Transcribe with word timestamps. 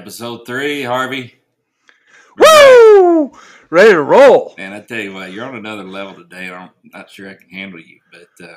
Episode 0.00 0.46
three, 0.46 0.82
Harvey. 0.82 1.34
Woo! 2.38 3.32
Ready 3.68 3.90
to 3.90 4.00
roll. 4.00 4.54
And 4.56 4.72
I 4.72 4.80
tell 4.80 4.98
you 4.98 5.12
what, 5.12 5.30
you're 5.30 5.44
on 5.44 5.56
another 5.56 5.84
level 5.84 6.14
today. 6.14 6.50
I'm 6.50 6.70
not 6.84 7.10
sure 7.10 7.28
I 7.28 7.34
can 7.34 7.50
handle 7.50 7.78
you, 7.78 8.00
but 8.10 8.48
uh, 8.48 8.54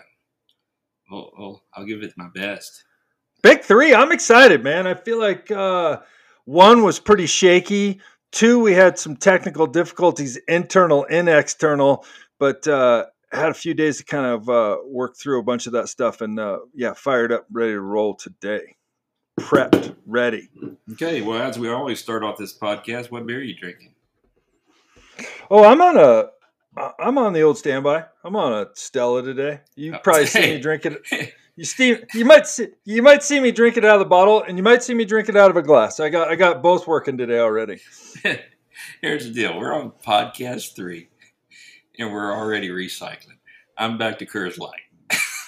well, 1.12 1.32
well, 1.38 1.64
I'll 1.74 1.84
give 1.84 2.02
it 2.02 2.14
my 2.16 2.30
best. 2.34 2.86
Big 3.42 3.62
three. 3.62 3.94
I'm 3.94 4.14
excited, 4.14 4.64
man. 4.64 4.88
I 4.88 4.94
feel 4.94 5.20
like 5.20 5.52
uh, 5.52 6.00
one 6.46 6.82
was 6.82 7.02
pretty 7.02 7.26
shaky. 7.26 8.00
Two, 8.32 8.62
we 8.62 8.72
had 8.72 8.98
some 8.98 9.18
technical 9.18 9.68
difficulties, 9.68 10.38
internal 10.48 11.06
and 11.10 11.28
external, 11.28 12.06
but 12.40 12.66
uh, 12.70 13.08
had 13.34 13.50
a 13.50 13.54
few 13.54 13.74
days 13.74 13.98
to 13.98 14.06
kind 14.06 14.26
of 14.26 14.48
uh, 14.48 14.78
work 14.86 15.18
through 15.18 15.42
a 15.42 15.44
bunch 15.44 15.68
of 15.68 15.74
that 15.74 15.90
stuff. 15.90 16.22
And 16.22 16.40
uh, 16.40 16.60
yeah, 16.74 16.94
fired 16.94 17.34
up, 17.34 17.48
ready 17.52 17.74
to 17.74 17.82
roll 17.82 18.16
today. 18.16 18.78
Prepped, 19.44 19.96
ready. 20.06 20.50
Okay, 20.94 21.22
well, 21.22 21.42
as 21.42 21.60
we 21.60 21.70
always 21.70 22.00
start 22.00 22.24
off 22.24 22.38
this 22.38 22.58
podcast, 22.58 23.12
what 23.12 23.26
beer 23.28 23.40
are 23.40 23.44
you 23.44 23.56
drinking? 23.56 23.94
Oh, 25.52 25.64
I'm 25.66 25.82
on 25.82 25.98
a. 25.98 26.30
I'm 27.00 27.18
on 27.18 27.34
the 27.34 27.42
old 27.42 27.58
standby. 27.58 28.06
I'm 28.24 28.36
on 28.36 28.54
a 28.54 28.68
Stella 28.74 29.22
today. 29.22 29.60
You 29.76 29.94
Oh, 29.96 30.00
probably 30.00 30.26
see 30.26 30.40
me 30.56 30.60
drinking 30.62 30.98
it. 31.12 31.34
You 31.56 31.66
steam. 31.66 32.00
You 32.14 32.26
might 32.26 32.48
see. 32.48 32.68
You 32.86 33.04
might 33.04 33.22
see 33.22 33.40
me 33.40 33.52
drink 33.52 33.78
it 33.78 33.86
out 33.86 33.96
of 33.96 34.00
the 34.00 34.06
bottle, 34.06 34.42
and 34.44 34.58
you 34.58 34.64
might 34.64 34.82
see 34.82 34.94
me 34.94 35.06
drink 35.06 35.30
it 35.30 35.36
out 35.36 35.52
of 35.52 35.58
a 35.58 35.62
glass. 35.62 36.00
I 36.00 36.10
got. 36.10 36.30
I 36.30 36.36
got 36.36 36.64
both 36.64 36.88
working 36.88 37.18
today 37.18 37.40
already. 37.40 37.80
Here's 39.02 39.26
the 39.26 39.32
deal: 39.34 39.58
we're 39.60 39.74
on 39.74 39.92
podcast 40.04 40.76
three, 40.76 41.10
and 42.00 42.12
we're 42.12 42.34
already 42.34 42.70
recycling. 42.70 43.38
I'm 43.78 43.98
back 43.98 44.18
to 44.20 44.26
Coors 44.26 44.58
Light. 44.58 44.80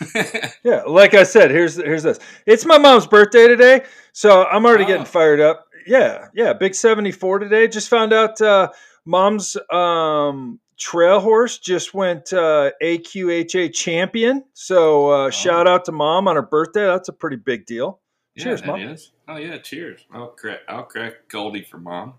Yeah, 0.64 0.82
like 0.88 1.14
I 1.14 1.24
said, 1.24 1.52
here's 1.52 1.76
here's 1.76 2.04
this. 2.04 2.20
It's 2.46 2.66
my 2.66 2.78
mom's 2.78 3.08
birthday 3.08 3.48
today, 3.48 3.84
so 4.14 4.46
I'm 4.46 4.66
already 4.66 4.84
Oh. 4.84 4.88
getting 4.88 5.06
fired 5.06 5.40
up. 5.40 5.68
Yeah, 5.88 6.28
yeah, 6.34 6.54
big 6.54 6.74
74 6.74 7.40
today. 7.40 7.68
Just 7.68 7.90
found 7.90 8.12
out 8.12 8.42
uh, 8.42 8.70
mom's 9.06 9.56
um, 9.72 10.60
trail 10.78 11.20
horse 11.20 11.60
just 11.60 11.94
went 11.94 12.34
uh, 12.34 12.72
AQHA 12.82 13.72
champion. 13.74 14.44
So 14.54 15.10
uh, 15.10 15.30
shout 15.30 15.68
out 15.68 15.86
to 15.86 15.92
mom 15.92 16.28
on 16.28 16.36
her 16.36 16.42
birthday. 16.42 16.86
That's 16.88 17.10
a 17.10 17.14
pretty 17.14 17.38
big 17.38 17.66
deal. 17.68 18.00
Yeah, 18.36 18.44
Cheers, 18.46 18.66
Mom. 18.66 18.82
is. 18.82 19.12
Oh 19.28 19.38
yeah, 19.38 19.58
cheers. 19.60 20.06
I'll 20.12 20.28
crack. 20.30 20.60
I'll 20.68 20.84
crack 20.84 21.28
Goldie 21.30 21.64
for 21.64 21.78
mom. 21.78 22.16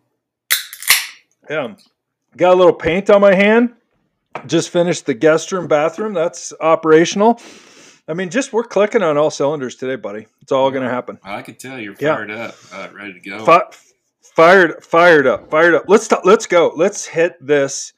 Yeah, 1.50 1.74
got 2.36 2.54
a 2.54 2.56
little 2.56 2.72
paint 2.72 3.10
on 3.10 3.20
my 3.20 3.34
hand. 3.34 3.74
Just 4.46 4.70
finished 4.70 5.06
the 5.06 5.14
guest 5.14 5.50
room, 5.52 5.66
bathroom. 5.66 6.12
That's 6.14 6.52
operational. 6.60 7.40
I 8.08 8.14
mean, 8.14 8.30
just 8.30 8.52
we're 8.52 8.64
clicking 8.64 9.02
on 9.02 9.16
all 9.16 9.30
cylinders 9.30 9.74
today, 9.76 9.96
buddy. 9.96 10.26
It's 10.40 10.52
all 10.52 10.70
going 10.70 10.84
to 10.84 10.90
happen. 10.90 11.18
I 11.24 11.42
can 11.42 11.56
tell 11.56 11.78
you're 11.78 11.96
Yeah. 11.98 12.14
fired 12.14 12.30
up, 12.30 12.54
uh, 12.72 12.88
ready 12.94 13.14
to 13.14 13.20
go. 13.20 13.44
Fi- 13.44 13.68
fired, 14.34 14.84
fired 14.84 15.26
up, 15.26 15.50
fired 15.50 15.74
up. 15.74 15.84
Let's 15.88 16.06
t- 16.06 16.16
let's 16.24 16.46
go. 16.46 16.72
Let's 16.76 17.04
hit 17.06 17.34
this 17.44 17.92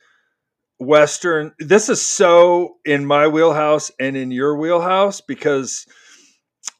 western. 0.78 1.53
This 1.59 1.89
is 1.89 2.00
so 2.00 2.77
in 2.84 3.05
my 3.05 3.28
wheelhouse 3.28 3.91
and 4.00 4.17
in 4.17 4.31
your 4.31 4.56
wheelhouse 4.56 5.20
because 5.20 5.87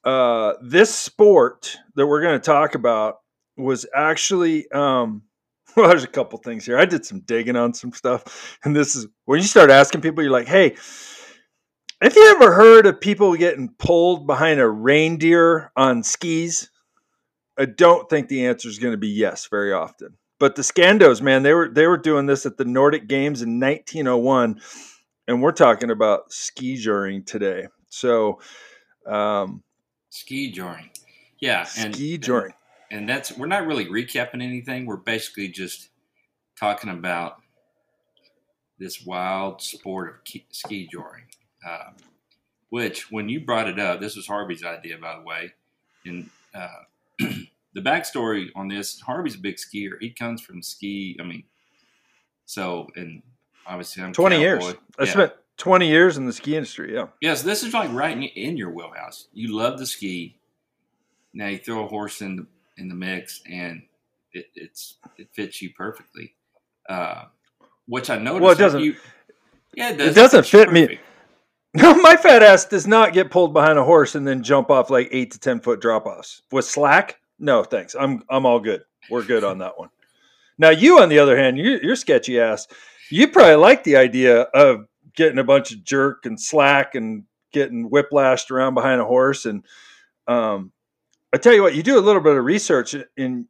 uh, 0.04 0.54
this 0.62 0.94
sport 0.94 1.76
that 1.96 2.06
we're 2.06 2.22
going 2.22 2.38
to 2.40 2.44
talk 2.44 2.74
about 2.74 3.16
was 3.56 3.84
actually. 3.94 4.70
Um, 4.70 5.22
well, 5.76 5.88
there's 5.91 6.03
a 6.04 6.08
couple 6.08 6.38
things 6.38 6.64
here. 6.64 6.78
I 6.78 6.86
did 6.86 7.04
some 7.04 7.20
digging 7.20 7.54
on 7.56 7.74
some 7.74 7.92
stuff, 7.92 8.58
and 8.64 8.74
this 8.74 8.97
is 8.97 9.06
when 9.26 9.38
you 9.41 9.47
start 9.47 9.70
asking 9.70 10.00
people. 10.00 10.22
You're 10.24 10.32
like, 10.32 10.48
"Hey, 10.48 10.76
have 12.00 12.16
you 12.16 12.31
ever 12.31 12.53
heard 12.54 12.86
of 12.86 13.00
people 13.00 13.34
getting 13.36 13.70
pulled 13.78 14.26
behind 14.26 14.60
a 14.60 14.69
reindeer 14.69 15.72
on 15.76 16.03
skis?" 16.03 16.70
I 17.59 17.64
don't 17.64 18.09
think 18.09 18.28
the 18.28 18.47
answer 18.47 18.69
is 18.69 18.78
going 18.78 18.92
to 18.92 18.98
be 18.98 19.09
yes 19.09 19.48
very 19.50 19.72
often. 19.72 20.16
But 20.38 20.54
the 20.54 20.62
Scandos, 20.62 21.20
man, 21.20 21.42
they 21.42 21.53
were 21.53 21.69
they 21.69 21.86
were 21.86 21.97
doing 21.97 22.26
this 22.26 22.47
at 22.47 22.56
the 22.56 22.64
Nordic 22.64 23.09
Games 23.09 23.42
in 23.42 23.59
1901, 23.59 24.60
and 25.26 25.42
we're 25.42 25.50
talking 25.53 25.91
about 25.91 26.31
skijoring 26.31 27.26
today. 27.26 27.66
So, 27.88 28.41
um, 29.06 29.65
Ski 30.10 30.53
joring. 30.53 30.91
Yeah, 31.41 31.66
and 31.76 31.94
skijoring. 31.94 32.53
and 32.92 33.09
that's 33.09 33.36
we're 33.36 33.47
not 33.47 33.66
really 33.66 33.86
recapping 33.86 34.42
anything. 34.42 34.86
We're 34.86 34.97
basically 34.97 35.48
just 35.48 35.88
talking 36.59 36.91
about 36.91 37.38
this 38.78 39.04
wild 39.04 39.60
sport 39.60 40.09
of 40.09 40.25
ki- 40.25 40.47
ski 40.53 40.88
joring. 40.91 41.25
Uh, 41.66 41.91
which, 42.70 43.10
when 43.10 43.28
you 43.28 43.41
brought 43.41 43.69
it 43.69 43.78
up, 43.78 44.00
this 44.00 44.14
was 44.16 44.26
Harvey's 44.26 44.64
idea, 44.64 44.98
by 44.98 45.16
the 45.16 45.22
way. 45.22 45.52
And 46.04 46.28
uh, 46.54 46.69
the 47.19 47.80
backstory 47.80 48.48
on 48.54 48.69
this: 48.69 49.00
Harvey's 49.00 49.34
a 49.36 49.38
big 49.38 49.56
skier. 49.56 49.92
He 50.00 50.10
comes 50.10 50.41
from 50.42 50.62
ski. 50.62 51.16
I 51.20 51.24
mean, 51.24 51.44
so 52.47 52.88
and 52.97 53.22
obviously 53.66 54.02
I'm 54.02 54.12
20 54.12 54.38
years. 54.38 54.64
cowboy. 54.64 54.78
I 54.98 55.04
Yeah. 55.04 55.10
spent 55.10 55.32
20 55.56 55.88
years 55.88 56.16
in 56.18 56.26
the 56.26 56.32
ski 56.32 56.56
industry. 56.56 56.94
Yeah. 56.94 57.06
Yes, 57.20 57.42
this 57.42 57.62
is 57.62 57.74
like 57.74 57.92
right 57.92 58.16
in, 58.16 58.22
in 58.22 58.56
your 58.56 58.70
wheelhouse. 58.70 59.28
You 59.32 59.56
love 59.56 59.78
the 59.78 59.86
ski. 59.86 60.36
Now 61.34 61.48
you 61.48 61.58
throw 61.58 61.84
a 61.84 61.88
horse 61.88 62.20
in 62.22 62.36
the 62.36 62.47
in 62.76 62.88
the 62.88 62.94
mix, 62.94 63.42
and 63.50 63.82
it, 64.32 64.47
it's 64.54 64.97
it 65.16 65.28
fits 65.32 65.60
you 65.62 65.70
perfectly. 65.76 66.34
Uh, 66.88 67.24
which 67.86 68.10
I 68.10 68.18
noticed. 68.18 68.42
Well, 68.42 68.52
it 68.52 68.58
doesn't- 68.58 68.80
You, 68.82 68.94
yeah, 69.74 69.91
it, 69.91 69.97
does. 69.98 70.14
doesn't 70.14 70.42
fits 70.42 70.52
you 70.52 70.58
fit 70.60 70.72
me. 70.72 70.98
No, 71.74 71.94
my 72.02 72.16
fat 72.16 72.42
ass 72.42 72.64
does 72.64 72.86
not 72.86 73.12
get 73.12 73.30
pulled 73.30 73.52
behind 73.52 73.78
a 73.78 73.84
horse 73.84 74.14
and 74.14 74.26
then 74.26 74.42
jump 74.42 74.70
off 74.70 74.90
like 74.90 75.08
eight 75.12 75.32
to 75.32 75.38
10 75.38 75.60
foot 75.60 75.80
drop 75.80 76.06
offs. 76.06 76.42
With 76.50 76.64
slack? 76.64 77.20
No, 77.38 77.62
thanks. 77.62 77.94
I'm 77.98 78.22
I'm 78.28 78.46
all 78.46 78.60
good. 78.60 78.82
We're 79.10 79.24
good 79.24 79.44
on 79.44 79.58
that 79.58 79.78
one. 79.78 79.90
Now, 80.58 80.70
you, 80.70 81.00
on 81.00 81.08
the 81.08 81.20
other 81.20 81.36
hand, 81.36 81.56
you, 81.56 81.78
you're 81.82 81.96
sketchy 81.96 82.40
ass. 82.40 82.66
You 83.10 83.28
probably 83.28 83.54
like 83.54 83.84
the 83.84 83.96
idea 83.96 84.42
of 84.42 84.86
getting 85.14 85.38
a 85.38 85.44
bunch 85.44 85.72
of 85.72 85.84
jerk 85.84 86.26
and 86.26 86.40
slack 86.40 86.94
and 86.94 87.24
getting 87.52 87.88
whiplashed 87.88 88.50
around 88.50 88.74
behind 88.74 89.00
a 89.00 89.04
horse. 89.04 89.46
And 89.46 89.64
um, 90.26 90.72
I 91.32 91.38
tell 91.38 91.54
you 91.54 91.62
what, 91.62 91.74
you 91.74 91.82
do 91.82 91.98
a 91.98 92.00
little 92.02 92.20
bit 92.20 92.36
of 92.36 92.44
research, 92.44 92.94
and 93.16 93.46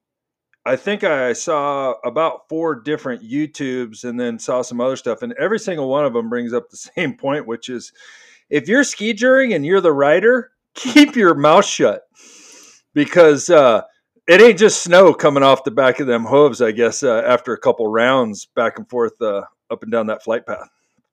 I 0.68 0.76
think 0.76 1.02
I 1.02 1.32
saw 1.32 1.94
about 2.04 2.46
four 2.50 2.74
different 2.74 3.22
YouTubes 3.22 4.04
and 4.04 4.20
then 4.20 4.38
saw 4.38 4.60
some 4.60 4.82
other 4.82 4.96
stuff, 4.96 5.22
and 5.22 5.32
every 5.34 5.58
single 5.58 5.88
one 5.88 6.04
of 6.04 6.12
them 6.12 6.28
brings 6.28 6.52
up 6.52 6.68
the 6.68 6.76
same 6.96 7.14
point, 7.14 7.46
which 7.46 7.70
is 7.70 7.92
if 8.50 8.68
you're 8.68 8.82
skijoring 8.82 9.54
and 9.54 9.64
you're 9.64 9.80
the 9.80 9.92
rider, 9.92 10.52
keep 10.74 11.16
your 11.16 11.34
mouth 11.34 11.64
shut 11.64 12.02
because 12.92 13.48
uh, 13.48 13.80
it 14.26 14.42
ain't 14.42 14.58
just 14.58 14.82
snow 14.82 15.14
coming 15.14 15.42
off 15.42 15.64
the 15.64 15.70
back 15.70 16.00
of 16.00 16.06
them 16.06 16.26
hooves. 16.26 16.60
I 16.60 16.72
guess 16.72 17.02
uh, 17.02 17.22
after 17.26 17.54
a 17.54 17.58
couple 17.58 17.86
rounds 17.86 18.44
back 18.44 18.78
and 18.78 18.88
forth 18.88 19.20
uh, 19.22 19.42
up 19.70 19.82
and 19.82 19.90
down 19.90 20.06
that 20.08 20.22
flight 20.22 20.46
path. 20.46 20.68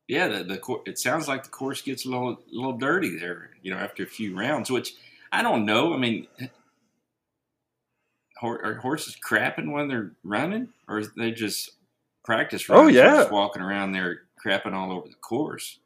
Yeah, 0.08 0.28
the, 0.28 0.44
the 0.44 0.82
it 0.86 1.00
sounds 1.00 1.30
like 1.30 1.44
the 1.44 1.50
course 1.50 1.82
gets 1.82 2.06
a 2.06 2.10
little 2.10 2.44
little 2.52 2.78
dirty 2.78 3.18
there. 3.18 3.52
You 3.64 3.74
know, 3.74 3.78
after 3.78 4.04
a 4.04 4.08
few 4.08 4.38
rounds, 4.38 4.70
which 4.70 4.96
I 5.32 5.42
don't 5.42 5.66
know. 5.66 5.94
I 5.94 5.98
mean, 5.98 6.28
are 8.42 8.76
horses 8.76 9.16
crapping 9.16 9.72
when 9.72 9.88
they're 9.88 10.12
running, 10.24 10.70
or 10.88 11.00
is 11.00 11.12
they 11.14 11.32
just 11.32 11.72
practice? 12.24 12.66
Oh, 12.70 12.88
yeah. 12.88 13.16
just 13.16 13.32
walking 13.32 13.62
around 13.62 13.92
there 13.92 14.24
crapping 14.44 14.74
all 14.74 14.92
over 14.92 15.08
the 15.08 15.16
course. 15.16 15.80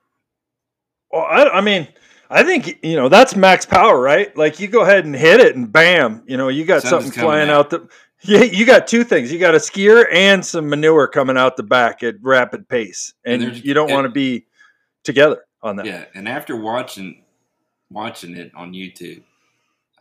Well, 1.12 1.24
I, 1.24 1.50
I 1.50 1.62
mean, 1.62 1.88
I 2.30 2.44
think 2.44 2.80
you 2.84 2.96
know 2.96 3.10
that's 3.10 3.36
max 3.36 3.66
power, 3.66 4.00
right? 4.00 4.36
Like 4.38 4.60
you 4.60 4.68
go 4.68 4.82
ahead 4.82 5.06
and 5.06 5.16
hit 5.16 5.40
it, 5.40 5.56
and 5.56 5.72
bam, 5.72 6.24
you 6.28 6.38
know 6.38 6.50
you 6.50 6.66
got 6.66 6.84
Sun's 6.84 7.06
something 7.06 7.22
flying 7.22 7.50
out. 7.50 7.60
out 7.60 7.70
the. 7.70 7.90
Yeah, 8.22 8.44
you 8.44 8.66
got 8.66 8.86
two 8.86 9.06
things. 9.06 9.32
You 9.32 9.40
got 9.40 9.56
a 9.56 9.60
skier 9.60 10.06
and 10.12 10.46
some 10.46 10.68
manure 10.68 11.08
coming 11.08 11.38
out 11.38 11.56
the 11.56 11.64
back 11.64 12.04
at 12.04 12.16
rapid 12.22 12.68
pace, 12.68 13.14
And 13.24 13.42
and, 13.42 13.64
you 13.64 13.74
don't 13.74 13.90
want 13.90 14.04
to 14.04 14.10
be 14.10 14.46
together 15.06 15.46
on 15.64 15.78
that. 15.78 15.86
Yeah, 15.86 16.04
and 16.14 16.28
after 16.28 16.58
watching 16.58 17.24
watching 17.90 18.36
it 18.36 18.52
on 18.56 18.74
YouTube, 18.74 19.24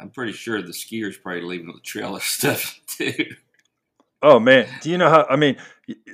I'm 0.01 0.11
pretty 0.11 0.33
sure 0.33 0.63
the 0.63 0.69
skiers 0.73 1.21
probably 1.21 1.43
leaving 1.43 1.67
the 1.73 1.81
trail 1.81 2.17
of 2.17 2.23
stuff 2.39 2.81
too. 2.87 3.13
Oh 4.21 4.41
man, 4.41 4.69
do 4.81 4.91
you 4.91 4.99
know 4.99 5.09
how? 5.09 5.27
I 5.31 5.37
mean, 5.37 5.57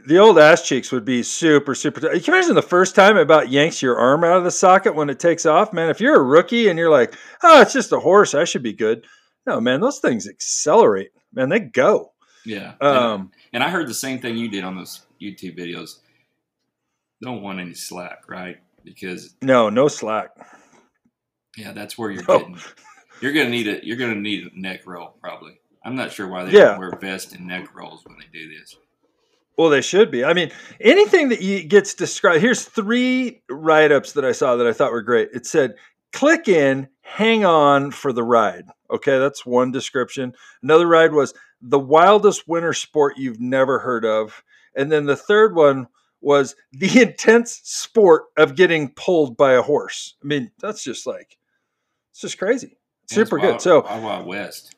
the 0.07 0.19
old 0.19 0.39
ass 0.39 0.67
cheeks 0.67 0.93
would 0.93 1.05
be 1.07 1.23
super, 1.23 1.75
super. 1.75 2.01
T- 2.01 2.09
Can 2.09 2.35
you 2.35 2.39
imagine 2.39 2.55
the 2.55 2.61
first 2.63 2.95
time 2.95 3.17
it 3.17 3.23
about 3.23 3.49
yanks 3.51 3.81
your 3.81 3.97
arm 3.97 4.25
out 4.25 4.37
of 4.37 4.45
the 4.45 4.51
socket 4.51 4.95
when 4.95 5.09
it 5.09 5.19
takes 5.19 5.47
off, 5.47 5.73
man? 5.73 5.89
If 5.89 6.01
you're 6.01 6.17
a 6.21 6.23
rookie 6.23 6.69
and 6.69 6.79
you're 6.79 6.91
like, 6.91 7.15
"Oh, 7.43 7.63
it's 7.63 7.73
just 7.73 7.93
a 7.93 7.99
horse, 8.01 8.35
I 8.35 8.45
should 8.45 8.63
be 8.63 8.75
good." 8.75 9.07
No, 9.47 9.59
man, 9.61 9.81
those 9.81 10.01
things 10.01 10.29
accelerate. 10.29 11.13
Man, 11.33 11.49
they 11.49 11.61
go. 11.61 12.13
Yeah. 12.45 12.75
Um, 12.83 13.31
and 13.55 13.63
I 13.63 13.71
heard 13.71 13.89
the 13.89 13.95
same 13.95 14.21
thing 14.21 14.37
you 14.37 14.49
did 14.51 14.65
on 14.65 14.77
those 14.77 15.01
YouTube 15.21 15.59
videos. 15.59 16.01
Don't 17.23 17.41
want 17.43 17.59
any 17.59 17.73
slack, 17.75 18.29
right? 18.29 18.59
Because 18.85 19.35
no, 19.41 19.71
no 19.71 19.89
slack. 19.89 20.31
yeah, 21.57 21.73
that's 21.73 21.97
where 21.97 22.11
you're 22.11 22.23
No. 22.29 22.39
getting. 22.41 22.59
You're 23.21 23.33
gonna 23.33 23.51
need 23.51 23.69
a 23.69 23.85
you're 23.85 23.97
gonna 23.97 24.15
need 24.15 24.51
a 24.53 24.61
neck 24.61 24.87
roll 24.87 25.15
probably. 25.21 25.61
I'm 25.85 25.97
not 25.97 26.13
sure 26.13 26.29
why 26.29 26.45
they 26.45 26.53
Yeah. 26.53 26.79
wear 26.79 26.91
vests 26.99 27.33
and 27.35 27.47
neck 27.47 27.75
rolls 27.75 28.05
when 28.05 28.17
they 28.19 28.27
do 28.33 28.59
this. 28.59 28.77
Well, 29.57 29.69
they 29.71 29.83
should 29.83 30.11
be. 30.11 30.25
I 30.25 30.33
mean, 30.33 30.51
anything 30.81 31.29
that 31.29 31.41
you, 31.41 31.63
gets 31.63 31.95
described. 31.95 32.41
Here's 32.41 32.65
three 32.65 33.43
write 33.49 33.93
ups 33.93 34.13
that 34.13 34.25
I 34.25 34.33
saw 34.33 34.57
that 34.57 34.67
I 34.67 34.73
thought 34.73 34.91
were 34.91 35.03
great. 35.03 35.29
It 35.33 35.47
said, 35.47 35.75
click 36.13 36.49
in, 36.49 36.89
hang 37.03 37.45
on 37.45 37.93
for 37.93 38.13
the 38.13 38.25
ride. 38.25 38.65
Okay, 38.91 39.17
that's 39.19 39.47
one 39.47 39.71
description. 39.71 40.35
Another 40.63 40.89
ride 40.89 41.13
was 41.13 41.35
the 41.63 41.79
wildest 41.79 42.49
winter 42.49 42.73
sport 42.73 43.17
you've 43.17 43.41
never 43.41 43.79
heard 43.79 44.05
of. 44.05 44.43
And 44.75 44.91
then 44.91 45.07
the 45.07 45.17
third 45.17 45.55
one 45.55 45.87
was 46.21 46.57
the 46.73 47.01
intense 47.03 47.61
sport 47.63 48.25
of 48.37 48.57
getting 48.57 48.91
pulled 48.95 49.37
by 49.37 49.53
a 49.53 49.63
horse. 49.63 50.17
I 50.21 50.27
mean, 50.27 50.51
that's 50.59 50.83
just 50.83 51.07
like, 51.07 51.39
it's 52.11 52.23
just 52.23 52.39
crazy. 52.39 52.77
Super 53.07 53.39
Wild, 53.39 53.55
good. 53.55 53.61
So, 53.61 53.83
Wild, 53.83 54.03
Wild 54.03 54.27
West. 54.27 54.75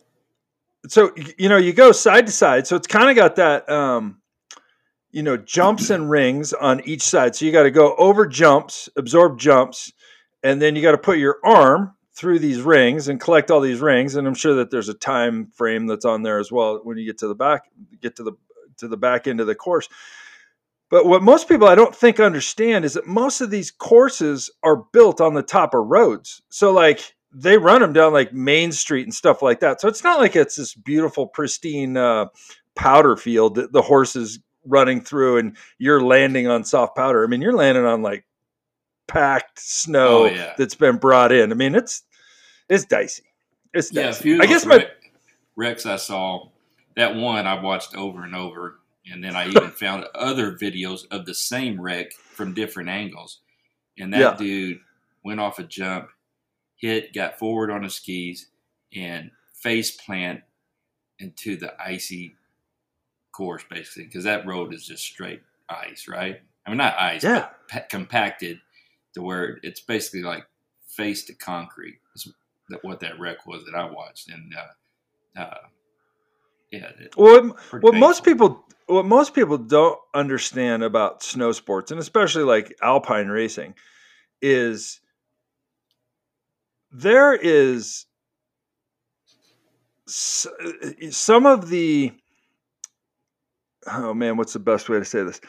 so 0.88 1.12
you 1.38 1.48
know, 1.48 1.56
you 1.56 1.72
go 1.72 1.92
side 1.92 2.26
to 2.26 2.32
side. 2.32 2.66
So 2.66 2.76
it's 2.76 2.86
kind 2.86 3.10
of 3.10 3.16
got 3.16 3.36
that, 3.36 3.68
um, 3.70 4.20
you 5.10 5.22
know, 5.22 5.36
jumps 5.36 5.90
and 5.90 6.10
rings 6.10 6.52
on 6.52 6.80
each 6.86 7.02
side. 7.02 7.34
So 7.36 7.44
you 7.44 7.52
got 7.52 7.64
to 7.64 7.70
go 7.70 7.94
over 7.96 8.26
jumps, 8.26 8.88
absorb 8.96 9.38
jumps, 9.38 9.92
and 10.42 10.60
then 10.60 10.76
you 10.76 10.82
got 10.82 10.92
to 10.92 10.98
put 10.98 11.18
your 11.18 11.38
arm 11.44 11.94
through 12.14 12.38
these 12.38 12.60
rings 12.62 13.08
and 13.08 13.20
collect 13.20 13.50
all 13.50 13.60
these 13.60 13.80
rings. 13.80 14.16
And 14.16 14.26
I'm 14.26 14.34
sure 14.34 14.54
that 14.56 14.70
there's 14.70 14.88
a 14.88 14.94
time 14.94 15.48
frame 15.54 15.86
that's 15.86 16.04
on 16.04 16.22
there 16.22 16.38
as 16.38 16.50
well 16.50 16.80
when 16.82 16.96
you 16.98 17.04
get 17.04 17.18
to 17.18 17.28
the 17.28 17.34
back, 17.34 17.64
get 18.00 18.16
to 18.16 18.22
the 18.22 18.32
to 18.78 18.88
the 18.88 18.96
back 18.96 19.26
end 19.26 19.40
of 19.40 19.46
the 19.46 19.54
course. 19.54 19.88
But 20.88 21.06
what 21.06 21.22
most 21.22 21.48
people 21.48 21.66
I 21.66 21.74
don't 21.74 21.94
think 21.94 22.20
understand 22.20 22.84
is 22.84 22.94
that 22.94 23.06
most 23.06 23.40
of 23.40 23.50
these 23.50 23.70
courses 23.70 24.50
are 24.62 24.84
built 24.92 25.20
on 25.20 25.34
the 25.34 25.42
top 25.42 25.74
of 25.74 25.86
roads. 25.86 26.42
So 26.48 26.72
like 26.72 27.15
they 27.38 27.58
run 27.58 27.82
them 27.82 27.92
down 27.92 28.12
like 28.14 28.32
Main 28.32 28.72
Street 28.72 29.02
and 29.04 29.14
stuff 29.14 29.42
like 29.42 29.60
that. 29.60 29.80
So 29.80 29.88
it's 29.88 30.02
not 30.02 30.18
like 30.18 30.34
it's 30.36 30.56
this 30.56 30.74
beautiful, 30.74 31.26
pristine 31.26 31.96
uh, 31.96 32.26
powder 32.74 33.14
field 33.16 33.56
that 33.56 33.72
the 33.72 33.82
horses 33.82 34.38
running 34.64 35.00
through 35.02 35.36
and 35.38 35.56
you're 35.78 36.00
landing 36.00 36.46
on 36.48 36.64
soft 36.64 36.96
powder. 36.96 37.22
I 37.22 37.26
mean, 37.26 37.42
you're 37.42 37.52
landing 37.52 37.84
on 37.84 38.00
like 38.02 38.24
packed 39.06 39.60
snow 39.60 40.24
Oh, 40.24 40.26
yeah. 40.26 40.54
that's 40.58 40.74
been 40.74 40.96
brought 40.96 41.30
in. 41.32 41.52
I 41.52 41.54
mean, 41.54 41.74
it's 41.74 42.02
it's 42.68 42.84
dicey. 42.84 43.22
It's 43.74 43.92
Yeah, 43.92 44.06
dicey. 44.06 44.22
few 44.22 44.42
I 44.42 44.46
guess 44.46 44.64
my 44.66 44.86
wrecks 45.56 45.86
I 45.86 45.96
saw. 45.96 46.48
That 46.96 47.14
one 47.14 47.46
I 47.46 47.60
watched 47.60 47.94
over 47.94 48.22
and 48.24 48.34
over, 48.34 48.80
and 49.12 49.22
then 49.22 49.36
I 49.36 49.48
even 49.50 49.70
found 49.70 50.06
other 50.14 50.52
videos 50.56 51.02
of 51.10 51.26
the 51.26 51.34
same 51.34 51.78
wreck 51.80 52.12
from 52.12 52.54
different 52.54 52.88
angles. 52.88 53.40
And 53.98 54.12
that 54.14 54.18
Yeah. 54.18 54.36
dude 54.38 54.80
went 55.22 55.38
off 55.40 55.58
a 55.58 55.62
jump, 55.64 56.08
hit, 56.76 57.14
got 57.14 57.38
forward 57.38 57.70
on 57.70 57.82
his 57.82 57.94
skis, 57.94 58.46
and 58.94 59.30
face 59.54 59.90
plant 59.90 60.42
into 61.18 61.56
the 61.56 61.74
icy 61.80 62.36
course, 63.32 63.64
basically, 63.68 64.04
because 64.04 64.24
that 64.24 64.46
road 64.46 64.72
is 64.72 64.86
just 64.86 65.04
straight 65.04 65.42
ice, 65.68 66.06
right? 66.08 66.40
I 66.66 66.70
mean, 66.70 66.78
not 66.78 66.98
ice, 66.98 67.22
Yeah. 67.24 67.48
but 67.48 67.68
pa- 67.68 67.86
compacted 67.88 68.60
to 69.14 69.22
where 69.22 69.58
it's 69.62 69.80
basically 69.80 70.22
like 70.22 70.46
face 70.88 71.24
to 71.24 71.34
concrete. 71.34 71.98
Is 72.14 72.32
that 72.70 72.84
what 72.84 73.00
that 73.00 73.18
wreck 73.18 73.46
was 73.46 73.64
that 73.64 73.74
I 73.74 73.90
watched, 73.90 74.28
and 74.28 74.54
uh, 74.54 75.40
uh, 75.40 75.58
yeah, 76.72 76.90
well, 77.16 77.56
what 77.80 77.94
most 77.94 78.24
people 78.24 78.64
what 78.86 79.04
most 79.04 79.34
people 79.34 79.58
don't 79.58 79.98
understand 80.14 80.82
about 80.82 81.22
snow 81.22 81.52
sports 81.52 81.90
and 81.90 82.00
especially 82.00 82.44
like 82.44 82.76
alpine 82.82 83.28
racing 83.28 83.74
is 84.42 85.00
there 86.92 87.34
is 87.34 88.06
some 91.10 91.46
of 91.46 91.68
the 91.68 92.12
oh 93.90 94.14
man 94.14 94.36
what's 94.36 94.52
the 94.52 94.58
best 94.58 94.88
way 94.88 94.98
to 94.98 95.04
say 95.04 95.22
this 95.22 95.40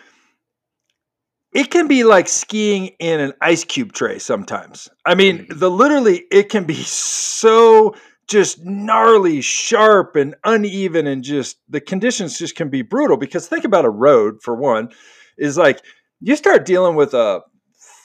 it 1.54 1.72
can 1.72 1.88
be 1.88 2.04
like 2.04 2.28
skiing 2.28 2.88
in 3.00 3.20
an 3.20 3.34
ice 3.42 3.64
cube 3.64 3.94
tray 3.94 4.20
sometimes 4.20 4.90
i 5.06 5.16
mean 5.16 5.40
Mhm. 5.46 5.60
the 5.60 5.70
literally 5.72 6.26
it 6.32 6.50
can 6.50 6.66
be 6.66 6.76
so 6.84 7.96
just 8.28 8.64
gnarly 8.66 9.40
sharp 9.42 10.16
and 10.16 10.36
uneven 10.44 11.08
and 11.08 11.24
just 11.24 11.58
the 11.70 11.80
conditions 11.80 12.38
just 12.38 12.56
can 12.56 12.70
be 12.70 12.82
brutal 12.82 13.18
because 13.18 13.48
think 13.48 13.64
about 13.64 13.86
a 13.86 13.90
road 13.90 14.36
for 14.44 14.56
one 14.56 14.90
is 15.38 15.58
like 15.58 15.82
you 16.20 16.36
start 16.36 16.66
dealing 16.66 16.96
with 16.96 17.14
a 17.14 17.42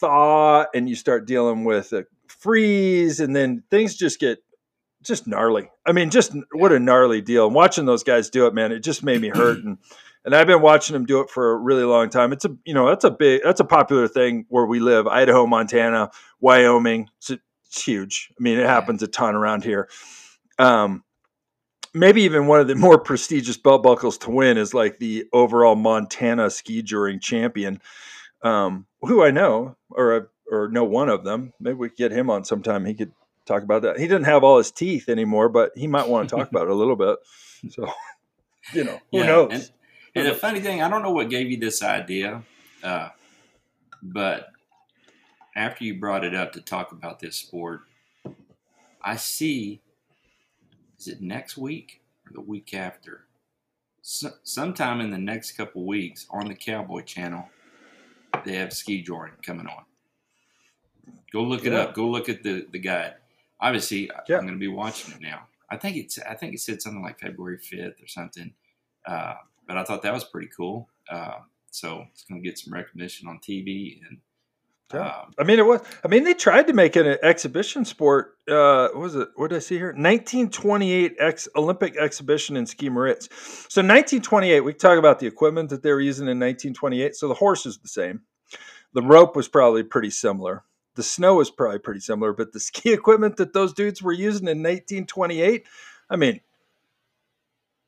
thaw 0.01 0.65
and 0.75 0.89
you 0.89 0.95
start 0.95 1.27
dealing 1.27 1.65
with 1.65 1.93
a 1.93 2.05
freeze 2.43 3.21
and 3.21 3.35
then 3.35 3.63
things 3.71 3.95
just 3.95 4.19
get 4.19 4.39
just 5.03 5.27
gnarly 5.27 5.71
i 5.87 5.93
mean 5.93 6.11
just 6.11 6.33
what 6.53 6.73
a 6.73 6.79
gnarly 6.79 7.21
deal 7.21 7.47
and 7.47 7.55
watching 7.55 7.87
those 7.87 8.05
guys 8.05 8.31
do 8.31 8.47
it 8.47 8.55
man 8.55 8.73
it 8.73 8.81
just 8.81 9.03
made 9.03 9.21
me 9.21 9.29
hurt 9.29 9.59
and 9.65 9.79
and 10.25 10.35
I've 10.35 10.47
been 10.47 10.63
watching 10.63 10.95
them 10.95 11.05
do 11.05 11.21
it 11.21 11.31
for 11.31 11.53
a 11.53 11.57
really 11.57 11.85
long 11.85 12.09
time. 12.09 12.33
It's 12.33 12.45
a 12.45 12.57
you 12.65 12.75
know 12.75 12.89
that's 12.89 13.05
a 13.05 13.11
big 13.11 13.43
that's 13.43 13.61
a 13.61 13.65
popular 13.65 14.09
thing 14.09 14.47
where 14.49 14.67
we 14.67 14.81
live, 14.81 15.07
Idaho, 15.07 15.47
Montana, 15.47 16.11
Wyoming. 16.41 17.11
It's, 17.19 17.31
it's 17.31 17.85
huge. 17.85 18.31
I 18.39 18.43
mean, 18.43 18.59
it 18.59 18.67
happens 18.67 19.03
a 19.03 19.09
ton 19.09 19.35
around 19.35 19.65
here. 19.65 19.89
Um, 20.59 21.05
maybe 21.95 22.23
even 22.23 22.47
one 22.47 22.61
of 22.61 22.69
the 22.69 22.75
more 22.77 22.99
prestigious 22.99 23.57
belt 23.57 23.83
buckles 23.83 24.19
to 24.19 24.31
win 24.31 24.59
is 24.59 24.75
like 24.75 24.99
the 24.99 25.27
overall 25.33 25.75
Montana 25.75 26.47
skijoring 26.47 27.21
champion, 27.21 27.81
um, 28.43 28.87
who 29.01 29.23
I 29.23 29.31
know 29.31 29.77
or 29.91 30.31
or 30.53 30.69
know 30.69 30.85
one 30.85 31.09
of 31.09 31.25
them. 31.25 31.53
Maybe 31.59 31.75
we 31.75 31.89
could 31.89 31.99
get 31.99 32.13
him 32.13 32.31
on 32.31 32.45
sometime. 32.45 32.85
He 32.85 32.95
could 32.95 33.13
talk 33.47 33.63
about 33.63 33.83
that. 33.83 33.99
He 33.99 34.07
doesn't 34.07 34.25
have 34.25 34.45
all 34.45 34.59
his 34.59 34.71
teeth 34.71 35.09
anymore, 35.09 35.49
but 35.49 35.73
he 35.75 35.87
might 35.87 36.09
want 36.09 36.29
to 36.29 36.37
talk 36.37 36.49
about 36.51 36.65
it 36.65 36.71
a 36.71 36.75
little 36.75 36.95
bit. 36.97 37.19
So, 37.71 37.91
you 38.75 38.85
know, 38.85 39.01
who 39.11 39.19
Yeah, 39.19 39.27
knows? 39.27 39.53
And, 39.53 39.71
and 40.15 40.27
the 40.27 40.35
funny 40.35 40.61
thing, 40.61 40.83
I 40.83 40.89
don't 40.89 41.03
know 41.03 41.11
what 41.11 41.31
gave 41.31 41.51
you 41.51 41.59
this 41.59 41.83
idea, 41.83 42.43
uh, 42.83 43.09
but 44.03 44.49
after 45.57 45.85
you 45.85 45.99
brought 45.99 46.25
it 46.25 46.35
up 46.35 46.53
to 46.53 46.61
talk 46.61 46.93
about 46.93 47.19
this 47.21 47.37
sport, 47.37 47.83
I 49.03 49.17
see. 49.17 49.81
Is 50.99 51.09
it 51.09 51.21
next 51.21 51.57
week 51.57 52.01
or 52.27 52.33
the 52.33 52.41
week 52.41 52.75
after? 52.75 53.25
So, 54.03 54.31
sometime 54.45 55.01
in 55.01 55.11
the 55.11 55.19
next 55.19 55.53
couple 55.53 55.85
weeks 55.85 56.27
on 56.31 56.47
the 56.47 56.55
Cowboy 56.55 57.03
Channel, 57.03 57.49
they 58.45 58.55
have 58.55 58.73
ski 58.73 59.03
joring 59.03 59.33
coming 59.43 59.67
on. 59.67 59.85
Go 61.33 61.43
look 61.43 61.65
it 61.65 61.73
Yeah. 61.73 61.81
up. 61.81 61.95
Go 61.95 62.09
look 62.09 62.29
at 62.29 62.43
the 62.43 62.67
the 62.71 62.79
guide. 62.79 63.15
Obviously, 63.61 64.11
Yeah. 64.29 64.39
I'm 64.39 64.43
going 64.47 64.55
to 64.55 64.61
be 64.61 64.69
watching 64.69 65.15
it 65.15 65.21
now. 65.21 65.47
I 65.71 65.77
think 65.77 65.97
it's 65.97 66.19
I 66.19 66.35
think 66.35 66.55
it 66.55 66.61
said 66.61 66.83
something 66.83 67.03
like 67.03 67.19
February 67.21 67.59
5th 67.59 68.03
or 68.03 68.09
something. 68.09 68.53
Uh, 69.07 69.35
but 69.67 69.77
I 69.79 69.85
thought 69.85 70.03
that 70.03 70.13
was 70.13 70.25
pretty 70.25 70.49
cool. 70.57 70.89
Uh, 71.11 71.39
so 71.71 72.05
it's 72.13 72.25
going 72.25 72.43
to 72.43 72.47
get 72.49 72.59
some 72.59 72.73
recognition 72.73 73.29
on 73.29 73.39
TV 73.39 74.01
and 74.09 74.19
Yeah. 74.93 75.07
um, 75.23 75.33
I 75.39 75.45
mean, 75.45 75.59
it 75.59 75.65
was. 75.67 75.81
I 76.05 76.09
mean, 76.09 76.25
they 76.25 76.35
tried 76.35 76.67
to 76.67 76.75
make 76.75 76.97
it 76.97 77.07
an 77.07 77.17
exhibition 77.23 77.85
sport. 77.87 78.37
Uh, 78.47 78.89
what 78.93 79.01
was 79.01 79.15
it? 79.17 79.29
What 79.37 79.49
did 79.49 79.57
I 79.57 79.61
see 79.61 79.77
here? 79.79 79.93
1928 79.95 81.15
ex 81.19 81.49
Olympic 81.57 81.97
exhibition 81.97 82.57
in 82.57 82.67
St. 82.67 82.93
Moritz. 82.93 83.29
So 83.71 83.81
1928. 83.81 84.61
We 84.61 84.75
talk 84.75 84.99
about 84.99 85.19
the 85.19 85.27
equipment 85.27 85.71
that 85.71 85.83
they 85.83 85.93
were 85.93 86.01
using 86.01 86.25
in 86.27 86.39
1928. 86.39 87.17
So 87.17 87.27
the 87.29 87.35
horse 87.35 87.65
is 87.65 87.79
the 87.79 87.89
same. 87.89 88.21
The 88.93 89.03
rope 89.03 89.35
was 89.35 89.49
probably 89.49 89.83
pretty 89.83 90.11
similar. 90.11 90.65
The 90.95 91.03
snow 91.03 91.37
was 91.37 91.51
probably 91.51 91.79
pretty 91.79 92.01
similar, 92.01 92.33
but 92.33 92.53
the 92.53 92.61
ski 92.69 92.93
equipment 92.93 93.37
that 93.37 93.53
those 93.53 93.73
dudes 93.73 94.03
were 94.03 94.13
using 94.13 94.49
in 94.49 94.59
1928. 94.59 95.67
I 96.11 96.17
mean, 96.17 96.41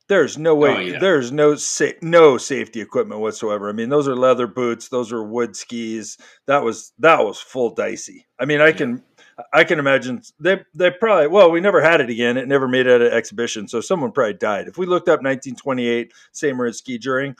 there's 0.07 0.37
no 0.37 0.53
way. 0.53 0.75
Oh, 0.75 0.79
yeah. 0.79 0.99
There's 0.99 1.31
no 1.31 1.55
sa- 1.55 1.97
no 2.01 2.37
safety 2.37 2.79
equipment 2.79 3.21
whatsoever. 3.21 3.69
I 3.69 3.71
mean, 3.71 3.89
those 3.89 4.07
are 4.07 4.15
leather 4.15 4.45
boots. 4.45 4.89
Those 4.89 5.11
are 5.11 5.23
wood 5.23 5.55
skis 5.55 6.17
that 6.45 6.63
was 6.63 6.93
that 6.99 7.25
was 7.25 7.39
full 7.39 7.73
dicey. 7.73 8.27
I 8.39 8.45
mean, 8.45 8.61
I 8.61 8.71
can 8.71 9.03
I 9.51 9.63
can 9.63 9.79
imagine 9.79 10.21
they 10.39 10.61
they 10.75 10.91
probably 10.91 11.27
well 11.27 11.49
we 11.49 11.59
never 11.59 11.81
had 11.81 12.01
it 12.01 12.09
again. 12.09 12.37
It 12.37 12.47
never 12.47 12.67
made 12.67 12.85
it 12.85 13.01
at 13.01 13.01
an 13.01 13.13
exhibition, 13.13 13.67
so 13.67 13.81
someone 13.81 14.11
probably 14.11 14.35
died. 14.35 14.67
If 14.67 14.77
we 14.77 14.85
looked 14.85 15.09
up 15.09 15.23
1928 15.23 16.13
St. 16.31 16.55
Moritz 16.55 16.81
skijoring, 16.81 17.35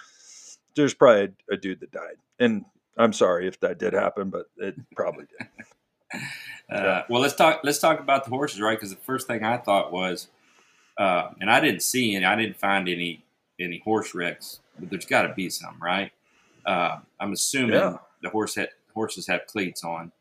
there's 0.75 0.95
probably 0.95 1.33
a, 1.49 1.53
a 1.53 1.57
dude 1.57 1.81
that 1.81 1.91
died. 1.91 2.17
And 2.39 2.65
I'm 2.97 3.13
sorry 3.13 3.47
if 3.47 3.59
that 3.61 3.77
did 3.79 3.93
happen, 3.93 4.29
but 4.29 4.47
it 4.57 4.75
probably 4.95 5.25
did. 5.39 5.47
Uh, 6.67 6.75
Yeah. 6.81 7.03
Well, 7.09 7.21
let's 7.21 7.35
talk. 7.35 7.59
Let's 7.63 7.77
talk 7.77 7.99
about 7.99 8.23
the 8.23 8.29
horses, 8.31 8.59
right? 8.59 8.75
Because 8.77 8.89
the 8.89 8.95
first 9.01 9.27
thing 9.27 9.43
I 9.43 9.57
thought 9.57 9.91
was, 9.91 10.29
uh, 10.97 11.29
and 11.39 11.49
I 11.51 11.59
didn't 11.59 11.81
see 11.83 12.15
any. 12.15 12.25
I 12.25 12.35
didn't 12.35 12.57
find 12.57 12.87
any 12.89 13.23
any 13.59 13.79
horse 13.83 14.15
wrecks, 14.15 14.61
but 14.79 14.89
there's 14.89 15.05
got 15.05 15.23
to 15.23 15.33
be 15.35 15.49
some, 15.49 15.77
right? 15.81 16.11
Uh, 16.65 16.99
I'm 17.19 17.33
assuming 17.33 17.75
Yeah. 17.75 17.97
the 18.23 18.29
horse 18.29 18.55
ha- 18.55 18.71
horses 18.95 19.27
have 19.27 19.45
cleats 19.45 19.83
on, 19.83 20.11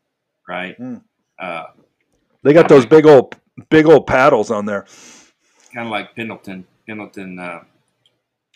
right? 0.47 0.77
Mm. 0.79 1.01
Uh, 1.39 1.65
They 2.43 2.53
got 2.53 2.67
those 2.69 2.85
big 2.85 3.05
old 3.07 3.35
big 3.69 3.85
old 3.87 4.05
paddles 4.05 4.51
on 4.51 4.65
there. 4.65 4.85
kind 5.73 5.87
of 5.87 5.91
like 5.91 6.15
Pendleton 6.15 6.67
Pendleton 6.85 7.39
uh, 7.39 7.63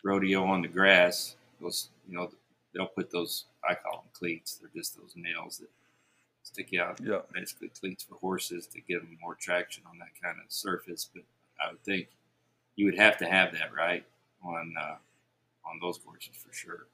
rodeo 0.03 0.43
on 0.45 0.61
the 0.61 0.67
grass. 0.67 1.35
Those, 1.59 1.89
you 2.07 2.15
know, 2.15 2.29
they'll 2.75 2.85
put 2.87 3.09
those. 3.11 3.45
I 3.67 3.75
call 3.75 4.01
them 4.01 4.09
cleats. 4.13 4.55
They're 4.55 4.69
just 4.75 4.97
those 4.97 5.13
nails 5.15 5.57
that 5.59 5.69
stick 6.43 6.73
out. 6.79 6.99
Yeah. 7.03 7.19
basically 7.33 7.69
cleats 7.69 8.03
for 8.03 8.15
horses 8.15 8.67
to 8.67 8.81
give 8.81 9.01
them 9.01 9.17
more 9.21 9.35
traction 9.35 9.83
on 9.89 9.97
that 9.99 10.19
kind 10.21 10.37
of 10.43 10.51
surface. 10.51 11.09
But 11.13 11.23
I 11.63 11.71
would 11.71 11.83
think 11.83 12.07
you 12.75 12.85
would 12.85 12.97
have 12.97 13.17
to 13.17 13.25
have 13.25 13.51
that 13.53 13.73
right 13.75 14.03
on 14.43 14.73
uh, 14.79 14.95
on 15.69 15.79
those 15.81 15.97
courses 15.97 16.35
for 16.35 16.53
sure. 16.53 16.87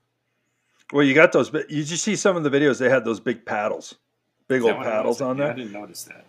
Well, 0.91 1.03
you 1.05 1.13
got 1.13 1.31
those. 1.31 1.50
but 1.50 1.69
You 1.69 1.84
just 1.84 2.03
see 2.03 2.15
some 2.15 2.36
of 2.38 2.43
the 2.43 2.50
videos. 2.50 2.79
They 2.79 2.89
had 2.89 3.05
those 3.05 3.19
big 3.19 3.45
paddles, 3.45 3.95
big 4.48 4.62
old 4.62 4.77
paddles 4.84 5.22
on 5.22 5.38
Yeah, 5.38 5.45
there. 5.45 5.53
I 5.53 5.55
didn't 5.55 5.72
notice 5.74 6.03
that. 6.05 6.25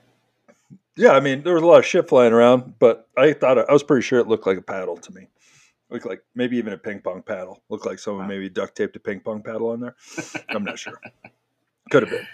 Yeah, 0.98 1.10
I 1.12 1.20
mean 1.20 1.42
there 1.42 1.54
was 1.54 1.62
a 1.62 1.66
lot 1.66 1.78
of 1.78 1.84
shit 1.86 2.08
flying 2.08 2.32
around, 2.32 2.78
but 2.78 3.08
I 3.16 3.32
thought 3.34 3.58
I 3.58 3.72
was 3.72 3.82
pretty 3.82 4.02
sure 4.02 4.18
it 4.18 4.28
looked 4.28 4.46
like 4.46 4.56
a 4.58 4.62
paddle 4.62 4.96
to 4.96 5.12
me. 5.12 5.28
Looked 5.90 6.06
like 6.06 6.22
maybe 6.34 6.56
even 6.56 6.72
a 6.72 6.78
ping 6.78 7.00
pong 7.00 7.22
paddle. 7.22 7.62
Looked 7.68 7.86
like 7.86 7.98
someone 7.98 8.24
Wow. 8.24 8.28
maybe 8.28 8.48
duct 8.48 8.76
taped 8.76 8.96
a 8.96 9.00
ping 9.00 9.20
pong 9.20 9.42
paddle 9.42 9.70
on 9.70 9.80
there. 9.80 9.94
I'm 10.48 10.64
not 10.64 10.78
sure. 10.78 11.00
Could 11.90 12.02
have 12.02 12.10
been. 12.10 12.26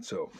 So, 0.00 0.30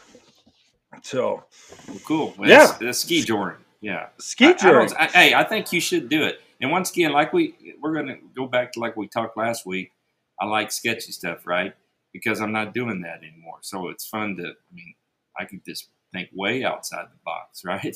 so 1.03 1.43
Well, 1.87 1.99
cool. 2.05 2.33
Well, 2.37 2.49
Yeah. 2.49 2.57
that's, 2.65 2.77
that's 2.79 2.99
ski 2.99 3.21
joring. 3.23 3.57
Yeah. 3.81 4.07
ski 4.19 4.45
I- 4.47 4.49
I 4.49 4.53
touring. 4.53 4.87
don't- 4.87 4.99
I- 4.99 5.05
hey, 5.07 5.33
I 5.33 5.43
think 5.43 5.71
you 5.71 5.79
should 5.79 6.09
do 6.09 6.23
it. 6.23 6.41
And 6.61 6.71
once 6.71 6.89
again, 6.91 7.11
like 7.11 7.33
we 7.33 7.75
we're 7.81 7.93
gonna 7.93 8.17
go 8.35 8.47
back 8.47 8.71
to 8.73 8.79
like 8.79 8.95
we 8.97 9.07
talked 9.07 9.37
last 9.37 9.65
week. 9.65 9.91
I 10.39 10.45
like 10.45 10.71
sketchy 10.71 11.11
stuff, 11.11 11.45
right? 11.45 11.75
Because 12.13 12.41
I'm 12.41 12.51
not 12.51 12.73
doing 12.73 13.01
that 13.01 13.19
anymore. 13.23 13.57
So 13.61 13.89
it's 13.89 14.05
fun 14.07 14.35
to. 14.37 14.43
I 14.47 14.73
mean, 14.73 14.95
I 15.37 15.45
can 15.45 15.61
just 15.67 15.89
think 16.13 16.29
way 16.33 16.63
outside 16.63 17.05
the 17.11 17.19
box, 17.25 17.63
right? 17.65 17.95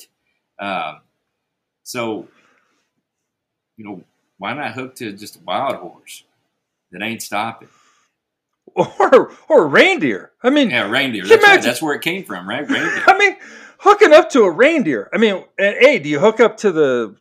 Um, 0.59 1.01
so, 1.83 2.27
you 3.79 3.85
know, 3.85 4.03
why 4.37 4.53
not 4.53 4.73
hook 4.73 4.93
to 4.95 5.13
just 5.13 5.37
a 5.37 5.39
wild 5.39 5.77
horse 5.77 6.23
that 6.91 7.01
ain't 7.01 7.21
stopping? 7.21 7.69
or 8.75 9.31
or 9.47 9.67
reindeer. 9.67 10.31
I 10.43 10.49
mean, 10.49 10.69
Yeah, 10.69 10.89
reindeer. 10.89 11.25
That's, 11.25 11.43
right. 11.43 11.61
That's 11.61 11.81
where 11.81 11.95
it 11.95 12.01
came 12.01 12.23
from, 12.23 12.47
right? 12.47 12.69
Reindeer. 12.69 13.03
I 13.07 13.17
mean, 13.17 13.37
hooking 13.79 14.13
up 14.13 14.29
to 14.31 14.43
a 14.43 14.51
reindeer. 14.51 15.09
I 15.13 15.17
mean, 15.17 15.43
hey, 15.57 15.97
do 15.97 16.09
you 16.09 16.19
hook 16.19 16.39
up 16.39 16.57
to 16.57 16.71
the, 16.71 17.15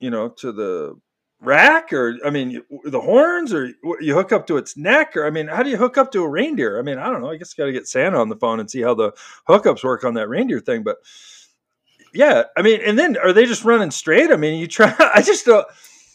you 0.00 0.10
know, 0.10 0.30
to 0.30 0.52
the 0.52 0.98
rack, 1.40 1.92
or 1.92 2.16
I 2.24 2.30
mean, 2.30 2.62
the 2.84 3.00
horns, 3.00 3.52
or 3.52 3.70
you 4.00 4.14
hook 4.14 4.32
up 4.32 4.46
to 4.48 4.56
its 4.56 4.76
neck, 4.76 5.16
or 5.16 5.26
I 5.26 5.30
mean, 5.30 5.48
how 5.48 5.62
do 5.62 5.70
you 5.70 5.76
hook 5.76 5.98
up 5.98 6.10
to 6.12 6.22
a 6.22 6.28
reindeer? 6.28 6.78
I 6.78 6.82
mean, 6.82 6.98
I 6.98 7.10
don't 7.10 7.20
know. 7.20 7.30
I 7.30 7.36
guess 7.36 7.54
got 7.54 7.66
to 7.66 7.72
get 7.72 7.86
Santa 7.86 8.18
on 8.18 8.30
the 8.30 8.36
phone 8.36 8.58
and 8.58 8.70
see 8.70 8.82
how 8.82 8.94
the 8.94 9.12
hookups 9.48 9.84
work 9.84 10.04
on 10.04 10.14
that 10.14 10.28
reindeer 10.28 10.60
thing. 10.60 10.82
But 10.82 10.96
yeah, 12.12 12.44
I 12.56 12.62
mean, 12.62 12.80
and 12.84 12.98
then 12.98 13.16
are 13.16 13.32
they 13.32 13.46
just 13.46 13.64
running 13.64 13.90
straight? 13.90 14.30
I 14.30 14.36
mean, 14.36 14.58
you 14.58 14.66
try. 14.66 14.94
I 15.14 15.22
just 15.22 15.46
don't. 15.46 15.66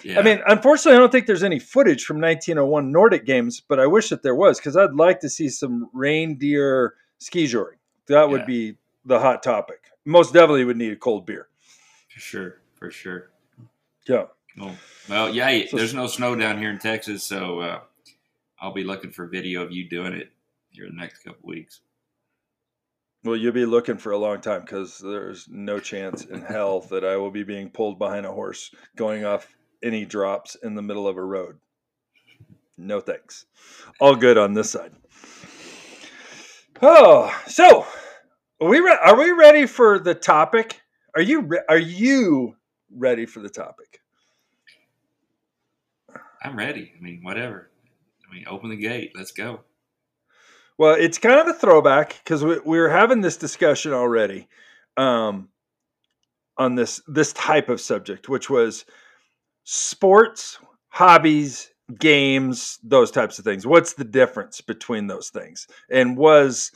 Yeah. 0.03 0.19
I 0.19 0.23
mean, 0.23 0.41
unfortunately, 0.47 0.97
I 0.97 0.99
don't 0.99 1.11
think 1.11 1.25
there's 1.27 1.43
any 1.43 1.59
footage 1.59 2.05
from 2.05 2.17
1901 2.19 2.91
Nordic 2.91 3.25
games, 3.25 3.61
but 3.61 3.79
I 3.79 3.85
wish 3.87 4.09
that 4.09 4.23
there 4.23 4.35
was 4.35 4.59
because 4.59 4.75
I'd 4.77 4.93
like 4.93 5.19
to 5.21 5.29
see 5.29 5.49
some 5.49 5.89
reindeer 5.93 6.95
ski 7.19 7.47
joring. 7.47 7.77
That 8.07 8.29
would 8.29 8.41
Yeah. 8.41 8.45
be 8.45 8.77
the 9.05 9.19
hot 9.19 9.41
topic. 9.43 9.79
Most 10.05 10.33
definitely 10.33 10.65
would 10.65 10.77
need 10.77 10.91
a 10.91 10.95
cold 10.97 11.25
beer. 11.25 11.47
for 12.13 12.19
sure, 12.19 12.61
for 12.75 12.91
sure. 12.91 13.29
Yeah. 14.07 14.25
Well, 14.57 14.75
well, 15.09 15.29
yeah. 15.35 15.65
So- 15.67 15.75
there's 15.77 15.93
no 15.93 16.07
snow 16.07 16.35
down 16.35 16.57
here 16.59 16.69
in 16.69 16.79
Texas, 16.79 17.23
so 17.23 17.59
uh, 17.59 17.79
I'll 18.59 18.71
be 18.73 18.83
looking 18.85 19.11
for 19.11 19.25
video 19.27 19.61
of 19.63 19.71
you 19.73 19.89
doing 19.89 20.13
it 20.13 20.31
here 20.69 20.85
in 20.85 20.95
the 20.95 21.01
next 21.01 21.23
couple 21.23 21.47
weeks. 21.49 21.81
Well, 23.23 23.35
you'll 23.35 23.51
be 23.53 23.65
looking 23.65 23.97
for 23.97 24.11
a 24.11 24.17
long 24.17 24.39
time 24.39 24.61
because 24.61 24.99
there's 24.99 25.47
no 25.49 25.79
chance 25.79 26.25
in 26.25 26.41
hell 26.41 26.81
that 26.91 27.03
I 27.03 27.17
will 27.17 27.31
be 27.31 27.43
being 27.43 27.69
pulled 27.71 27.97
behind 27.97 28.25
a 28.25 28.31
horse 28.31 28.73
going 28.95 29.25
off 29.25 29.47
any 29.83 30.05
drops 30.05 30.55
in 30.55 30.75
the 30.75 30.81
middle 30.81 31.07
of 31.07 31.17
a 31.17 31.23
road. 31.23 31.57
No 32.77 32.99
thanks. 32.99 33.45
All 33.99 34.15
good 34.15 34.37
on 34.37 34.53
this 34.53 34.71
side. 34.71 34.91
Oh, 36.81 37.33
so 37.47 37.85
are 38.61 38.67
we 38.67 38.79
re- 38.79 38.99
are 39.01 39.17
we 39.17 39.31
ready 39.31 39.65
for 39.65 39.99
the 39.99 40.13
topic? 40.13 40.81
Are 41.15 41.21
you 41.21 41.41
re- 41.41 41.63
are 41.69 41.77
you 41.77 42.57
ready 42.91 43.25
for 43.25 43.39
the 43.39 43.49
topic? 43.49 44.01
I'm 46.43 46.57
ready. 46.57 46.91
I 46.97 47.01
mean, 47.01 47.21
whatever. 47.23 47.69
I 48.29 48.33
mean, 48.33 48.45
open 48.47 48.69
the 48.69 48.75
gate. 48.75 49.13
Let's 49.15 49.31
go. 49.31 49.61
Well, 50.77 50.95
it's 50.95 51.17
kind 51.17 51.39
of 51.39 51.47
a 51.47 51.53
throwback 51.53 52.19
because 52.23 52.43
we, 52.43 52.59
we 52.65 52.77
were 52.77 52.89
having 52.89 53.21
this 53.21 53.37
discussion 53.37 53.93
already 53.93 54.49
um, 54.97 55.49
on 56.57 56.75
this 56.75 57.01
this 57.07 57.31
type 57.33 57.69
of 57.69 57.79
subject, 57.79 58.27
which 58.27 58.49
was 58.49 58.85
sports, 59.65 60.57
hobbies, 60.87 61.69
games, 61.99 62.79
those 62.83 63.11
types 63.11 63.37
of 63.37 63.45
things. 63.45 63.67
What's 63.67 63.93
the 63.93 64.05
difference 64.05 64.61
between 64.61 65.07
those 65.07 65.29
things? 65.29 65.67
And 65.89 66.15
was 66.17 66.71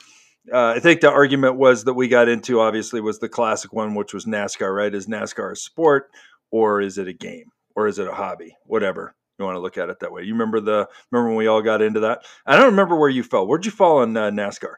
uh, 0.52 0.74
I 0.76 0.80
think 0.80 1.02
the 1.02 1.12
argument 1.12 1.56
was 1.56 1.86
that 1.86 1.94
we 1.94 2.08
got 2.08 2.28
into 2.28 2.60
obviously 2.60 3.00
was 3.02 3.20
the 3.20 3.30
classic 3.30 3.72
one, 3.72 3.96
which 3.96 4.14
was 4.14 4.26
NASCAR. 4.26 4.76
Right? 4.76 4.94
Is 4.94 5.08
NASCAR 5.08 5.54
a 5.54 5.56
sport 5.56 6.10
or 6.52 6.82
is 6.82 6.98
it 6.98 7.08
a 7.08 7.14
game 7.14 7.52
or 7.76 7.88
is 7.88 8.00
it 8.00 8.08
a 8.08 8.14
hobby? 8.14 8.58
Whatever 8.66 9.16
you 9.38 9.46
want 9.46 9.56
to 9.56 9.62
look 9.62 9.78
at 9.78 9.90
it 9.90 10.00
that 10.02 10.12
way. 10.12 10.24
You 10.24 10.34
remember 10.34 10.60
the 10.60 10.88
remember 11.12 11.30
when 11.30 11.38
we 11.38 11.48
all 11.48 11.62
got 11.62 11.82
into 11.82 12.02
that? 12.02 12.24
I 12.46 12.58
don't 12.58 12.66
remember 12.66 12.98
where 12.98 13.10
you 13.10 13.24
fell. 13.24 13.48
Where'd 13.48 13.66
you 13.66 13.72
fall 13.72 14.00
on 14.00 14.16
uh, 14.16 14.30
NASCAR? 14.30 14.76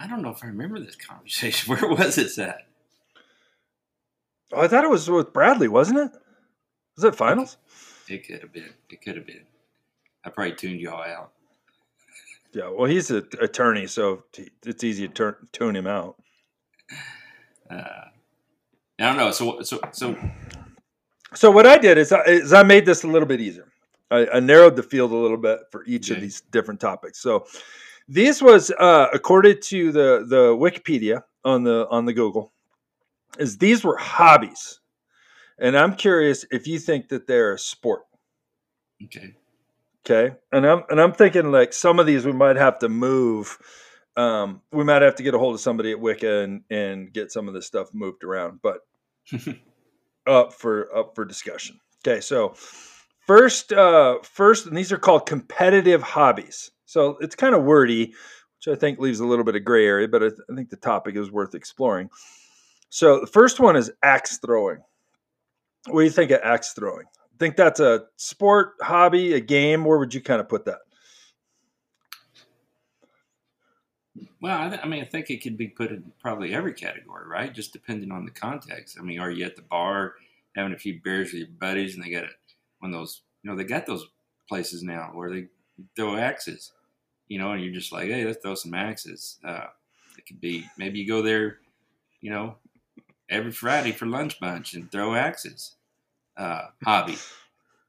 I 0.00 0.06
don't 0.06 0.22
know 0.22 0.30
if 0.30 0.44
I 0.44 0.48
remember 0.48 0.78
this 0.78 0.96
conversation. 0.96 1.74
Where 1.76 1.90
was 1.90 2.14
this 2.14 2.38
at? 2.38 2.68
Oh, 4.52 4.62
I 4.62 4.68
thought 4.68 4.84
it 4.84 4.90
was 4.90 5.08
with 5.08 5.32
Bradley, 5.32 5.68
wasn't 5.68 5.98
it? 5.98 6.10
Was 6.96 7.04
it 7.04 7.14
finals? 7.14 7.58
It 8.08 8.26
could 8.26 8.40
have 8.40 8.52
been. 8.52 8.72
It 8.90 9.02
could 9.02 9.16
have 9.16 9.26
been. 9.26 9.44
I 10.24 10.30
probably 10.30 10.54
tuned 10.54 10.80
y'all 10.80 11.02
out. 11.02 11.32
Yeah. 12.52 12.70
Well, 12.70 12.90
he's 12.90 13.10
an 13.10 13.28
attorney, 13.40 13.86
so 13.86 14.24
it's 14.64 14.82
easy 14.82 15.06
to 15.06 15.14
turn, 15.14 15.36
tune 15.52 15.76
him 15.76 15.86
out. 15.86 16.16
Uh, 17.70 17.74
I 18.98 19.04
don't 19.04 19.16
know. 19.16 19.30
So, 19.30 19.60
so, 19.62 19.78
so, 19.92 20.16
So 21.34 21.50
what 21.50 21.66
I 21.66 21.76
did 21.78 21.98
is 21.98 22.10
I, 22.10 22.22
is 22.22 22.52
I 22.52 22.62
made 22.62 22.86
this 22.86 23.04
a 23.04 23.06
little 23.06 23.28
bit 23.28 23.40
easier. 23.40 23.70
I, 24.10 24.26
I 24.34 24.40
narrowed 24.40 24.76
the 24.76 24.82
field 24.82 25.12
a 25.12 25.16
little 25.16 25.36
bit 25.36 25.60
for 25.70 25.84
each 25.86 26.10
of 26.10 26.20
these 26.20 26.40
different 26.40 26.80
topics. 26.80 27.20
So 27.20 27.46
this 28.08 28.40
was 28.40 28.70
uh, 28.78 29.08
according 29.12 29.60
to 29.60 29.92
the 29.92 30.24
the 30.26 30.56
Wikipedia 30.56 31.22
on 31.44 31.64
the 31.64 31.86
on 31.90 32.06
the 32.06 32.14
Google, 32.14 32.52
is 33.38 33.58
these 33.58 33.84
were 33.84 33.96
hobbies, 33.96 34.80
and 35.58 35.76
I'm 35.76 35.94
curious 35.94 36.44
if 36.50 36.66
you 36.66 36.78
think 36.78 37.08
that 37.08 37.26
they're 37.26 37.52
a 37.52 37.58
sport. 37.58 38.02
okay. 39.04 39.34
Okay, 40.06 40.34
and 40.52 40.66
I'm 40.66 40.84
and 40.88 41.00
I'm 41.00 41.12
thinking 41.12 41.52
like 41.52 41.72
some 41.72 41.98
of 41.98 42.06
these 42.06 42.24
we 42.24 42.32
might 42.32 42.56
have 42.56 42.78
to 42.78 42.88
move. 42.88 43.58
Um, 44.16 44.62
we 44.72 44.82
might 44.82 45.02
have 45.02 45.16
to 45.16 45.22
get 45.22 45.34
a 45.34 45.38
hold 45.38 45.54
of 45.54 45.60
somebody 45.60 45.90
at 45.90 46.00
Wicca 46.00 46.40
and 46.40 46.62
and 46.70 47.12
get 47.12 47.30
some 47.30 47.46
of 47.46 47.54
this 47.54 47.66
stuff 47.66 47.92
moved 47.92 48.24
around, 48.24 48.60
but 48.62 48.80
up 50.26 50.54
for 50.54 50.94
up 50.96 51.14
for 51.14 51.24
discussion. 51.24 51.78
Okay, 52.06 52.20
so 52.20 52.54
first, 53.26 53.72
uh, 53.72 54.18
first, 54.22 54.66
and 54.66 54.76
these 54.76 54.92
are 54.92 54.98
called 54.98 55.26
competitive 55.26 56.02
hobbies. 56.02 56.70
So 56.86 57.18
it's 57.20 57.34
kind 57.34 57.54
of 57.54 57.64
wordy, 57.64 58.14
which 58.56 58.74
I 58.74 58.78
think 58.78 58.98
leaves 58.98 59.20
a 59.20 59.26
little 59.26 59.44
bit 59.44 59.56
of 59.56 59.64
gray 59.64 59.86
area, 59.86 60.08
but 60.08 60.22
I, 60.22 60.28
th- 60.28 60.40
I 60.50 60.54
think 60.54 60.70
the 60.70 60.76
topic 60.76 61.16
is 61.16 61.30
worth 61.30 61.54
exploring. 61.54 62.08
So 62.90 63.20
the 63.20 63.26
first 63.26 63.60
one 63.60 63.76
is 63.76 63.90
axe 64.02 64.38
throwing. 64.38 64.78
What 65.88 66.00
do 66.00 66.04
you 66.04 66.10
think 66.10 66.30
of 66.30 66.40
axe 66.42 66.72
throwing? 66.72 67.06
Think 67.38 67.56
that's 67.56 67.80
a 67.80 68.06
sport, 68.16 68.72
hobby, 68.80 69.34
a 69.34 69.40
game? 69.40 69.84
Where 69.84 69.98
would 69.98 70.12
you 70.12 70.20
kind 70.20 70.40
of 70.40 70.48
put 70.48 70.64
that? 70.64 70.78
Well, 74.40 74.60
I, 74.60 74.68
th- 74.68 74.80
I 74.82 74.88
mean, 74.88 75.02
I 75.02 75.06
think 75.06 75.30
it 75.30 75.42
could 75.42 75.56
be 75.56 75.68
put 75.68 75.90
in 75.90 76.12
probably 76.20 76.54
every 76.54 76.72
category, 76.72 77.26
right? 77.28 77.52
Just 77.52 77.72
depending 77.72 78.10
on 78.10 78.24
the 78.24 78.30
context. 78.30 78.96
I 78.98 79.02
mean, 79.02 79.18
are 79.18 79.30
you 79.30 79.44
at 79.44 79.56
the 79.56 79.62
bar 79.62 80.14
having 80.56 80.72
a 80.72 80.78
few 80.78 81.00
beers 81.02 81.32
with 81.32 81.40
your 81.40 81.48
buddies, 81.60 81.94
and 81.94 82.04
they 82.04 82.10
got 82.10 82.24
a, 82.24 82.28
one 82.80 82.92
of 82.92 83.00
those, 83.00 83.22
you 83.42 83.50
know, 83.50 83.56
they 83.56 83.64
got 83.64 83.86
those 83.86 84.08
places 84.48 84.82
now 84.82 85.10
where 85.12 85.30
they 85.30 85.46
throw 85.96 86.16
axes, 86.16 86.72
you 87.28 87.38
know, 87.38 87.52
and 87.52 87.62
you're 87.62 87.74
just 87.74 87.92
like, 87.92 88.08
hey, 88.08 88.24
let's 88.24 88.38
throw 88.42 88.54
some 88.54 88.74
axes. 88.74 89.38
Uh, 89.44 89.66
it 90.16 90.26
could 90.26 90.40
be 90.40 90.64
maybe 90.76 90.98
you 90.98 91.06
go 91.06 91.22
there, 91.22 91.58
you 92.20 92.30
know, 92.30 92.56
every 93.30 93.52
Friday 93.52 93.92
for 93.92 94.06
lunch 94.06 94.38
bunch 94.40 94.74
and 94.74 94.90
throw 94.90 95.14
axes. 95.14 95.76
Uh, 96.36 96.66
hobby. 96.84 97.16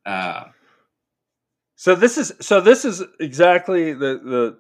Uh, 0.06 0.46
So 1.76 1.96
this 1.96 2.18
is 2.18 2.34
so 2.42 2.60
this 2.60 2.84
is 2.84 3.04
exactly 3.22 3.94
the 3.94 4.20
the 4.24 4.58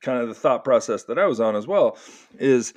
kind 0.00 0.22
of 0.22 0.28
the 0.28 0.34
thought 0.34 0.64
process 0.64 1.04
that 1.04 1.18
I 1.18 1.26
was 1.26 1.40
on 1.40 1.54
as 1.56 1.66
well 1.66 1.98
is 2.38 2.72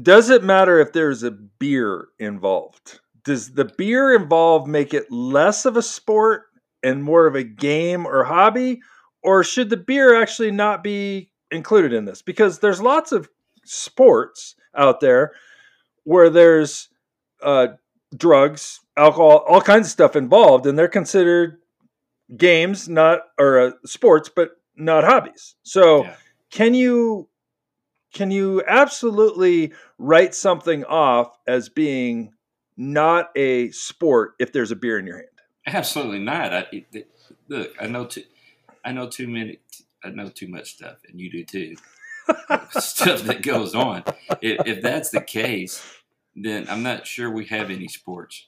does 0.00 0.30
it 0.30 0.44
matter 0.44 0.78
if 0.80 0.92
there's 0.92 1.22
a 1.22 1.30
beer 1.32 2.08
involved? 2.18 3.00
Does 3.24 3.52
the 3.54 3.64
beer 3.64 4.14
involved 4.14 4.68
make 4.68 4.94
it 4.94 5.10
less 5.10 5.64
of 5.64 5.76
a 5.76 5.82
sport 5.82 6.44
and 6.82 7.02
more 7.02 7.26
of 7.26 7.34
a 7.34 7.44
game 7.44 8.06
or 8.06 8.24
hobby 8.24 8.80
or 9.22 9.42
should 9.44 9.70
the 9.70 9.76
beer 9.76 10.20
actually 10.20 10.50
not 10.50 10.82
be 10.84 11.30
included 11.50 11.92
in 11.92 12.04
this? 12.04 12.22
Because 12.22 12.60
there's 12.60 12.80
lots 12.80 13.12
of 13.12 13.28
sports 13.64 14.54
out 14.76 15.00
there 15.00 15.32
where 16.04 16.30
there's 16.30 16.88
uh, 17.42 17.68
drugs, 18.16 18.80
alcohol, 18.96 19.44
all 19.48 19.60
kinds 19.60 19.86
of 19.86 19.92
stuff 19.92 20.16
involved, 20.16 20.66
and 20.66 20.78
they're 20.78 20.88
considered 20.88 21.58
games, 22.36 22.88
not 22.88 23.20
or 23.38 23.58
uh, 23.60 23.70
sports, 23.84 24.30
but 24.34 24.50
not 24.76 25.04
hobbies. 25.04 25.54
So, 25.62 26.04
Yeah. 26.04 26.14
can 26.50 26.74
you 26.74 27.28
can 28.14 28.30
you 28.30 28.62
absolutely 28.66 29.72
write 29.98 30.34
something 30.34 30.84
off 30.84 31.36
as 31.46 31.68
being 31.70 32.32
not 32.76 33.30
a 33.36 33.70
sport 33.70 34.34
if 34.38 34.52
there's 34.52 34.70
a 34.70 34.76
beer 34.76 34.98
in 34.98 35.06
your 35.06 35.16
hand? 35.16 35.28
Absolutely 35.66 36.18
not. 36.18 36.52
I, 36.52 36.58
it, 36.72 36.86
it- 36.92 37.08
look, 37.48 37.72
I 37.80 37.86
know 37.86 38.04
too. 38.06 38.24
I 38.84 38.92
know 38.92 39.08
too 39.08 39.28
many. 39.28 39.60
I 40.04 40.10
know 40.10 40.28
too 40.28 40.48
much 40.48 40.72
stuff, 40.74 40.96
and 41.08 41.20
you 41.20 41.30
do 41.30 41.44
too. 41.44 41.76
stuff 42.80 43.22
that 43.22 43.42
goes 43.42 43.74
on. 43.74 44.04
If, 44.40 44.66
if 44.66 44.82
that's 44.82 45.10
the 45.10 45.20
case, 45.20 45.82
then 46.36 46.66
I'm 46.68 46.82
not 46.82 47.06
sure 47.06 47.30
we 47.30 47.46
have 47.46 47.70
any 47.70 47.88
sports. 47.88 48.46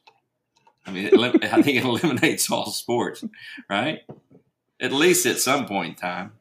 I 0.86 0.90
mean, 0.90 1.06
it, 1.12 1.14
I 1.52 1.62
think 1.62 1.78
it 1.78 1.84
eliminates 1.84 2.50
all 2.50 2.66
sports, 2.70 3.24
right? 3.70 4.00
At 4.80 4.92
least 4.92 5.24
at 5.26 5.38
some 5.38 5.66
point 5.66 5.90
in 5.90 5.94
time, 5.96 6.32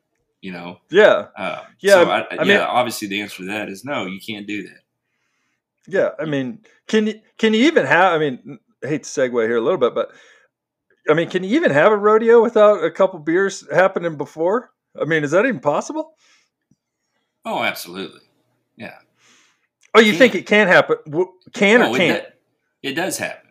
you 0.42 0.52
know. 0.52 0.80
Yeah. 0.90 1.28
Uh, 1.38 1.64
Yeah, 1.80 1.94
So 2.04 2.10
I, 2.10 2.20
I 2.22 2.28
yeah. 2.36 2.44
mean- 2.44 2.58
obviously, 2.60 3.08
the 3.08 3.22
answer 3.22 3.38
to 3.38 3.46
that 3.48 3.70
is 3.70 3.86
no. 3.86 4.06
You 4.06 4.20
can't 4.20 4.48
do 4.48 4.64
that. 4.64 4.80
Yeah, 5.88 6.10
I 6.20 6.26
mean, 6.26 6.60
can 6.88 7.08
you 7.08 7.20
can 7.38 7.54
you 7.54 7.66
even 7.66 7.86
have? 7.86 8.14
I 8.14 8.18
mean, 8.18 8.58
I 8.84 8.88
hate 8.88 9.04
to 9.04 9.10
segue 9.10 9.32
here 9.48 9.58
a 9.58 9.62
little 9.62 9.78
bit, 9.78 9.94
but 9.94 10.12
I 11.10 11.14
mean, 11.14 11.30
can 11.30 11.44
you 11.44 11.56
even 11.58 11.72
have 11.72 11.92
a 11.92 11.98
rodeo 11.98 12.42
without 12.42 12.82
a 12.84 12.90
couple 12.90 13.20
beers 13.20 13.68
happening 13.70 14.16
before? 14.16 14.72
I 15.00 15.04
mean, 15.04 15.26
is 15.26 15.32
that 15.32 15.46
even 15.46 15.60
possible? 15.60 16.16
Oh, 17.46 17.64
absolutely. 17.64 18.22
Yeah. 18.78 18.96
Oh, 19.94 20.00
you 20.00 20.12
Can. 20.14 20.20
think 20.20 20.36
it 20.36 20.46
can 20.46 20.68
happen? 20.68 20.98
Can 21.54 21.82
Oh, 21.82 21.92
or 21.92 21.96
it, 21.96 21.98
can't? 21.98 22.24
do- 22.24 22.90
it 22.90 22.94
does 22.94 23.18
happen. 23.18 23.50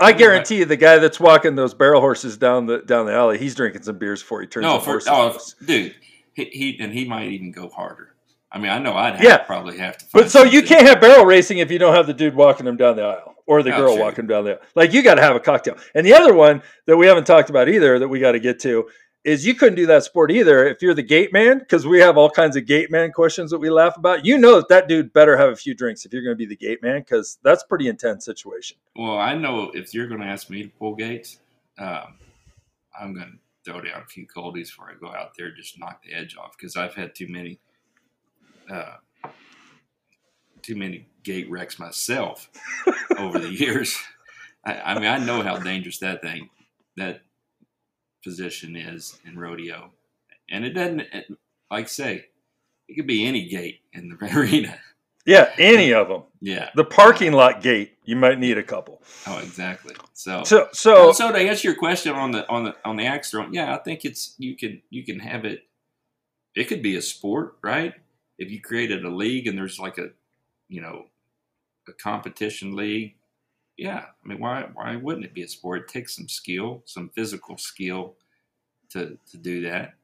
I 0.00 0.12
guarantee 0.12 0.58
you, 0.58 0.64
the 0.64 0.76
guy 0.76 0.98
that's 0.98 1.20
walking 1.20 1.54
those 1.54 1.72
barrel 1.72 2.00
horses 2.00 2.36
down 2.36 2.66
the 2.66 2.78
down 2.80 3.06
the 3.06 3.12
alley, 3.12 3.38
he's 3.38 3.54
drinking 3.54 3.82
some 3.82 3.96
beers 3.98 4.22
before 4.22 4.40
he 4.40 4.46
turns. 4.46 4.64
No, 4.64 4.78
the 4.78 4.84
for 4.84 5.00
oh, 5.08 5.38
dude, 5.64 5.94
he, 6.34 6.44
he 6.46 6.76
and 6.80 6.92
he 6.92 7.04
might 7.04 7.28
even 7.28 7.52
go 7.52 7.68
harder. 7.68 8.14
I 8.50 8.58
mean, 8.58 8.70
I 8.70 8.78
know 8.78 8.94
I'd 8.94 9.14
have, 9.14 9.22
Yeah. 9.22 9.38
probably 9.38 9.78
have 9.78 9.96
to. 9.98 10.04
But 10.12 10.30
so 10.30 10.42
you 10.44 10.62
can't 10.62 10.86
have 10.86 11.00
barrel 11.00 11.24
racing 11.24 11.58
if 11.58 11.70
you 11.70 11.78
don't 11.78 11.94
have 11.94 12.06
the 12.06 12.14
dude 12.14 12.34
walking 12.34 12.66
them 12.66 12.76
down 12.76 12.96
the 12.96 13.02
aisle 13.02 13.34
or 13.46 13.62
the 13.62 13.72
Oh, 13.74 13.78
girl 13.78 13.94
true. 13.94 14.02
walking 14.02 14.26
down 14.26 14.44
the 14.44 14.52
aisle. 14.52 14.60
Like 14.74 14.92
you 14.92 15.02
got 15.02 15.14
to 15.16 15.22
have 15.22 15.34
a 15.36 15.40
cocktail. 15.40 15.76
And 15.94 16.06
the 16.06 16.14
other 16.14 16.34
one 16.34 16.62
that 16.86 16.96
we 16.96 17.06
haven't 17.06 17.26
talked 17.26 17.50
about 17.50 17.68
either 17.68 17.98
that 17.98 18.08
we 18.08 18.20
got 18.20 18.32
to 18.32 18.40
get 18.40 18.60
to 18.60 18.88
is 19.24 19.46
you 19.46 19.54
couldn't 19.54 19.76
do 19.76 19.86
that 19.86 20.04
sport 20.04 20.30
either 20.30 20.66
if 20.66 20.82
you're 20.82 20.94
the 20.94 21.02
gate 21.02 21.32
man 21.32 21.58
because 21.58 21.86
we 21.86 21.98
have 21.98 22.18
all 22.18 22.28
kinds 22.28 22.56
of 22.56 22.66
gate 22.66 22.90
man 22.90 23.10
questions 23.10 23.50
that 23.50 23.58
we 23.58 23.70
laugh 23.70 23.96
about. 23.96 24.24
You 24.24 24.36
know 24.36 24.56
that 24.56 24.68
that 24.68 24.88
dude 24.88 25.12
better 25.12 25.36
have 25.36 25.48
a 25.48 25.56
few 25.56 25.74
drinks 25.74 26.04
if 26.04 26.12
you're 26.12 26.22
going 26.22 26.34
to 26.34 26.38
be 26.38 26.46
the 26.46 26.56
gate 26.56 26.82
man 26.82 27.00
because 27.00 27.38
that's 27.42 27.64
pretty 27.64 27.88
intense 27.88 28.24
situation. 28.24 28.76
Well, 28.94 29.18
I 29.18 29.34
know 29.34 29.70
if 29.74 29.94
you're 29.94 30.06
going 30.06 30.20
to 30.20 30.26
ask 30.26 30.50
me 30.50 30.64
to 30.64 30.68
pull 30.68 30.94
gates, 30.94 31.40
um, 31.78 32.18
I'm 32.98 33.14
going 33.14 33.26
to 33.26 33.72
throw 33.72 33.80
down 33.80 34.02
a 34.02 34.06
few 34.06 34.26
coldies 34.26 34.68
before 34.68 34.90
I 34.90 34.94
go 35.00 35.08
out 35.08 35.32
there, 35.36 35.50
just 35.50 35.78
knock 35.78 36.02
the 36.04 36.12
edge 36.12 36.36
off 36.36 36.56
because 36.58 36.76
I've 36.76 36.94
had 36.94 37.14
too 37.14 37.28
many, 37.28 37.58
uh, 38.70 38.96
too 40.60 40.76
many 40.76 41.08
gate 41.22 41.50
wrecks 41.50 41.78
myself 41.78 42.50
over 43.18 43.38
the 43.38 43.50
years. 43.50 43.98
I, 44.66 44.80
I 44.80 44.94
mean, 44.94 45.08
I 45.08 45.16
know 45.16 45.42
how 45.42 45.58
dangerous 45.58 45.98
that 45.98 46.20
thing, 46.20 46.50
that 46.98 47.22
position 48.24 48.74
is 48.74 49.18
in 49.26 49.38
rodeo, 49.38 49.90
and 50.50 50.64
it 50.64 50.70
doesn't. 50.70 51.00
It, 51.00 51.26
like 51.70 51.84
I 51.84 51.88
say, 51.88 52.26
it 52.88 52.94
could 52.94 53.06
be 53.06 53.26
any 53.26 53.46
gate 53.46 53.80
in 53.92 54.08
the 54.08 54.16
arena. 54.38 54.78
Yeah, 55.26 55.50
any 55.58 55.92
of 55.92 56.08
them. 56.08 56.24
Yeah. 56.40 56.68
The 56.74 56.84
parking 56.84 57.32
lot 57.32 57.62
gate, 57.62 57.96
you 58.04 58.14
might 58.14 58.38
need 58.38 58.58
a 58.58 58.62
couple. 58.62 59.02
Oh, 59.26 59.38
exactly. 59.38 59.94
So, 60.12 60.44
So, 60.44 60.68
so, 60.72 61.12
so 61.12 61.12
so 61.12 61.32
to 61.32 61.38
answer 61.38 61.68
your 61.68 61.76
question 61.76 62.14
on 62.14 62.30
the 62.30 62.46
on 62.48 62.64
the 62.64 62.76
on 62.84 62.96
the 62.96 63.06
axe 63.06 63.30
throwing, 63.30 63.54
yeah, 63.54 63.74
I 63.74 63.78
think 63.78 64.04
it's 64.04 64.34
you 64.38 64.56
can 64.56 64.82
you 64.90 65.04
can 65.04 65.20
have 65.20 65.44
it. 65.44 65.60
It 66.54 66.64
could 66.64 66.82
be 66.82 66.96
a 66.96 67.02
sport, 67.02 67.56
right? 67.62 67.94
If 68.38 68.50
you 68.50 68.60
created 68.60 69.04
a 69.04 69.10
league 69.10 69.46
and 69.46 69.56
there's 69.56 69.78
like 69.78 69.96
a, 69.98 70.10
you 70.68 70.80
know, 70.80 71.06
a 71.88 71.92
competition 71.92 72.76
league, 72.76 73.14
yeah. 73.76 74.04
I 74.24 74.28
mean, 74.28 74.38
why 74.38 74.68
why 74.74 74.96
wouldn't 74.96 75.24
it 75.24 75.34
be 75.34 75.42
a 75.42 75.48
sport? 75.48 75.82
It 75.82 75.88
takes 75.88 76.16
some 76.16 76.28
skill, 76.28 76.82
some 76.84 77.10
physical 77.14 77.56
skill, 77.58 78.14
to 78.90 79.18
to 79.30 79.36
do 79.36 79.62
that. 79.62 79.94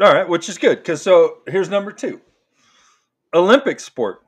All 0.00 0.12
right, 0.12 0.28
which 0.28 0.48
is 0.48 0.58
good 0.58 0.78
because 0.78 1.02
so 1.02 1.38
here's 1.46 1.68
number 1.68 1.92
two 1.92 2.20
Olympic 3.34 3.80
sport, 3.80 4.22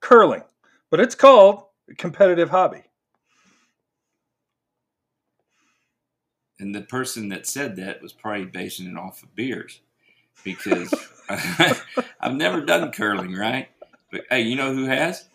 curling, 0.00 0.42
but 0.90 1.00
it's 1.00 1.14
called 1.14 1.64
a 1.88 1.94
competitive 1.94 2.50
hobby. 2.50 2.82
And 6.58 6.74
the 6.74 6.82
person 6.82 7.30
that 7.30 7.46
said 7.46 7.76
that 7.76 8.02
was 8.02 8.12
probably 8.12 8.44
basing 8.44 8.86
it 8.86 8.96
off 8.98 9.22
of 9.22 9.34
beers, 9.34 9.80
because 10.44 10.92
I've 12.20 12.34
never 12.34 12.60
done 12.60 12.92
curling, 12.92 13.34
right? 13.34 13.68
But 14.10 14.22
hey, 14.28 14.42
you 14.42 14.56
know 14.56 14.74
who 14.74 14.84
has? 14.84 15.28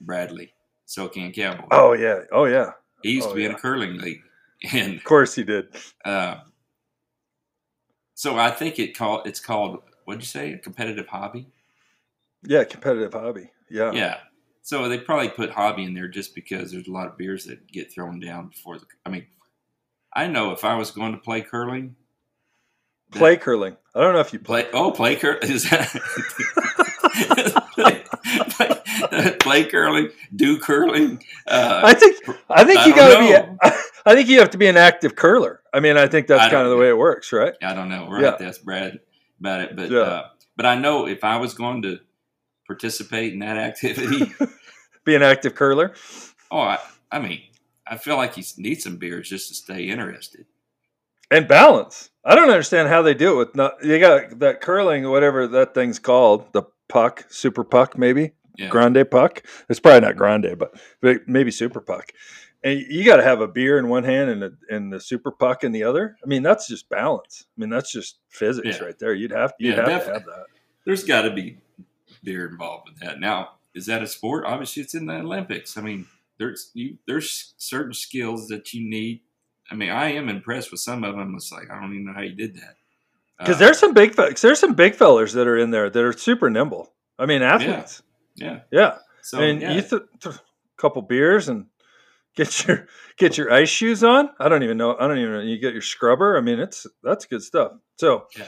Bradley, 0.00 0.52
SoCan 0.96 1.34
Cowboy. 1.34 1.66
Oh, 1.70 1.92
yeah. 1.92 2.20
Oh, 2.32 2.44
yeah. 2.44 2.72
he 3.02 3.12
used 3.12 3.28
oh, 3.28 3.30
to 3.30 3.36
be 3.36 3.44
in 3.44 3.52
a 3.52 3.58
curling 3.58 3.98
league, 3.98 4.22
and 4.72 4.96
Of 4.96 5.04
course 5.04 5.34
he 5.34 5.44
did. 5.44 5.68
uh, 6.04 6.36
so 8.14 8.36
I 8.36 8.50
think 8.50 8.78
it 8.78 8.96
called 8.96 9.26
it's 9.26 9.40
called 9.40 9.82
what'd 10.04 10.22
you 10.22 10.26
say? 10.26 10.52
A 10.52 10.58
competitive 10.58 11.08
hobby? 11.08 11.48
Yeah, 12.44 12.64
competitive 12.64 13.12
hobby. 13.12 13.50
Yeah. 13.68 13.92
Yeah. 13.92 14.18
So 14.62 14.88
they 14.88 14.98
probably 14.98 15.30
put 15.30 15.50
hobby 15.50 15.84
in 15.84 15.94
there 15.94 16.06
just 16.06 16.34
because 16.34 16.70
there's 16.70 16.86
a 16.86 16.92
lot 16.92 17.08
of 17.08 17.18
beers 17.18 17.46
that 17.46 17.66
get 17.66 17.92
thrown 17.92 18.20
down 18.20 18.48
before 18.48 18.78
the. 18.78 18.86
I 19.04 19.10
mean, 19.10 19.26
I 20.12 20.28
know 20.28 20.52
if 20.52 20.64
I 20.64 20.76
was 20.76 20.92
going 20.92 21.12
to 21.12 21.18
play 21.18 21.40
curling, 21.40 21.96
Play 23.12 23.36
curling. 23.36 23.76
I 23.94 24.00
don't 24.00 24.14
know 24.14 24.20
if 24.20 24.32
you 24.32 24.38
play. 24.38 24.62
Play 24.62 24.70
oh 24.72 24.90
play 24.90 25.16
cur 25.16 25.38
play, 27.72 28.04
play 29.40 29.64
curling 29.64 30.10
do 30.36 30.58
curling 30.58 31.22
uh, 31.46 31.80
I 31.84 31.94
think 31.94 32.16
I 32.48 32.64
think 32.64 32.80
I 32.80 32.86
you 32.86 32.94
got 32.94 33.14
to 33.18 33.58
be. 33.62 33.68
I 34.06 34.14
think 34.14 34.28
you 34.28 34.40
have 34.40 34.50
to 34.50 34.58
be 34.58 34.66
an 34.66 34.76
active 34.76 35.14
curler. 35.14 35.60
I 35.72 35.78
mean, 35.80 35.96
I 35.96 36.08
think 36.08 36.26
that's 36.26 36.42
I 36.42 36.50
kind 36.50 36.64
of 36.64 36.70
the 36.70 36.76
way 36.76 36.88
it 36.88 36.96
works, 36.98 37.32
right? 37.32 37.54
I 37.62 37.72
don't 37.74 37.88
know 37.88 38.06
we're 38.08 38.20
Yeah. 38.22 38.28
at 38.30 38.38
this 38.38 38.58
Brad 38.58 39.00
about 39.40 39.60
it 39.60 39.76
but 39.76 39.90
Yeah. 39.90 39.98
uh, 40.00 40.28
but 40.56 40.66
I 40.66 40.74
know 40.76 41.06
if 41.06 41.24
I 41.24 41.36
was 41.38 41.54
going 41.54 41.82
to 41.82 41.98
participate 42.66 43.32
in 43.32 43.40
that 43.40 43.56
activity 43.56 44.32
Be 45.04 45.14
an 45.16 45.22
active 45.22 45.54
curler. 45.54 45.94
oh 46.50 46.60
I, 46.60 46.78
I 47.10 47.18
mean 47.18 47.42
I 47.86 47.96
feel 47.96 48.16
like 48.16 48.36
you 48.36 48.44
need 48.58 48.80
some 48.80 48.96
beers 48.96 49.28
just 49.28 49.48
to 49.48 49.54
stay 49.54 49.88
interested 49.88 50.46
and 51.30 51.48
balance. 51.48 52.10
I 52.24 52.34
don't 52.34 52.50
understand 52.50 52.88
how 52.88 53.00
they 53.02 53.14
do 53.14 53.32
it 53.32 53.36
with 53.36 53.56
not. 53.56 53.82
You 53.82 53.98
got 53.98 54.38
that 54.40 54.60
curling, 54.60 55.08
whatever 55.10 55.46
that 55.48 55.72
thing's 55.74 55.98
called, 55.98 56.52
the 56.52 56.62
puck, 56.92 57.24
super 57.30 57.64
puck, 57.64 57.96
maybe 57.98 58.32
yeah 58.56 58.68
grande 58.68 59.10
puck. 59.10 59.42
It's 59.70 59.80
probably 59.80 60.00
not 60.00 60.16
grande, 60.16 60.56
but 60.58 60.78
but 61.00 61.26
maybe 61.26 61.50
super 61.50 61.80
puck. 61.80 62.12
And 62.64 62.78
you 62.88 63.04
got 63.04 63.16
to 63.16 63.24
have 63.24 63.40
a 63.40 63.48
beer 63.48 63.78
in 63.78 63.88
one 63.88 64.04
hand 64.04 64.30
and 64.30 64.44
a, 64.44 64.52
and 64.70 64.92
the 64.92 65.00
super 65.00 65.32
puck 65.32 65.64
in 65.64 65.72
the 65.72 65.82
other. 65.82 66.16
I 66.22 66.26
mean, 66.28 66.42
that's 66.44 66.68
just 66.68 66.88
balance. 66.88 67.46
I 67.56 67.60
mean, 67.60 67.70
that's 67.70 67.90
just 67.90 68.18
physics 68.28 68.78
Yeah. 68.78 68.86
right 68.86 68.98
there. 68.98 69.14
You'd 69.14 69.32
have 69.32 69.52
you'd 69.58 69.70
Yeah, 69.70 69.76
have 69.76 69.84
to 69.86 69.90
definitely. 69.90 70.12
have 70.14 70.24
that. 70.26 70.46
there's 70.84 71.04
got 71.04 71.22
to 71.22 71.30
be 71.32 71.56
beer 72.22 72.46
involved 72.48 72.88
with 72.88 73.00
that 73.00 73.18
now 73.18 73.52
is 73.74 73.86
that 73.86 74.02
a 74.02 74.06
sport 74.06 74.44
obviously 74.46 74.82
it's 74.82 74.94
in 74.94 75.06
the 75.06 75.14
Olympics 75.16 75.76
I 75.76 75.80
mean 75.80 76.06
there's 76.38 76.70
you 76.74 76.98
there's 77.06 77.54
certain 77.56 77.94
skills 77.94 78.46
that 78.48 78.72
you 78.74 78.88
need 78.88 79.22
I 79.70 79.74
mean 79.74 79.90
I 79.90 80.12
am 80.12 80.28
impressed 80.28 80.70
with 80.70 80.80
some 80.80 81.02
of 81.04 81.16
them 81.16 81.34
it's 81.34 81.50
like 81.50 81.70
I 81.70 81.80
don't 81.80 81.92
even 81.92 82.06
know 82.06 82.12
how 82.12 82.20
you 82.20 82.34
did 82.34 82.54
that 82.56 82.76
Because 83.42 83.56
Uh, 83.56 83.58
there's 83.66 83.78
some 83.78 83.92
big 83.94 84.14
there's 84.14 84.58
some 84.60 84.74
big 84.74 84.94
fellers 84.94 85.32
that 85.34 85.46
are 85.46 85.58
in 85.58 85.70
there 85.70 85.90
that 85.90 86.02
are 86.04 86.12
super 86.12 86.48
nimble. 86.50 86.92
I 87.18 87.26
mean, 87.26 87.42
athletes. 87.42 88.02
yeah 88.36 88.60
Yeah. 88.70 88.98
so 89.22 89.38
I 89.38 89.40
mean, 89.42 89.60
yeah. 89.60 89.72
you 89.74 89.82
th- 89.82 90.02
th- 90.20 90.36
couple 90.76 91.02
beers 91.02 91.48
and 91.48 91.66
get 92.34 92.66
your 92.66 92.86
get 93.18 93.36
your 93.38 93.52
ice 93.52 93.68
shoes 93.68 94.02
on. 94.02 94.30
I 94.40 94.48
don't 94.48 94.62
even 94.62 94.76
know. 94.76 94.96
I 94.98 95.06
don't 95.06 95.18
even 95.18 95.32
know. 95.32 95.40
You 95.40 95.58
get 95.58 95.72
your 95.74 95.82
scrubber. 95.82 96.36
I 96.36 96.40
mean, 96.40 96.58
it's 96.58 96.86
that's 97.02 97.26
good 97.26 97.42
stuff. 97.42 97.72
So 97.98 98.26
Yeah. 98.36 98.46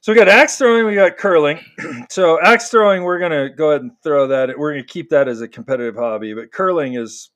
so 0.00 0.12
we 0.12 0.18
got 0.18 0.28
axe 0.28 0.56
throwing, 0.56 0.86
we 0.86 0.94
got 0.94 1.16
curling. 1.18 1.58
so 2.10 2.40
axe 2.40 2.70
throwing, 2.70 3.02
we're 3.02 3.18
gonna 3.18 3.50
go 3.50 3.70
ahead 3.70 3.82
and 3.82 3.92
throw 4.02 4.28
that. 4.28 4.56
We're 4.58 4.72
gonna 4.72 4.84
keep 4.84 5.10
that 5.10 5.28
as 5.28 5.40
a 5.42 5.48
competitive 5.48 5.96
hobby, 5.96 6.32
but 6.34 6.52
curling 6.52 6.94
is 6.94 7.30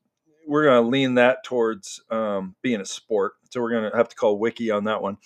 we're 0.46 0.64
gonna 0.64 0.88
lean 0.88 1.14
that 1.16 1.42
towards 1.44 2.00
um, 2.10 2.54
being 2.62 2.80
a 2.80 2.86
sport. 2.86 3.32
So 3.50 3.60
we're 3.60 3.72
gonna 3.72 3.96
have 3.96 4.08
to 4.08 4.16
call 4.16 4.38
wiki 4.38 4.70
on 4.70 4.84
that 4.84 5.02
one. 5.02 5.18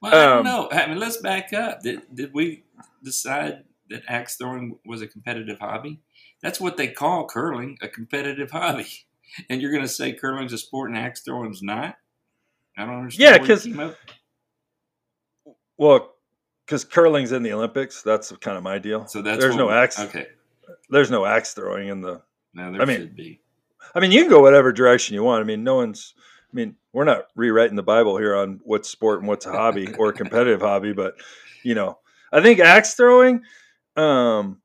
Well, 0.00 0.14
I 0.14 0.24
um, 0.38 0.44
don't 0.44 0.44
know 0.44 0.68
I 0.72 0.86
mean 0.86 0.98
let's 0.98 1.16
back 1.18 1.52
up 1.52 1.82
did, 1.82 2.02
did 2.14 2.32
we 2.34 2.64
decide 3.02 3.64
that 3.90 4.02
axe 4.08 4.36
throwing 4.36 4.78
was 4.86 5.02
a 5.02 5.06
competitive 5.06 5.58
hobby 5.58 6.00
that's 6.42 6.60
what 6.60 6.76
they 6.76 6.88
call 6.88 7.26
curling 7.26 7.78
a 7.82 7.88
competitive 7.88 8.50
hobby 8.50 8.86
and 9.50 9.60
you're 9.62 9.70
going 9.72 9.82
to 9.82 9.88
say 9.88 10.12
curling's 10.12 10.52
a 10.52 10.58
sport 10.58 10.90
and 10.90 10.98
axe 10.98 11.20
throwing's 11.22 11.62
not 11.62 11.96
I 12.76 12.84
don't 12.86 12.96
understand 12.98 13.22
Yeah, 13.22 13.30
where 13.32 13.40
you 13.42 13.46
'cause- 13.54 13.64
came 13.64 13.80
up- 13.80 13.96
Well, 15.76 16.14
because 16.66 16.84
curling's 16.84 17.32
in 17.32 17.42
the 17.42 17.52
Olympics, 17.52 18.02
that's 18.02 18.32
kind 18.38 18.56
of 18.56 18.62
my 18.62 18.78
deal. 18.78 19.06
so 19.06 19.22
that's 19.22 19.40
there's 19.40 19.56
no 19.56 19.66
we- 19.68 19.72
axe. 19.74 19.98
okay 20.00 20.26
There's 20.90 21.10
no 21.10 21.24
axe 21.24 21.54
throwing 21.54 21.88
in 21.88 22.00
the 22.00 22.22
No, 22.54 22.72
there 22.72 22.82
I 22.82 22.84
mean, 22.84 22.96
should 22.98 23.16
be. 23.16 23.40
I 23.94 24.00
mean, 24.00 24.10
you 24.12 24.22
can 24.22 24.30
go 24.30 24.40
whatever 24.40 24.72
direction 24.72 25.14
you 25.14 25.22
want. 25.22 25.40
I 25.40 25.44
mean, 25.44 25.62
no 25.62 25.76
one's. 25.76 26.14
I 26.18 26.54
mean, 26.56 26.74
we're 26.94 27.04
not 27.04 27.26
rewriting 27.34 27.76
the 27.76 27.82
Bible 27.82 28.16
here 28.16 28.36
on 28.36 28.60
what's 28.62 28.88
sport 28.88 29.18
and 29.18 29.28
what's 29.28 29.44
a 29.46 29.52
hobby 29.52 29.92
or 29.98 30.10
a 30.10 30.12
competitive 30.14 30.60
hobby, 30.60 30.92
but 30.92 31.16
you 31.62 31.74
know, 31.74 31.98
I 32.32 32.40
think 32.40 32.60
axe 32.60 32.94
throwing. 32.94 33.42
Um, 33.96 34.60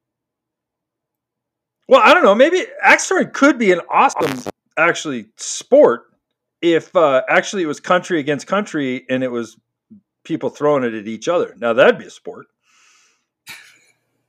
well, 1.87 2.01
I 2.03 2.13
don't 2.13 2.23
know. 2.23 2.35
Maybe 2.35 2.65
axe 2.81 3.07
throwing 3.07 3.31
could 3.31 3.57
be 3.57 3.71
an 3.71 3.81
awesome, 3.89 4.51
actually, 4.77 5.25
sport 5.37 6.13
if 6.61 6.95
uh, 6.95 7.23
actually 7.27 7.63
it 7.63 7.67
was 7.67 7.79
country 7.79 8.19
against 8.19 8.45
country 8.45 9.05
and 9.09 9.23
it 9.23 9.31
was 9.31 9.57
people 10.23 10.51
throwing 10.51 10.83
it 10.83 10.93
at 10.93 11.07
each 11.07 11.27
other. 11.27 11.55
Now 11.57 11.73
that'd 11.73 11.97
be 11.97 12.05
a 12.05 12.11
sport. 12.11 12.47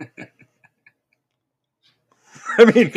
I 2.59 2.65
mean, 2.65 2.91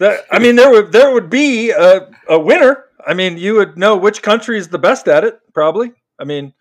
that, 0.00 0.26
I 0.30 0.38
mean, 0.40 0.56
there 0.56 0.70
would 0.70 0.90
there 0.90 1.12
would 1.12 1.30
be 1.30 1.70
a, 1.70 2.10
a 2.28 2.38
winner. 2.38 2.87
I 3.06 3.14
mean, 3.14 3.38
you 3.38 3.54
would 3.54 3.78
know 3.78 3.96
which 3.96 4.22
country 4.22 4.58
is 4.58 4.68
the 4.68 4.78
best 4.78 5.08
at 5.08 5.24
it, 5.24 5.38
probably. 5.54 5.92
I 6.18 6.24
mean, 6.24 6.52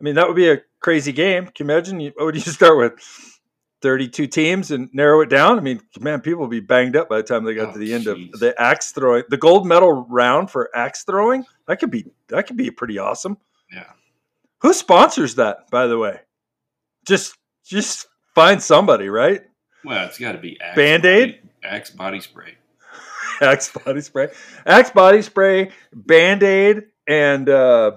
I 0.00 0.04
mean 0.04 0.14
that 0.16 0.26
would 0.26 0.36
be 0.36 0.50
a 0.50 0.60
crazy 0.80 1.12
game. 1.12 1.46
Can 1.46 1.66
you 1.66 1.72
imagine? 1.72 2.00
You, 2.00 2.12
what 2.16 2.26
would 2.26 2.34
you 2.34 2.40
start 2.52 2.76
with? 2.78 2.92
32 3.82 4.26
teams 4.26 4.70
and 4.70 4.88
narrow 4.94 5.20
it 5.20 5.28
down. 5.28 5.58
I 5.58 5.60
mean, 5.60 5.80
man, 6.00 6.20
people 6.22 6.40
will 6.40 6.48
be 6.48 6.60
banged 6.60 6.96
up 6.96 7.08
by 7.10 7.18
the 7.18 7.22
time 7.22 7.44
they 7.44 7.54
got 7.54 7.68
Oh, 7.68 7.72
to 7.74 7.78
the 7.78 7.92
end 7.92 8.06
of 8.06 8.18
the 8.40 8.54
axe 8.60 8.90
throwing. 8.92 9.22
The 9.28 9.36
gold 9.36 9.66
medal 9.66 10.06
round 10.08 10.50
for 10.50 10.70
axe 10.74 11.04
throwing, 11.04 11.44
that 11.68 11.78
could 11.78 11.90
be 11.90 12.06
that 12.28 12.46
could 12.46 12.56
be 12.56 12.70
pretty 12.70 12.98
awesome. 12.98 13.36
Yeah. 13.72 13.84
Who 14.62 14.72
sponsors 14.72 15.34
that, 15.36 15.70
by 15.70 15.86
the 15.86 15.98
way? 15.98 16.20
Just 17.06 17.36
just 17.64 18.06
find 18.34 18.60
somebody, 18.62 19.08
right? 19.08 19.42
Well, 19.84 20.06
it's 20.06 20.18
got 20.18 20.32
to 20.32 20.38
be 20.38 20.58
Axe 20.60 20.74
Band-Aid? 20.76 21.28
body- 21.42 21.50
Axe 21.62 21.90
body 21.90 22.20
spray. 22.20 22.54
Axe 23.40 23.72
body 23.84 24.00
spray, 24.00 24.28
Axe 24.64 24.90
body 24.90 25.22
spray, 25.22 25.70
Band 25.92 26.42
Aid, 26.42 26.84
and 27.06 27.48
uh, 27.48 27.92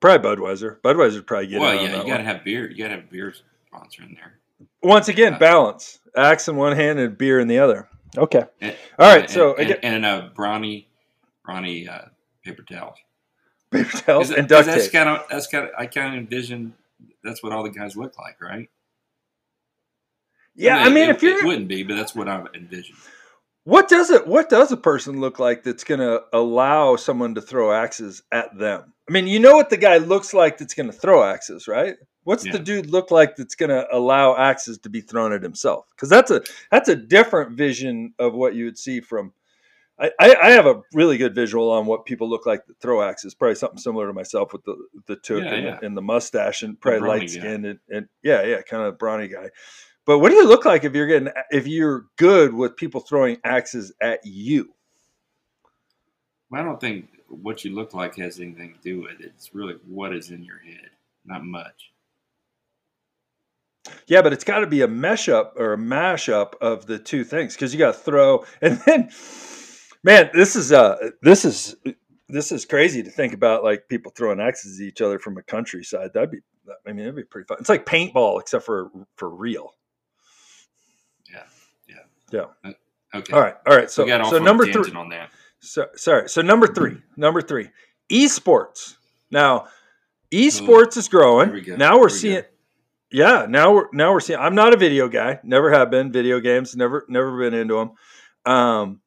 probably 0.00 0.36
Budweiser. 0.36 0.80
Budweiser 0.80 1.24
probably 1.26 1.48
get 1.48 1.60
well, 1.60 1.72
in 1.72 1.78
on 1.78 1.84
yeah, 1.84 1.90
that 1.92 2.06
you 2.06 2.12
got 2.12 2.18
to 2.18 2.24
one. 2.24 2.34
have 2.34 2.44
beer. 2.44 2.70
You 2.70 2.76
got 2.78 2.88
to 2.88 2.94
have 2.96 3.10
beer 3.10 3.34
sponsor 3.66 4.02
in 4.02 4.14
there. 4.14 4.38
Once 4.82 5.08
again, 5.08 5.32
Yeah. 5.34 5.38
balance. 5.38 5.98
Axe 6.16 6.48
in 6.48 6.56
one 6.56 6.74
hand 6.76 6.98
and 6.98 7.16
beer 7.18 7.38
in 7.40 7.48
the 7.48 7.58
other. 7.58 7.88
Okay. 8.16 8.44
And, 8.60 8.76
All 8.98 9.06
right. 9.12 9.22
and, 9.24 9.30
so 9.30 9.54
and, 9.54 9.70
again, 9.70 9.78
and, 9.82 10.06
uh, 10.06 10.28
brawny, 10.34 10.88
brawny 11.44 11.86
uh, 11.88 12.06
paper 12.44 12.62
towels. 12.62 12.96
paper 13.70 13.90
towels 13.98 14.28
'Cause 14.28 14.36
and 14.38 14.48
that- 14.48 14.56
'cause 14.56 14.66
duct 14.66 14.66
that's 14.66 14.84
tape. 14.84 14.92
kind 14.94 15.08
of 15.10 15.26
that's 15.28 15.46
kind 15.46 15.64
of 15.66 15.70
I 15.78 15.86
kind 15.86 16.14
of 16.14 16.20
envision 16.20 16.74
that's 17.22 17.42
what 17.42 17.52
all 17.52 17.62
the 17.62 17.70
guys 17.70 17.96
look 17.96 18.16
like, 18.18 18.40
right? 18.40 18.68
Yeah, 20.56 20.78
I 20.78 20.88
mean, 20.88 21.10
it, 21.10 21.16
if 21.16 21.22
you're 21.22 21.44
wouldn't 21.44 21.68
be, 21.68 21.84
but 21.84 21.94
that's 21.94 22.14
what 22.14 22.28
I 22.28 22.42
envision. 22.54 22.96
What 23.68 23.86
does 23.86 24.08
it? 24.08 24.26
What 24.26 24.48
does 24.48 24.72
a 24.72 24.78
person 24.78 25.20
look 25.20 25.38
like 25.38 25.62
that's 25.62 25.84
going 25.84 26.00
to 26.00 26.22
allow 26.32 26.96
someone 26.96 27.34
to 27.34 27.42
throw 27.42 27.70
axes 27.70 28.22
at 28.32 28.56
them? 28.56 28.94
I 29.06 29.12
mean, 29.12 29.26
you 29.26 29.38
know 29.38 29.56
what 29.56 29.68
the 29.68 29.76
guy 29.76 29.98
looks 29.98 30.32
like 30.32 30.56
that's 30.56 30.72
going 30.72 30.90
to 30.90 30.96
throw 30.96 31.22
axes, 31.22 31.68
right? 31.68 31.96
What's 32.24 32.44
the 32.44 32.58
dude 32.58 32.86
look 32.86 33.10
like 33.10 33.36
that's 33.36 33.54
going 33.54 33.68
to 33.68 33.86
allow 33.94 34.34
axes 34.36 34.78
to 34.78 34.88
be 34.88 35.02
thrown 35.02 35.34
at 35.34 35.42
himself? 35.42 35.84
Because 35.94 36.08
that's 36.08 36.30
a 36.30 36.40
that's 36.70 36.88
a 36.88 36.96
different 36.96 37.58
vision 37.58 38.14
of 38.18 38.32
what 38.32 38.54
you 38.54 38.64
would 38.64 38.78
see 38.78 39.02
from. 39.02 39.34
I, 40.00 40.12
I, 40.18 40.50
have 40.50 40.66
a 40.66 40.80
really 40.94 41.18
good 41.18 41.34
visual 41.34 41.72
on 41.72 41.84
what 41.84 42.06
people 42.06 42.30
look 42.30 42.46
like 42.46 42.64
that 42.66 42.80
throw 42.80 43.02
axes. 43.02 43.34
Probably 43.34 43.56
something 43.56 43.78
similar 43.78 44.06
to 44.06 44.12
myself 44.14 44.52
with 44.54 44.64
the 44.64 44.76
the 45.08 45.16
took 45.16 45.42
Yeah, 45.42 45.52
and, 45.52 45.64
yeah. 45.64 45.78
The, 45.78 45.86
and 45.86 45.96
the 45.96 46.02
mustache 46.02 46.62
and 46.62 46.80
probably 46.80 47.06
light 47.06 47.28
skin 47.30 47.66
and, 47.66 47.78
and 47.90 48.08
yeah, 48.22 48.44
yeah, 48.44 48.62
kind 48.62 48.84
of 48.84 48.96
brawny 48.96 49.28
guy. 49.28 49.50
But 50.08 50.20
what 50.20 50.30
do 50.30 50.36
you 50.36 50.48
look 50.48 50.64
like 50.64 50.84
if 50.84 50.94
you're 50.94 51.06
getting 51.06 51.28
if 51.50 51.66
you're 51.66 52.06
good 52.16 52.54
with 52.54 52.76
people 52.76 53.02
throwing 53.02 53.36
axes 53.44 53.92
at 54.00 54.20
you? 54.24 54.72
Well, 56.50 56.62
I 56.62 56.64
don't 56.64 56.80
think 56.80 57.10
what 57.28 57.62
you 57.62 57.74
look 57.74 57.92
like 57.92 58.16
has 58.16 58.40
anything 58.40 58.72
to 58.72 58.80
do 58.80 59.02
with 59.02 59.20
it. 59.20 59.26
It's 59.36 59.54
really 59.54 59.74
what 59.86 60.14
is 60.14 60.30
in 60.30 60.42
your 60.42 60.60
head, 60.60 60.88
not 61.26 61.44
much. 61.44 61.92
Yeah, 64.06 64.22
but 64.22 64.32
it's 64.32 64.44
got 64.44 64.60
to 64.60 64.66
be 64.66 64.80
a 64.80 64.88
mesh 64.88 65.28
up 65.28 65.52
or 65.58 65.74
a 65.74 65.78
mash 65.78 66.30
up 66.30 66.56
of 66.62 66.86
the 66.86 66.98
two 66.98 67.22
things 67.22 67.52
because 67.52 67.74
you 67.74 67.78
got 67.78 67.92
to 67.92 68.00
throw 68.00 68.46
and 68.62 68.80
then, 68.86 69.10
man, 70.02 70.30
this 70.32 70.56
is 70.56 70.72
uh 70.72 70.96
this 71.20 71.44
is 71.44 71.76
this 72.30 72.50
is 72.50 72.64
crazy 72.64 73.02
to 73.02 73.10
think 73.10 73.34
about 73.34 73.62
like 73.62 73.90
people 73.90 74.10
throwing 74.16 74.40
axes 74.40 74.80
at 74.80 74.86
each 74.86 75.02
other 75.02 75.18
from 75.18 75.36
a 75.36 75.42
countryside. 75.42 76.12
That'd 76.14 76.30
be, 76.30 76.38
I 76.86 76.92
mean, 76.92 77.00
it'd 77.00 77.16
be 77.16 77.24
pretty 77.24 77.46
fun. 77.46 77.58
It's 77.60 77.68
like 77.68 77.84
paintball 77.84 78.40
except 78.40 78.64
for 78.64 78.90
for 79.16 79.28
real. 79.28 79.74
Okay. 83.14 83.32
All 83.32 83.40
right, 83.40 83.54
all 83.66 83.76
right. 83.76 83.90
So 83.90 84.06
so 84.06 84.38
number 84.38 84.66
three. 84.70 84.92
on 84.92 85.08
that. 85.10 85.30
So, 85.60 85.86
sorry. 85.96 86.28
So 86.28 86.42
number 86.42 86.66
three, 86.66 86.98
number 87.16 87.40
three, 87.40 87.70
esports. 88.12 88.96
Now, 89.30 89.66
esports 90.30 90.96
is 90.96 91.08
growing. 91.08 91.54
Here 91.54 91.72
we. 91.72 91.76
Now 91.76 91.98
we're 91.98 92.04
we 92.04 92.10
seeing. 92.10 92.42
Yeah, 93.10 93.46
now 93.48 93.72
we're 93.72 93.88
now 93.92 94.12
we're 94.12 94.20
seeing. 94.20 94.38
I'm 94.38 94.54
not 94.54 94.74
a 94.74 94.76
video 94.76 95.08
guy. 95.08 95.40
Never 95.42 95.72
have 95.72 95.90
been. 95.90 96.12
Video 96.12 96.40
games. 96.40 96.76
Never 96.76 97.06
never 97.08 97.38
been 97.38 97.54
into 97.54 97.74
them. 97.76 97.92
Um, 98.44 99.00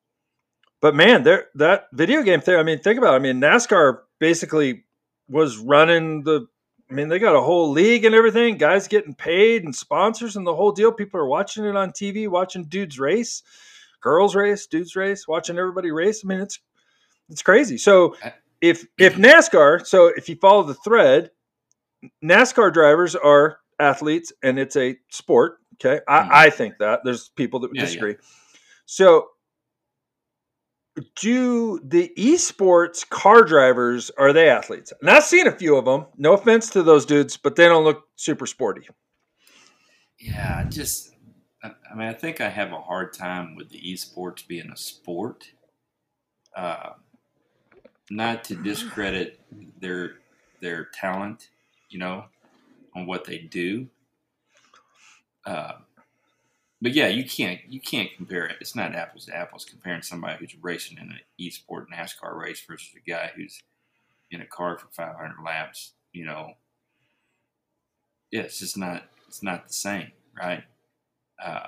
but 0.81 0.95
man, 0.95 1.23
there 1.23 1.45
that 1.55 1.88
video 1.93 2.23
game 2.23 2.41
thing. 2.41 2.55
I 2.55 2.63
mean, 2.63 2.79
think 2.79 2.97
about. 2.97 3.13
It. 3.13 3.17
I 3.17 3.19
mean, 3.19 3.39
NASCAR 3.39 3.99
basically 4.19 4.84
was 5.29 5.57
running 5.57 6.23
the. 6.23 6.47
I 6.91 6.93
mean, 6.93 7.08
they 7.08 7.19
got 7.19 7.36
a 7.38 7.41
whole 7.41 7.71
league 7.71 8.04
and 8.04 8.13
everything. 8.13 8.58
Guys 8.58 8.89
getting 8.89 9.15
paid 9.15 9.63
and 9.63 9.73
sponsors 9.73 10.36
and 10.36 10.45
the 10.45 10.54
whole 10.56 10.73
deal. 10.73 10.91
People 10.91 11.21
are 11.21 11.25
watching 11.25 11.63
it 11.63 11.75
on 11.77 11.91
TV, 11.91 12.27
watching 12.27 12.65
dudes 12.65 12.99
race, 12.99 13.43
girls 14.01 14.36
race, 14.36 14.67
dudes 14.67 14.95
race, 14.97 15.25
watching 15.25 15.58
everybody 15.58 15.91
race. 15.91 16.21
I 16.23 16.27
mean, 16.27 16.41
it's 16.41 16.60
it's 17.30 17.41
crazy. 17.41 17.77
So 17.77 18.17
if 18.60 18.86
if 18.97 19.15
NASCAR, 19.15 19.88
so 19.88 20.08
if 20.08 20.27
you 20.27 20.36
follow 20.36 20.63
the 20.63 20.73
thread, 20.73 21.32
NASCAR 22.21 22.73
drivers 22.73 23.15
are 23.15 23.60
athletes 23.80 24.34
and 24.43 24.60
it's 24.60 24.75
a 24.75 24.97
sport. 25.10 25.60
Okay, 25.75 26.01
I, 26.10 26.19
Mhm. 26.19 26.30
I 26.32 26.49
think 26.49 26.77
that 26.80 26.99
there's 27.06 27.30
people 27.30 27.62
that 27.62 27.69
would 27.69 27.77
Yeah, 27.77 27.84
yeah. 27.84 27.88
disagree. 27.88 28.15
So 28.86 29.30
do 31.15 31.80
the 31.84 32.12
esports 32.17 33.08
car 33.08 33.43
drivers 33.43 34.12
are 34.17 34.34
they 34.34 34.49
athletes? 34.49 34.91
And 35.01 35.10
I've 35.10 35.23
seen 35.23 35.47
a 35.47 35.51
few 35.51 35.75
of 35.77 35.86
them. 35.86 36.06
No 36.17 36.34
offense 36.34 36.69
to 36.71 36.84
those 36.84 37.06
dudes, 37.06 37.38
but 37.38 37.56
they 37.56 37.65
don't 37.65 37.84
look 37.84 38.04
super 38.15 38.45
sporty. 38.45 38.88
Yeah, 40.19 40.63
just, 40.69 41.15
I, 41.63 41.71
I 41.91 41.95
mean, 41.95 42.08
I 42.08 42.13
think 42.13 42.41
I 42.41 42.49
have 42.49 42.71
a 42.71 42.82
hard 42.82 43.13
time 43.13 43.56
with 43.56 43.69
the 43.69 43.80
esports 43.80 44.45
being 44.45 44.69
a 44.69 44.77
sport. 44.77 45.45
Uh, 46.56 46.91
not 48.10 48.43
to 48.43 48.56
discredit 48.56 49.39
their 49.80 50.15
their 50.60 50.86
talent, 50.93 51.49
you 51.89 51.97
know, 51.97 52.25
on 52.95 53.08
what 53.08 53.25
they 53.25 53.38
do. 53.38 53.88
Uh, 55.45 55.73
but 56.82 56.94
yeah, 56.94 57.08
you 57.08 57.24
can't 57.26 57.60
you 57.70 57.80
can't 57.80 58.10
compare 58.17 58.46
it. 58.46 58.58
It's 58.62 58.76
not 58.76 58.96
apples 58.96 59.26
to 59.26 59.36
apples 59.36 59.65
comparing 59.65 60.02
somebody 60.02 60.38
who's 60.39 60.56
racing 60.62 60.98
in 60.98 61.12
an 61.12 61.20
esport 61.39 61.86
NASCAR 61.94 62.36
race 62.39 62.62
versus 62.67 62.89
a 62.96 63.10
guy 63.10 63.32
who's 63.36 63.62
in 64.32 64.41
a 64.41 64.46
car 64.46 64.78
for 64.78 64.88
500 64.91 65.36
laps. 65.46 65.94
You 66.13 66.26
know, 66.26 66.54
yeah, 68.32 68.41
it's 68.41 68.60
just 68.60 68.78
not 68.78 69.04
it's 69.28 69.44
not 69.44 69.67
the 69.67 69.74
same, 69.74 70.12
right? 70.38 70.63
Uh, 71.44 71.67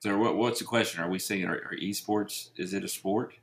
so 0.00 0.18
what, 0.18 0.36
what's 0.36 0.58
the 0.58 0.64
question? 0.64 1.02
Are 1.02 1.08
we 1.08 1.18
saying 1.18 1.44
are, 1.44 1.54
are 1.54 1.76
esports? 1.80 2.48
Is 2.56 2.74
it 2.74 2.82
a 2.84 2.88
sport? 2.88 3.34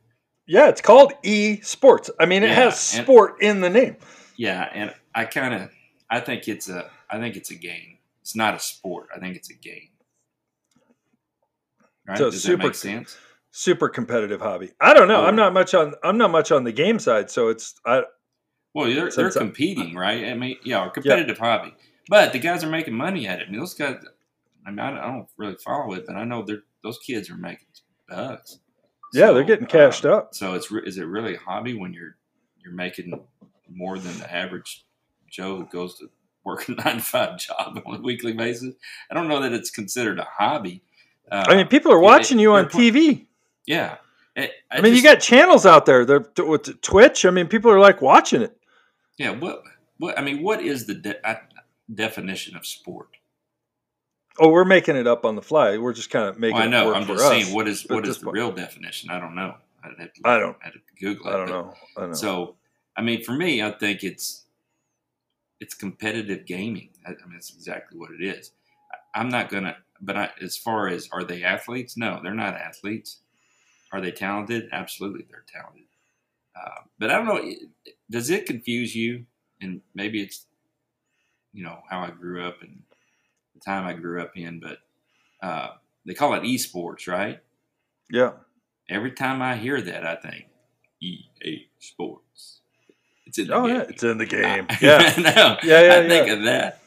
Yeah, 0.46 0.68
it's 0.68 0.82
called 0.82 1.14
esports. 1.24 2.10
I 2.20 2.26
mean, 2.26 2.44
it 2.44 2.50
Yeah, 2.50 2.56
has 2.56 2.94
and- 2.96 3.04
sport 3.06 3.42
in 3.42 3.62
the 3.62 3.70
name. 3.70 3.96
Yeah, 4.36 4.70
and 4.74 4.94
I 5.14 5.26
kind 5.26 5.54
of 5.54 5.70
I 6.10 6.20
think 6.20 6.48
it's 6.48 6.70
a 6.70 6.90
I 7.10 7.20
think 7.20 7.36
it's 7.36 7.52
a 7.52 7.56
game. 7.56 7.98
It's 8.30 8.36
not 8.36 8.54
a 8.54 8.60
sport. 8.60 9.08
I 9.16 9.18
think 9.18 9.36
it's 9.36 9.50
a 9.50 9.56
game. 9.56 9.90
Right? 12.08 12.16
So 12.16 12.30
Does 12.30 12.44
super- 12.44 12.58
that 12.58 12.64
make 12.68 12.76
sense? 12.76 13.18
Super 13.50 13.90
competitive 13.90 14.40
hobby. 14.40 14.72
I 14.80 14.94
don't 14.94 15.08
know. 15.08 15.22
Oh. 15.22 15.26
I'm 15.26 15.36
not 15.36 15.52
much 15.52 15.74
on. 15.74 15.96
I'm 16.04 16.20
not 16.20 16.30
much 16.30 16.52
on 16.52 16.64
the 16.64 16.72
game 16.72 17.00
side, 17.00 17.32
so 17.32 17.48
it's. 17.48 17.74
I, 17.88 18.04
Well, 18.76 18.86
they're, 18.86 19.10
they're 19.10 19.32
competing, 19.32 19.96
right? 19.96 20.26
I 20.26 20.36
mean, 20.36 20.58
yeah, 20.64 20.86
a 20.86 20.92
competitive 20.92 21.40
hobby. 21.40 21.74
But 22.08 22.32
the 22.32 22.38
guys 22.38 22.64
are 22.64 22.70
making 22.70 22.94
money 22.94 23.28
at 23.28 23.40
it. 23.40 23.48
I 23.48 23.50
mean, 23.50 23.60
those 23.60 23.74
guys. 23.74 23.96
I 24.64 24.70
mean, 24.70 24.78
I 24.78 24.92
don't, 24.92 25.28
really 25.40 25.56
follow 25.56 25.94
it, 25.94 26.06
but 26.06 26.16
I 26.16 26.24
know 26.24 26.44
they're 26.44 26.62
those 26.84 27.00
kids 27.00 27.32
are 27.32 27.38
making 27.38 27.66
bucks. 28.08 28.60
yeah, 29.12 29.32
they're 29.32 29.44
getting 29.44 29.66
cashed 29.66 30.06
uh, 30.06 30.18
up. 30.18 30.36
So 30.36 30.54
it's 30.54 30.72
is 30.72 31.00
it 31.00 31.06
really 31.06 31.34
a 31.34 31.40
hobby 31.40 31.74
when 31.74 31.94
you're 31.94 32.18
you're 32.64 32.76
making 32.76 33.12
more 33.68 33.98
than 33.98 34.16
the 34.20 34.32
average 34.32 34.86
Joe 35.28 35.58
who 35.58 35.66
goes 35.66 35.98
to 35.98 36.12
work 36.44 36.68
a 36.70 36.72
nine 36.84 36.96
to 36.98 37.02
five 37.02 37.38
job 37.38 37.82
on 37.86 37.96
a 37.96 38.02
weekly 38.02 38.34
basis? 38.34 38.74
I 39.10 39.14
don't 39.14 39.28
know 39.28 39.42
that 39.42 39.54
it's 39.54 39.70
considered 39.72 40.20
a 40.20 40.24
hobby. 40.30 40.84
Uh, 41.32 41.46
I 41.48 41.56
mean, 41.56 41.68
people 41.68 41.92
are 41.92 42.00
it- 42.00 42.04
watching 42.04 42.40
you 42.40 42.54
on 42.54 42.66
TV. 42.66 43.26
yeah. 43.66 43.98
It- 44.36 44.52
I 44.72 44.80
mean, 44.82 44.96
you 44.96 45.04
got 45.04 45.20
channels 45.20 45.66
out 45.66 45.86
there. 45.86 46.06
They're 46.06 46.26
with 46.46 46.82
Twitch. 46.82 47.26
I 47.26 47.30
mean, 47.32 47.48
people 47.48 47.72
are 47.72 47.80
like 47.80 48.02
watching 48.02 48.42
it. 48.42 48.56
yeah. 49.18 49.32
What 49.32 49.64
what 49.98 50.18
I 50.18 50.22
mean, 50.22 50.42
what 50.44 50.62
is 50.62 50.86
the 50.86 50.94
de- 50.96 51.28
uh, 51.30 51.36
definition 51.94 52.56
of 52.56 52.66
sport? 52.66 53.10
Oh, 54.40 54.50
we're 54.50 54.64
making 54.66 54.96
it 54.96 55.08
up 55.08 55.26
on 55.26 55.36
the 55.36 55.42
fly. 55.42 55.78
We're 55.78 55.92
just 55.94 56.10
kind 56.10 56.26
of 56.30 56.40
making. 56.40 56.54
Well, 56.56 56.64
I 56.64 56.68
it 56.68 56.70
know. 56.70 56.94
I'm 56.94 57.06
just 57.06 57.22
us. 57.24 57.28
saying, 57.30 57.54
what 57.54 57.68
is 57.68 57.84
at 57.86 57.92
what 57.92 58.08
is 58.08 58.20
the 58.20 58.26
point. 58.26 58.36
real 58.36 58.52
definition? 58.54 59.10
I 59.10 59.20
don't 59.20 59.36
know. 59.36 59.56
I'd 59.84 59.92
have 60.00 60.14
to, 60.14 60.22
I 60.24 60.40
don't- 60.40 60.58
I'd 60.64 60.74
have 60.74 60.74
to 60.74 60.80
Google 61.06 61.28
it. 61.28 61.34
I 61.34 61.38
don't 61.38 61.50
know. 61.50 61.74
I 61.98 62.00
don't 62.02 62.10
know. 62.12 62.16
So, 62.16 62.56
I 62.96 63.02
mean, 63.02 63.24
for 63.24 63.34
me, 63.34 63.62
I 63.62 63.72
think 63.72 64.04
it's 64.04 64.46
it's 65.60 65.74
competitive 65.74 66.46
gaming. 66.46 66.90
I, 67.06 67.12
I 67.12 67.26
mean, 67.26 67.34
that's 67.34 67.54
exactly 67.54 67.98
what 67.98 68.12
it 68.12 68.24
is. 68.24 68.52
I, 68.92 69.20
I'm 69.20 69.30
not 69.30 69.50
gonna, 69.50 69.78
but 70.02 70.18
I, 70.18 70.30
as 70.42 70.58
far 70.58 70.88
as 70.88 71.10
are 71.12 71.24
they 71.24 71.44
athletes? 71.44 71.98
No, 71.98 72.20
they're 72.24 72.34
not 72.34 72.56
athletes. 72.56 73.22
Are 73.92 74.02
they 74.02 74.12
talented? 74.12 74.70
Absolutely, 74.72 75.26
they're 75.30 75.46
talented. 75.52 75.86
Uh, 76.56 76.82
but 76.98 77.10
I 77.10 77.18
don't 77.18 77.26
know. 77.26 77.54
Does 78.10 78.30
it 78.30 78.46
confuse 78.46 78.96
you 78.96 79.26
and 79.62 79.82
maybe 79.94 80.22
it's 80.22 80.46
you 81.54 81.64
know 81.64 81.80
how 81.90 82.02
I 82.02 82.12
grew 82.12 82.46
up 82.46 82.62
and 82.62 82.82
the 83.54 83.60
time 83.60 83.86
I 83.86 83.94
grew 83.94 84.22
up 84.22 84.32
in, 84.36 84.60
but 84.60 84.78
uh, 85.42 85.70
they 86.06 86.14
call 86.14 86.34
it 86.34 86.44
esports, 86.44 87.08
right? 87.08 87.42
Yeah. 88.10 88.34
Every 88.90 89.12
time 89.12 89.42
I 89.42 89.56
hear 89.56 89.82
that, 89.82 90.06
I 90.06 90.16
think 90.16 90.46
EA 91.02 91.68
Sports. 91.80 92.59
It's 93.30 93.38
in 93.38 93.48
the 93.48 93.54
Oh 93.56 93.68
game. 93.68 93.76
yeah, 93.76 93.82
it's 93.90 94.04
in 94.04 94.18
the 94.18 94.26
game. 94.26 94.68
Yeah. 94.82 95.14
no, 95.18 95.58
Yeah, 95.64 95.82
yeah, 95.82 95.96
I 96.04 96.08
think 96.08 96.28
of 96.30 96.44
that. 96.44 96.82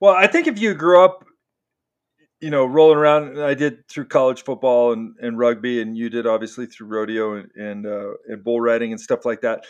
Well, 0.00 0.14
I 0.14 0.26
think 0.26 0.46
if 0.46 0.58
you 0.58 0.72
grew 0.74 1.04
up, 1.04 1.26
you 2.40 2.48
know, 2.48 2.64
rolling 2.64 2.96
around, 2.96 3.38
I 3.38 3.52
did 3.52 3.86
through 3.88 4.06
college 4.06 4.44
football 4.44 4.92
and, 4.94 5.14
and 5.20 5.38
rugby, 5.38 5.82
and 5.82 5.96
you 5.96 6.08
did 6.08 6.26
obviously 6.26 6.64
through 6.64 6.86
rodeo 6.86 7.34
and 7.34 7.50
and, 7.54 7.86
uh, 7.86 8.12
and 8.28 8.42
bull 8.42 8.60
riding 8.62 8.92
and 8.92 9.00
stuff 9.00 9.26
like 9.26 9.42
that. 9.42 9.64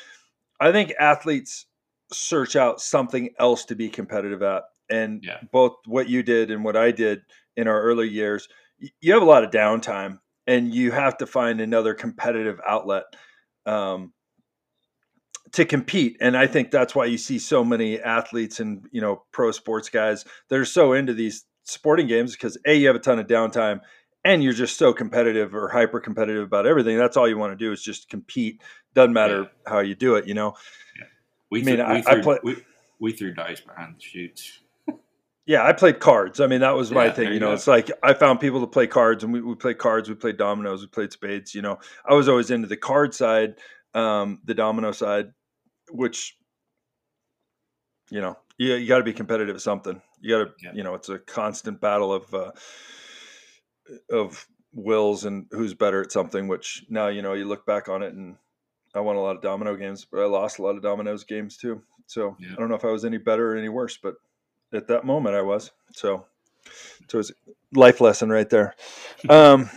I 0.61 0.71
think 0.71 0.93
athletes 1.01 1.67
search 2.13 2.55
out 2.55 2.81
something 2.81 3.31
else 3.41 3.65
to 3.67 3.75
be 3.75 3.89
competitive 3.89 4.43
at, 4.43 4.63
and 4.89 5.23
Yeah. 5.25 5.39
both 5.53 5.79
what 5.87 6.09
you 6.09 6.23
did 6.23 6.51
and 6.53 6.63
what 6.65 6.77
I 6.77 6.93
did 6.93 7.23
in 7.57 7.67
our 7.67 7.83
early 7.83 8.09
years, 8.09 8.49
you 9.01 9.13
have 9.13 9.23
a 9.23 9.27
lot 9.27 9.43
of 9.43 9.51
downtime, 9.51 10.21
and 10.47 10.73
you 10.73 10.93
have 10.93 11.17
to 11.19 11.27
find 11.27 11.61
another 11.61 11.93
competitive 11.95 12.61
outlet. 12.65 13.05
Um, 13.67 14.13
to 15.53 15.65
compete 15.65 16.17
and 16.21 16.37
i 16.37 16.47
think 16.47 16.71
that's 16.71 16.95
why 16.95 17.05
you 17.05 17.19
see 17.19 17.39
so 17.39 17.65
many 17.65 18.01
athletes 18.01 18.61
and 18.61 18.87
you 18.93 19.01
know 19.01 19.23
pro 19.33 19.51
sports 19.51 19.89
guys 19.89 20.25
that 20.49 20.59
are 20.59 20.65
so 20.65 20.93
into 20.93 21.13
these 21.15 21.45
sporting 21.65 22.07
games 22.07 22.33
because 22.33 22.57
a 22.67 22.75
you 22.75 22.87
have 22.87 22.97
a 22.97 23.01
ton 23.01 23.19
of 23.19 23.27
downtime 23.27 23.81
and 24.25 24.45
you're 24.45 24.53
just 24.53 24.77
so 24.77 24.93
competitive 24.93 25.55
or 25.55 25.69
hyper 25.69 25.99
competitive 26.01 26.45
about 26.45 26.67
everything 26.67 26.97
that's 26.99 27.17
all 27.17 27.29
you 27.29 27.39
want 27.39 27.53
to 27.53 27.57
do 27.65 27.73
is 27.73 27.83
just 27.83 28.09
compete 28.09 28.61
doesn't 28.95 29.13
matter 29.13 29.49
how 29.67 29.81
you 29.81 29.95
do 29.95 30.15
it 30.17 30.27
you 30.27 30.35
know 30.35 30.55
We 31.51 31.61
I 31.61 31.65
mean, 31.65 31.77
threw, 31.77 31.85
I- 31.85 31.93
we, 31.93 31.99
I 31.99 32.03
threw, 32.03 32.23
play- 32.23 32.39
we, 32.45 32.57
we 33.01 33.13
threw 33.13 33.33
dice 33.35 33.61
behind 33.61 33.97
the 33.97 34.01
chutes. 34.01 34.61
yeah 35.47 35.65
i 35.65 35.73
played 35.73 35.99
cards 36.01 36.39
i 36.41 36.47
mean 36.47 36.61
that 36.61 36.77
was 36.77 36.91
my 36.93 37.07
Yeah, 37.07 37.13
thing 37.13 37.29
you 37.29 37.35
you 37.35 37.41
know 37.41 37.49
go. 37.49 37.55
it's 37.55 37.67
like 37.67 37.91
i 38.03 38.13
found 38.13 38.41
people 38.41 38.61
to 38.61 38.67
play 38.67 38.87
cards 38.87 39.25
and 39.25 39.33
we, 39.33 39.41
we 39.41 39.55
played 39.55 39.79
cards 39.79 40.09
we 40.09 40.15
played 40.15 40.37
dominoes 40.37 40.81
we 40.83 40.87
played 40.89 41.13
spades 41.13 41.55
you 41.55 41.63
know 41.63 41.79
i 42.09 42.15
was 42.15 42.29
always 42.29 42.51
into 42.51 42.69
the 42.69 42.77
card 42.77 43.15
side 43.15 43.55
um, 43.95 44.39
the 44.45 44.55
domino 44.55 44.93
side 44.93 45.33
which 45.93 46.37
you 48.11 48.21
know 48.21 48.37
you, 48.59 48.75
you 48.75 48.89
got 48.89 48.99
to 48.99 49.05
be 49.05 49.13
competitive 49.13 49.57
at 49.57 49.63
something. 49.63 50.01
You 50.21 50.39
got 50.39 50.45
to 50.45 50.53
Yeah. 50.63 50.73
you 50.75 50.83
know 50.83 50.95
it's 50.95 51.09
a 51.09 51.19
constant 51.19 51.81
battle 51.81 52.13
of 52.13 52.33
uh, 52.35 52.53
of 54.11 54.47
wills 54.73 55.25
and 55.25 55.47
who's 55.51 55.75
better 55.75 56.01
at 56.03 56.13
something 56.13 56.47
which 56.47 56.85
now 56.89 57.09
you 57.09 57.23
know 57.23 57.33
you 57.35 57.45
look 57.45 57.67
back 57.67 57.89
on 57.89 58.03
it 58.05 58.15
and 58.15 58.37
i 58.95 59.01
won 59.01 59.17
a 59.17 59.21
lot 59.21 59.35
of 59.35 59.43
domino 59.43 59.75
games 59.75 60.07
but 60.11 60.21
i 60.21 60.27
lost 60.27 60.59
a 60.61 60.63
lot 60.63 60.77
of 60.77 60.83
dominoes 60.83 61.25
games 61.25 61.57
too. 61.57 61.83
So 62.07 62.37
Yeah. 62.39 62.53
i 62.53 62.55
don't 62.55 62.69
know 62.69 62.77
if 62.77 62.85
i 62.85 62.91
was 62.91 63.05
any 63.05 63.19
better 63.19 63.53
or 63.53 63.57
any 63.57 63.69
worse 63.69 63.99
but 64.01 64.15
at 64.73 64.87
that 64.89 65.05
moment 65.05 65.35
i 65.35 65.43
was. 65.43 65.73
So 65.93 66.25
so 67.09 67.19
it's 67.19 67.33
life 67.75 68.01
lesson 68.01 68.29
right 68.31 68.49
there. 68.49 68.75
Um 69.29 69.69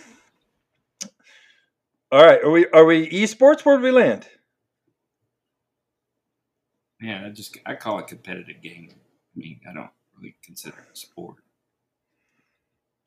all 2.12 2.24
right 2.24 2.44
are 2.44 2.52
we 2.52 2.68
are 2.68 2.86
we 2.86 3.10
esports? 3.10 3.66
Where 3.66 3.78
do 3.78 3.84
we 3.84 3.92
land 3.92 4.28
Yeah, 7.04 7.26
I 7.26 7.30
just 7.32 7.58
I 7.66 7.76
call 7.76 8.00
it 8.00 8.08
competitive 8.08 8.62
gaming. 8.64 8.96
I 8.96 9.40
mean, 9.40 9.60
I 9.70 9.74
don't 9.74 9.90
really 10.16 10.36
consider 10.42 10.78
it 10.78 10.94
a 10.94 10.96
sport. 10.96 11.36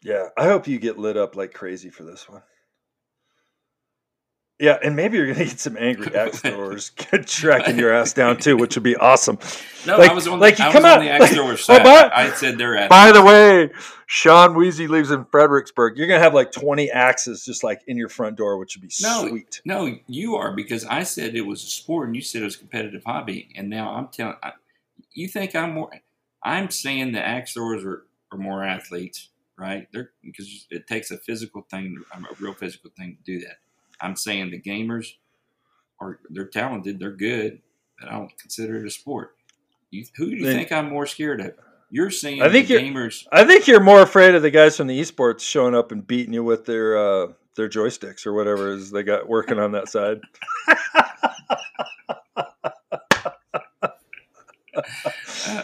Yeah, 0.02 0.28
I 0.36 0.44
hope 0.44 0.68
you 0.68 0.78
get 0.78 0.98
lit 0.98 1.16
up 1.16 1.34
like 1.34 1.54
crazy 1.54 1.88
for 1.88 2.04
this 2.04 2.28
one. 2.28 2.42
Yeah, 4.58 4.78
and 4.82 4.96
maybe 4.96 5.18
you're 5.18 5.26
gonna 5.34 5.44
get 5.44 5.60
some 5.60 5.76
angry 5.76 6.14
axe 6.16 6.40
throwers 6.40 6.90
tracking 7.26 7.78
your 7.78 7.92
ass 7.92 8.14
down 8.14 8.38
too, 8.38 8.56
which 8.56 8.74
would 8.74 8.82
be 8.82 8.96
awesome. 8.96 9.38
No, 9.86 9.98
Like- 9.98 10.10
I 10.10 10.14
was 10.14 10.26
on 10.26 10.40
like 10.40 10.56
the, 10.56 10.62
you 10.62 10.68
I 10.70 10.72
come 10.72 10.82
was 10.84 10.92
out- 10.92 10.98
on 11.00 11.04
the 11.04 11.10
axe 11.10 11.32
thrower 11.34 11.52
Oh, 11.52 11.56
side. 11.56 11.82
but- 11.82 12.12
I, 12.12 12.28
I 12.28 12.30
said 12.30 12.56
they're 12.56 12.76
at 12.76 12.88
By 12.88 13.12
the 13.12 13.22
way, 13.22 13.70
Shawn 14.06 14.54
Wiese 14.54 14.80
lives 14.88 15.10
in 15.10 15.26
Fredericksburg. 15.26 15.98
You're 15.98 16.06
gonna 16.06 16.20
have 16.22 16.32
like 16.32 16.52
20 16.52 16.90
axes 16.90 17.44
just 17.44 17.62
like 17.64 17.82
in 17.86 17.98
your 17.98 18.08
front 18.08 18.36
door, 18.36 18.56
which 18.56 18.76
would 18.76 18.82
be 18.82 18.90
No. 19.02 19.28
sweet. 19.28 19.60
No, 19.66 19.94
you 20.06 20.36
are 20.36 20.54
because 20.56 20.86
I 20.86 21.02
said 21.02 21.34
it 21.34 21.42
was 21.46 21.62
a 21.62 21.66
sport 21.66 22.06
and 22.06 22.16
you 22.16 22.22
said 22.22 22.40
it 22.40 22.46
was 22.46 22.54
a 22.56 22.58
competitive 22.60 23.02
hobby, 23.04 23.50
and 23.56 23.68
now 23.68 23.90
I'm 23.94 24.08
telling 24.08 24.36
I, 24.42 24.52
you 25.12 25.28
think 25.28 25.54
I'm 25.54 25.74
more. 25.74 25.90
I'm 26.42 26.70
saying 26.70 27.12
the 27.12 27.20
axe 27.26 27.52
throwers 27.52 27.84
are, 27.84 28.04
are 28.32 28.38
more 28.38 28.64
athletes, 28.64 29.28
right? 29.58 29.86
They're 29.92 30.12
because 30.22 30.66
it 30.70 30.86
takes 30.86 31.10
a 31.10 31.18
physical 31.18 31.66
thing, 31.70 32.02
a 32.14 32.20
real 32.40 32.54
physical 32.54 32.90
thing 32.96 33.18
to 33.22 33.32
do 33.38 33.44
that. 33.44 33.56
I'm 34.00 34.16
saying 34.16 34.50
the 34.50 34.60
gamers 34.60 35.12
are 36.00 36.20
they're 36.30 36.46
talented, 36.46 36.98
they're 36.98 37.10
good, 37.10 37.60
but 37.98 38.10
I 38.10 38.12
don't 38.12 38.36
consider 38.38 38.76
it 38.76 38.86
a 38.86 38.90
sport. 38.90 39.34
You, 39.90 40.04
who 40.16 40.30
do 40.30 40.36
you 40.36 40.44
think 40.44 40.72
I'm 40.72 40.90
more 40.90 41.06
scared 41.06 41.40
of? 41.40 41.54
You're 41.90 42.10
saying 42.10 42.42
I 42.42 42.50
think 42.50 42.68
gamers. 42.68 43.26
I 43.30 43.44
think 43.44 43.66
you're 43.66 43.80
more 43.80 44.02
afraid 44.02 44.34
of 44.34 44.42
the 44.42 44.50
guys 44.50 44.76
from 44.76 44.88
the 44.88 45.00
esports 45.00 45.40
showing 45.40 45.74
up 45.74 45.92
and 45.92 46.06
beating 46.06 46.34
you 46.34 46.42
with 46.42 46.66
their 46.66 46.98
uh, 46.98 47.28
their 47.54 47.68
joysticks 47.68 48.26
or 48.26 48.32
whatever 48.32 48.72
is 48.72 48.90
they 48.90 49.02
got 49.02 49.28
working 49.28 49.58
on 49.58 49.72
that 49.72 49.88
side. 49.88 50.20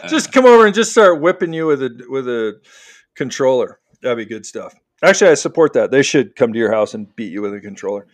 just 0.07 0.31
come 0.31 0.45
over 0.45 0.65
and 0.65 0.73
just 0.73 0.91
start 0.91 1.21
whipping 1.21 1.53
you 1.53 1.67
with 1.67 1.83
a 1.83 2.05
with 2.09 2.27
a 2.27 2.59
controller. 3.15 3.79
That'd 4.01 4.17
be 4.17 4.25
good 4.25 4.45
stuff. 4.45 4.73
Actually, 5.03 5.31
I 5.31 5.33
support 5.33 5.73
that. 5.73 5.91
They 5.91 6.01
should 6.01 6.35
come 6.35 6.53
to 6.53 6.59
your 6.59 6.71
house 6.71 6.93
and 6.93 7.13
beat 7.17 7.31
you 7.31 7.41
with 7.41 7.53
a 7.53 7.59
controller. 7.59 8.07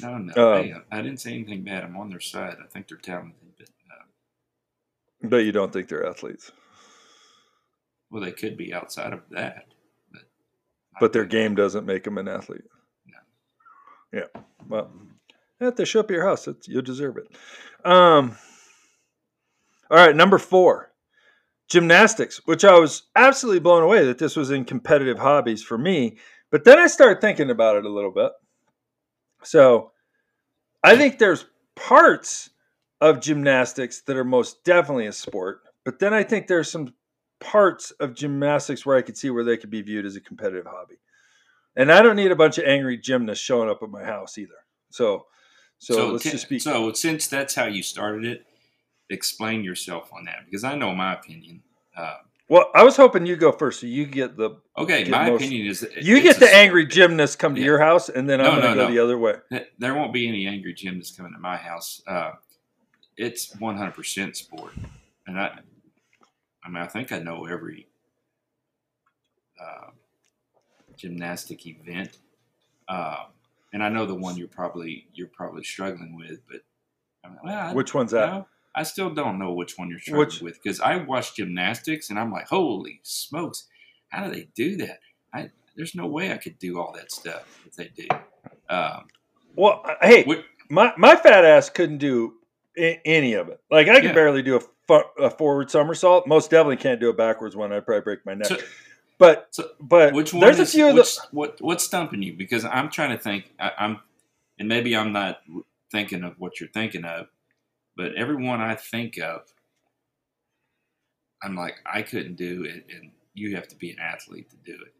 no, 0.00 0.18
no, 0.18 0.54
um, 0.54 0.62
hey, 0.62 0.74
I 0.92 1.02
didn't 1.02 1.20
say 1.20 1.32
anything 1.34 1.64
bad. 1.64 1.82
I'm 1.82 1.96
on 1.96 2.08
their 2.08 2.20
side. 2.20 2.56
I 2.62 2.68
think 2.68 2.86
they're 2.86 2.98
talented, 2.98 3.34
but 3.58 3.68
uh, 3.68 5.28
But 5.28 5.38
you 5.38 5.50
don't 5.50 5.72
think 5.72 5.88
they're 5.88 6.06
athletes. 6.06 6.52
Well, 8.10 8.22
they 8.22 8.30
could 8.30 8.56
be 8.56 8.72
outside 8.72 9.12
of 9.12 9.22
that, 9.30 9.66
but 10.12 10.22
But 11.00 11.12
their 11.12 11.24
game 11.24 11.56
doesn't 11.56 11.84
make 11.84 12.04
them 12.04 12.16
an 12.16 12.28
athlete. 12.28 12.62
No. 13.06 14.20
Yeah. 14.20 14.40
Well, 14.68 14.92
if 15.58 15.74
they 15.74 15.84
show 15.84 16.00
up 16.00 16.10
at 16.10 16.14
your 16.14 16.26
house, 16.26 16.46
it's, 16.46 16.68
you 16.68 16.80
deserve 16.80 17.16
it. 17.16 17.26
Um. 17.84 18.36
All 19.88 19.98
right, 19.98 20.16
number 20.16 20.38
four, 20.38 20.92
gymnastics, 21.68 22.40
which 22.44 22.64
I 22.64 22.78
was 22.78 23.04
absolutely 23.14 23.60
blown 23.60 23.82
away 23.82 24.04
that 24.04 24.18
this 24.18 24.36
was 24.36 24.50
in 24.50 24.64
competitive 24.64 25.18
hobbies 25.18 25.62
for 25.62 25.78
me. 25.78 26.18
But 26.50 26.64
then 26.64 26.78
I 26.78 26.86
started 26.86 27.20
thinking 27.20 27.50
about 27.50 27.76
it 27.76 27.84
a 27.84 27.88
little 27.88 28.10
bit. 28.10 28.32
So 29.42 29.92
I 30.82 30.96
think 30.96 31.18
there's 31.18 31.46
parts 31.74 32.50
of 33.00 33.20
gymnastics 33.20 34.00
that 34.02 34.16
are 34.16 34.24
most 34.24 34.64
definitely 34.64 35.06
a 35.06 35.12
sport, 35.12 35.62
but 35.84 35.98
then 35.98 36.14
I 36.14 36.22
think 36.22 36.46
there's 36.46 36.70
some 36.70 36.94
parts 37.40 37.90
of 37.92 38.14
gymnastics 38.14 38.86
where 38.86 38.96
I 38.96 39.02
could 39.02 39.16
see 39.16 39.30
where 39.30 39.44
they 39.44 39.56
could 39.56 39.70
be 39.70 39.82
viewed 39.82 40.06
as 40.06 40.16
a 40.16 40.20
competitive 40.20 40.66
hobby. 40.66 40.96
And 41.76 41.92
I 41.92 42.00
don't 42.00 42.16
need 42.16 42.32
a 42.32 42.36
bunch 42.36 42.56
of 42.58 42.64
angry 42.64 42.96
gymnasts 42.96 43.44
showing 43.44 43.68
up 43.68 43.82
at 43.82 43.90
my 43.90 44.02
house 44.02 44.38
either. 44.38 44.54
So, 44.90 45.26
so, 45.78 46.12
let's 46.12 46.24
t- 46.24 46.30
just 46.30 46.48
be. 46.48 46.58
so 46.58 46.92
since 46.92 47.26
that's 47.26 47.54
how 47.54 47.66
you 47.66 47.82
started 47.82 48.24
it, 48.24 48.46
explain 49.10 49.62
yourself 49.62 50.10
on 50.16 50.24
that 50.24 50.46
because 50.46 50.64
I 50.64 50.74
know 50.74 50.94
my 50.94 51.12
opinion. 51.12 51.62
Uh, 51.94 52.16
well, 52.48 52.70
I 52.74 52.82
was 52.84 52.96
hoping 52.96 53.26
you 53.26 53.36
go 53.36 53.50
first, 53.52 53.80
so 53.80 53.86
you 53.86 54.06
get 54.06 54.36
the 54.36 54.58
okay, 54.78 55.02
Get 55.04 55.10
my 55.10 55.30
most- 55.30 55.40
opinion 55.42 55.66
is 55.66 55.86
you 56.00 56.20
get 56.22 56.38
the 56.38 56.46
s- 56.46 56.54
angry 56.54 56.86
gymnast 56.86 57.38
come 57.38 57.54
to 57.54 57.60
Yeah. 57.60 57.66
your 57.66 57.78
house, 57.80 58.08
and 58.08 58.28
then 58.28 58.40
I'm 58.40 58.46
going 58.46 58.62
to 58.62 58.68
no, 58.68 58.74
go 58.74 58.88
no. 58.88 58.90
the 58.94 58.98
other 59.02 59.18
way. 59.18 59.34
There 59.78 59.94
won't 59.94 60.12
be 60.12 60.28
any 60.28 60.46
angry 60.46 60.72
gymnasts 60.74 61.16
coming 61.16 61.32
to 61.32 61.38
my 61.38 61.56
house. 61.56 62.02
Uh, 62.06 62.32
it's 63.16 63.54
100% 63.56 64.36
sport, 64.36 64.72
and 65.26 65.40
I, 65.40 65.58
I 66.64 66.68
mean, 66.68 66.82
I 66.82 66.86
think 66.86 67.10
I 67.12 67.18
know 67.18 67.46
every 67.46 67.88
uh, 69.60 69.90
gymnastic 70.96 71.66
event, 71.66 72.18
uh, 72.88 73.24
and 73.72 73.82
I 73.82 73.88
know 73.88 74.06
the 74.06 74.14
one 74.14 74.36
you're 74.36 74.48
probably 74.48 75.06
you're 75.14 75.28
probably 75.28 75.64
struggling 75.64 76.16
with, 76.16 76.40
but 76.50 76.60
I 77.24 77.28
mean, 77.28 77.38
well, 77.42 77.58
I, 77.70 77.72
Which 77.72 77.94
one's 77.94 78.12
that? 78.12 78.46
I 78.76 78.82
still 78.82 79.10
don't 79.10 79.38
know 79.38 79.52
which 79.52 79.76
one 79.78 79.88
you're 79.90 79.98
struggling 79.98 80.26
Which- 80.26 80.40
with 80.42 80.62
because 80.62 80.80
I 80.80 80.96
watch 80.96 81.34
gymnastics 81.34 82.10
and 82.10 82.18
I'm 82.18 82.30
like, 82.30 82.46
holy 82.48 83.00
smokes, 83.02 83.66
how 84.08 84.24
do 84.26 84.30
they 84.34 84.48
do 84.54 84.76
that? 84.76 85.00
I 85.34 85.50
there's 85.76 85.94
no 85.94 86.06
way 86.06 86.32
I 86.32 86.36
could 86.36 86.58
do 86.58 86.78
all 86.78 86.92
that 86.94 87.10
stuff 87.10 87.60
if 87.66 87.74
they 87.74 87.88
do. 87.88 88.06
Um, 88.68 89.06
Well, 89.56 89.82
hey, 90.02 90.24
What- 90.24 90.44
my 90.68 90.92
my 90.96 91.16
fat 91.16 91.44
ass 91.44 91.70
couldn't 91.70 91.98
do 91.98 92.34
any 92.76 93.32
of 93.34 93.48
it. 93.48 93.60
Like 93.70 93.88
I 93.88 93.96
can 93.96 94.06
Yeah. 94.10 94.12
barely 94.12 94.42
do 94.42 94.60
a, 94.88 95.00
a 95.18 95.30
forward 95.30 95.70
somersault. 95.70 96.26
Most 96.26 96.50
definitely 96.50 96.76
can't 96.76 97.00
do 97.00 97.08
a 97.08 97.12
backwards 97.14 97.56
one. 97.56 97.72
I'd 97.72 97.86
probably 97.86 98.02
break 98.02 98.26
my 98.26 98.34
neck. 98.34 98.48
So- 98.48 98.58
but 99.18 99.48
so 99.50 99.70
but 99.80 100.12
which 100.12 100.34
one 100.34 100.42
there's 100.42 100.58
is, 100.60 100.68
a 100.68 100.72
few 100.76 100.88
of 100.88 100.94
the. 100.96 101.20
what 101.30 101.56
what's 101.62 101.84
stumping 101.84 102.20
you? 102.22 102.34
Because 102.34 102.66
I'm 102.66 102.90
trying 102.90 103.16
to 103.16 103.18
think. 103.18 103.50
I, 103.58 103.72
I'm, 103.78 104.00
and 104.58 104.68
maybe 104.68 104.94
I'm 104.94 105.12
not 105.12 105.40
thinking 105.90 106.22
of 106.22 106.34
what 106.38 106.60
you're 106.60 106.68
thinking 106.68 107.04
of, 107.06 107.28
but 107.96 108.14
everyone 108.16 108.60
I 108.60 108.74
think 108.74 109.18
of, 109.18 109.42
I'm 111.42 111.54
like 111.56 111.76
I 111.90 112.02
couldn't 112.02 112.36
do 112.36 112.64
it, 112.64 112.86
and 112.94 113.10
you 113.34 113.56
have 113.56 113.68
to 113.68 113.76
be 113.76 113.90
an 113.90 113.98
athlete 114.00 114.50
to 114.50 114.56
do 114.64 114.72
it. 114.72 114.94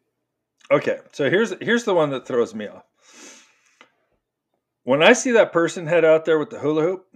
Okay, 0.74 0.98
so 1.12 1.30
here's 1.30 1.54
here's 1.61 1.85
the 1.85 1.94
one 1.94 2.11
that 2.11 2.26
throws 2.26 2.54
me 2.54 2.66
off. 2.68 2.85
When 4.85 5.02
I 5.02 5.12
see 5.14 5.32
that 5.32 5.52
person 5.52 5.87
head 5.87 6.04
out 6.04 6.24
there 6.24 6.38
with 6.38 6.50
the 6.50 6.59
hula 6.59 6.82
hoop, 6.82 7.06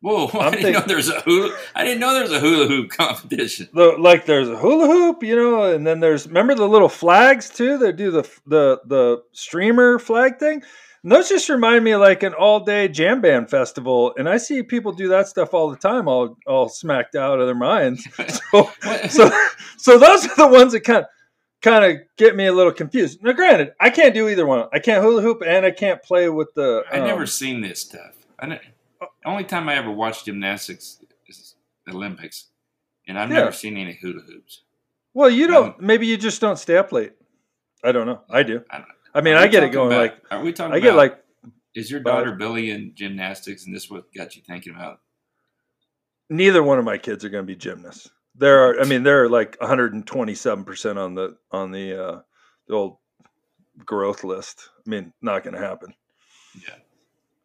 Whoa! 0.00 0.26
I 0.38 0.46
I'm 0.46 0.52
didn't 0.52 0.72
know 0.72 0.78
think- 0.80 0.86
there's 0.88 1.08
a 1.08 1.20
hula. 1.22 1.56
I 1.74 1.84
didn't 1.84 2.00
know 2.00 2.14
there's 2.14 2.30
a 2.32 2.40
hula 2.40 2.66
hoop 2.68 2.90
competition. 2.96 3.68
the, 3.72 3.96
like 3.98 4.26
there's 4.26 4.48
a 4.48 4.56
hula 4.56 4.86
hoop, 4.86 5.22
you 5.22 5.34
know, 5.34 5.64
and 5.72 5.86
then 5.86 6.00
there's 6.00 6.26
remember 6.26 6.54
the 6.54 6.68
little 6.68 6.88
flags 6.88 7.48
too. 7.50 7.78
They 7.78 7.92
do 7.92 8.10
the 8.10 8.22
the 8.46 8.80
the 8.86 9.22
streamer 9.32 9.98
flag 9.98 10.38
thing. 10.38 10.62
Those 11.08 11.28
just 11.28 11.48
remind 11.48 11.84
me 11.84 11.92
of 11.92 12.00
like 12.00 12.22
an 12.24 12.34
all 12.34 12.60
day 12.60 12.88
jam 12.88 13.20
band 13.20 13.48
festival, 13.48 14.12
and 14.18 14.28
I 14.28 14.38
see 14.38 14.62
people 14.62 14.90
do 14.92 15.08
that 15.08 15.28
stuff 15.28 15.54
all 15.54 15.70
the 15.70 15.76
time, 15.76 16.08
all 16.08 16.36
all 16.46 16.68
smacked 16.68 17.14
out 17.14 17.38
of 17.40 17.46
their 17.46 17.54
minds. 17.54 18.06
So 18.52 18.70
so 19.08 19.30
so 19.76 19.98
those 19.98 20.26
are 20.26 20.36
the 20.36 20.48
ones 20.48 20.72
that 20.72 20.80
kind 20.80 20.98
of 21.00 21.06
kind 21.62 21.84
of 21.84 22.00
get 22.16 22.34
me 22.34 22.46
a 22.46 22.52
little 22.52 22.72
confused. 22.72 23.22
Now, 23.22 23.32
granted, 23.32 23.72
I 23.80 23.90
can't 23.90 24.14
do 24.14 24.28
either 24.28 24.46
one. 24.46 24.68
I 24.72 24.78
can't 24.78 25.02
hula 25.02 25.22
hoop 25.22 25.42
and 25.46 25.64
I 25.64 25.70
can't 25.70 26.02
play 26.02 26.28
with 26.28 26.48
the. 26.54 26.82
I 26.90 26.98
never 26.98 27.20
um, 27.22 27.26
seen 27.26 27.60
this 27.60 27.80
stuff. 27.82 28.14
I 28.40 28.46
ne- 28.46 28.60
only 29.24 29.44
time 29.44 29.68
I 29.68 29.76
ever 29.76 29.90
watched 29.92 30.24
gymnastics 30.24 30.98
is 31.28 31.54
Olympics, 31.88 32.46
and 33.06 33.18
I've 33.18 33.30
Yeah. 33.30 33.36
never 33.40 33.52
seen 33.52 33.76
any 33.76 33.92
hula 33.94 34.22
hoops. 34.22 34.62
Well, 35.14 35.30
you 35.30 35.46
don't. 35.46 35.68
Um, 35.68 35.74
maybe 35.78 36.06
you 36.06 36.16
just 36.16 36.40
don't 36.40 36.58
stay 36.58 36.76
up 36.76 36.90
late. 36.92 37.12
I 37.84 37.92
don't 37.92 38.06
know. 38.06 38.22
I 38.30 38.42
do. 38.42 38.64
I 38.70 38.78
don't- 38.78 38.88
I 39.16 39.22
mean, 39.22 39.34
I 39.36 39.46
get 39.46 39.62
it 39.62 39.70
going. 39.72 39.88
about- 39.92 39.98
like 39.98 40.22
are 40.30 40.42
we 40.42 40.52
talking? 40.52 40.74
I 40.74 40.80
get 40.80 40.88
about- 40.88 40.96
like 40.98 41.24
Is 41.74 41.90
your 41.90 42.00
daughter 42.00 42.32
Billy 42.32 42.70
in 42.70 42.92
gymnastics, 42.94 43.66
and 43.66 43.74
this 43.74 43.90
what 43.90 44.12
got 44.14 44.36
you 44.36 44.42
thinking 44.46 44.74
about? 44.74 45.00
neither 46.28 46.62
one 46.62 46.78
of 46.78 46.84
my 46.84 46.98
kids 46.98 47.24
are 47.24 47.28
going 47.28 47.44
to 47.44 47.46
be 47.46 47.56
gymnasts. 47.56 48.10
There 48.34 48.68
are. 48.68 48.80
I 48.80 48.84
mean, 48.84 49.02
they're 49.02 49.28
like 49.28 49.56
127 49.60 50.64
percent 50.64 50.98
on 50.98 51.14
the 51.14 51.36
on 51.50 51.70
the 51.70 52.04
uh, 52.04 52.20
the 52.68 52.74
old 52.74 52.98
growth 53.84 54.24
list. 54.24 54.68
I 54.86 54.90
mean, 54.90 55.12
not 55.22 55.42
going 55.44 55.54
to 55.54 55.60
happen. 55.60 55.94
Yeah. 56.54 56.74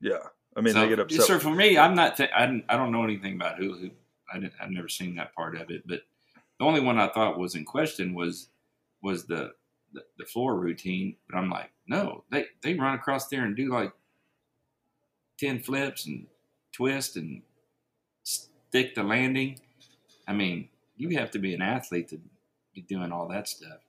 Yeah. 0.02 0.28
I 0.56 0.62
mean, 0.62 0.74
so, 0.74 0.82
they 0.82 0.90
get 0.90 1.00
upset. 1.00 1.22
So 1.24 1.40
for 1.40 1.52
me, 1.52 1.78
I'm 1.78 1.96
not. 1.96 2.18
Th- 2.18 2.30
I, 2.36 2.62
I 2.68 2.76
don't 2.76 2.92
know 2.92 3.04
anything 3.06 3.36
about 3.36 3.58
hula 3.58 3.78
hoop. 3.78 3.94
I 4.34 4.40
didn't, 4.40 4.54
I've 4.62 4.70
never 4.72 4.90
seen 4.90 5.16
that 5.16 5.34
part 5.34 5.56
of 5.56 5.70
it. 5.72 5.84
But 5.88 6.02
the 6.60 6.66
only 6.66 6.82
one 6.82 6.98
I 7.00 7.08
thought 7.08 7.40
was 7.40 7.56
in 7.56 7.64
question 7.64 8.14
was 8.14 8.50
was 9.02 9.26
the 9.26 9.52
the, 9.94 10.04
the 10.18 10.26
floor 10.26 10.56
routine. 10.58 11.16
But 11.30 11.38
I'm 11.38 11.50
like, 11.50 11.72
no, 11.88 12.24
they 12.32 12.46
they 12.64 12.74
run 12.76 12.96
across 12.96 13.28
there 13.28 13.44
and 13.46 13.56
do 13.56 13.72
like 13.74 13.92
ten 15.40 15.60
flips 15.60 16.06
and 16.08 16.28
twist 16.74 17.18
and 17.18 17.42
stick 18.24 18.96
the 18.96 19.04
landing. 19.04 19.60
I 20.28 20.34
mean, 20.34 20.70
you 20.98 21.18
have 21.18 21.32
to 21.32 21.40
be 21.40 21.54
an 21.54 21.62
athlete 21.62 22.10
to 22.10 22.20
be 22.74 22.82
doing 22.82 23.12
all 23.12 23.28
that 23.30 23.48
stuff. 23.48 23.80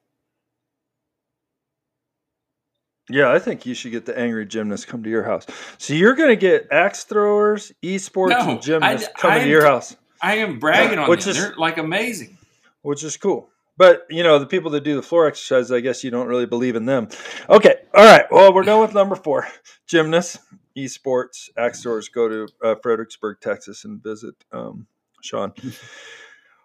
Yeah, 3.11 3.31
I 3.33 3.39
think 3.39 3.67
you 3.67 3.75
should 3.75 3.91
get 3.91 4.07
the 4.07 4.19
angry 4.19 4.47
gymnasts 4.47 4.87
come 4.87 5.03
to 5.03 5.11
your 5.11 5.25
house. 5.25 5.45
So 5.79 5.93
you're 5.93 6.15
going 6.15 6.31
to 6.31 6.37
get 6.37 6.69
axe 6.71 7.05
throwers, 7.05 7.73
esports, 7.83 8.31
No, 8.31 8.51
and 8.53 8.63
gymnasts 8.63 9.09
I- 9.17 9.21
coming 9.21 9.39
I- 9.41 9.45
to 9.45 9.51
your 9.51 9.65
house, 9.67 9.97
I 10.23 10.37
am 10.37 10.59
bragging 10.61 10.99
on 11.01 11.11
Which 11.11 11.25
them. 11.25 11.33
is- 11.33 11.37
They're 11.39 11.55
like 11.57 11.79
amazing. 11.79 12.39
which 12.83 13.03
is 13.03 13.17
cool. 13.17 13.49
But 13.77 14.07
you 14.11 14.23
know, 14.23 14.39
the 14.39 14.47
people 14.47 14.71
that 14.73 14.85
do 14.85 14.97
the 14.97 15.03
floor 15.03 15.27
exercises, 15.27 15.73
I 15.73 15.81
guess 15.81 16.05
you 16.05 16.11
don't 16.11 16.29
really 16.29 16.47
believe 16.47 16.77
in 16.77 16.85
them. 16.85 17.09
Okay, 17.49 17.77
all 17.95 18.05
right. 18.05 18.27
Well, 18.31 18.53
we're 18.53 18.65
done 18.65 18.81
with 18.81 18.95
number 18.95 19.17
four: 19.17 19.49
gymnasts, 19.87 20.39
esports, 20.77 21.49
axe 21.57 21.83
throwers. 21.83 22.09
Go 22.09 22.29
to 22.29 22.49
uh, 22.63 22.75
Fredericksburg, 22.83 23.41
Texas, 23.41 23.85
and 23.85 24.03
visit 24.03 24.35
um, 24.53 24.87
Shawn. 25.23 25.53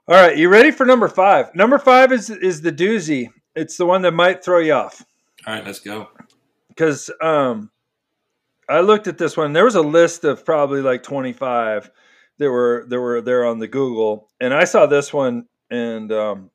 All 0.10 0.16
right, 0.16 0.38
you 0.38 0.48
ready 0.48 0.72
for 0.72 0.86
number 0.86 1.10
five? 1.10 1.54
Number 1.54 1.78
five 1.78 2.14
is 2.14 2.30
is 2.30 2.62
the 2.62 2.72
doozy. 2.72 3.28
It's 3.56 3.76
the 3.76 3.86
one 3.86 4.04
that 4.04 4.14
might 4.14 4.42
throw 4.42 4.60
you 4.60 4.72
off. 4.72 5.04
All 5.46 5.54
right, 5.54 5.66
let's 5.66 5.82
go. 5.82 6.08
because 6.70 7.12
um, 7.22 7.72
I 8.70 8.80
looked 8.82 9.08
at 9.08 9.18
this 9.18 9.36
one. 9.36 9.52
There 9.52 9.66
was 9.66 9.76
a 9.76 9.82
list 9.82 10.24
of 10.24 10.46
probably 10.46 10.82
like 10.82 11.04
25 11.04 11.92
that 12.38 12.50
were 12.50 12.86
that 12.88 13.00
were 13.00 13.20
there 13.20 13.46
on 13.46 13.60
the 13.60 13.68
Google, 13.68 14.30
and 14.40 14.54
I 14.54 14.64
saw 14.64 14.86
this 14.86 15.14
one, 15.14 15.48
and 15.70 16.10
um, 16.14 16.52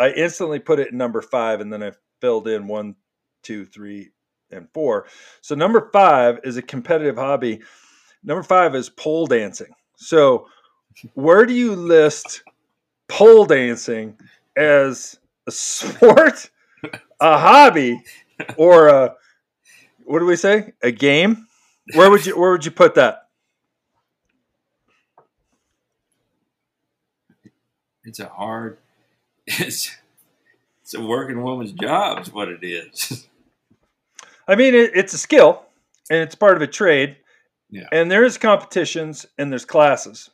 I 0.00 0.10
instantly 0.10 0.58
put 0.58 0.80
it 0.80 0.92
in 0.92 0.98
number 0.98 1.20
five, 1.22 1.60
and 1.60 1.72
then 1.72 1.82
I 1.82 1.92
filled 2.20 2.48
in 2.48 2.66
one, 2.66 2.96
two, 3.42 3.64
three, 3.64 4.10
and 4.50 4.68
four. 4.72 5.06
So 5.40 5.54
number 5.54 5.90
five 5.92 6.40
is 6.44 6.56
a 6.56 6.62
competitive 6.62 7.16
hobby. 7.16 7.60
Number 8.22 8.42
five 8.42 8.74
is 8.74 8.88
pole 8.90 9.26
dancing. 9.26 9.72
So 9.96 10.46
where 11.14 11.46
do 11.46 11.54
you 11.54 11.74
list 11.74 12.42
pole 13.08 13.44
dancing 13.46 14.16
as 14.56 15.18
a 15.46 15.50
sport, 15.50 16.50
a 17.20 17.38
hobby, 17.38 18.02
or 18.56 18.88
a 18.88 19.14
what 20.04 20.18
do 20.18 20.26
we 20.26 20.36
say? 20.36 20.72
A 20.82 20.90
game? 20.90 21.46
Where 21.94 22.10
would 22.10 22.26
you 22.26 22.38
where 22.38 22.50
would 22.50 22.64
you 22.64 22.70
put 22.70 22.94
that? 22.96 23.28
It's 28.04 28.18
a 28.18 28.26
hard. 28.26 28.78
It's 29.58 29.96
it's 30.82 30.94
a 30.94 31.00
working 31.00 31.42
woman's 31.42 31.72
job. 31.72 32.20
Is 32.20 32.32
what 32.32 32.48
it 32.48 32.62
is. 32.62 33.28
I 34.48 34.56
mean, 34.56 34.74
it, 34.74 34.92
it's 34.94 35.12
a 35.14 35.18
skill 35.18 35.62
and 36.10 36.20
it's 36.20 36.34
part 36.34 36.56
of 36.56 36.62
a 36.62 36.66
trade. 36.66 37.16
Yeah. 37.70 37.86
And 37.92 38.10
there 38.10 38.24
is 38.24 38.36
competitions 38.38 39.26
and 39.38 39.50
there's 39.52 39.64
classes. 39.64 40.30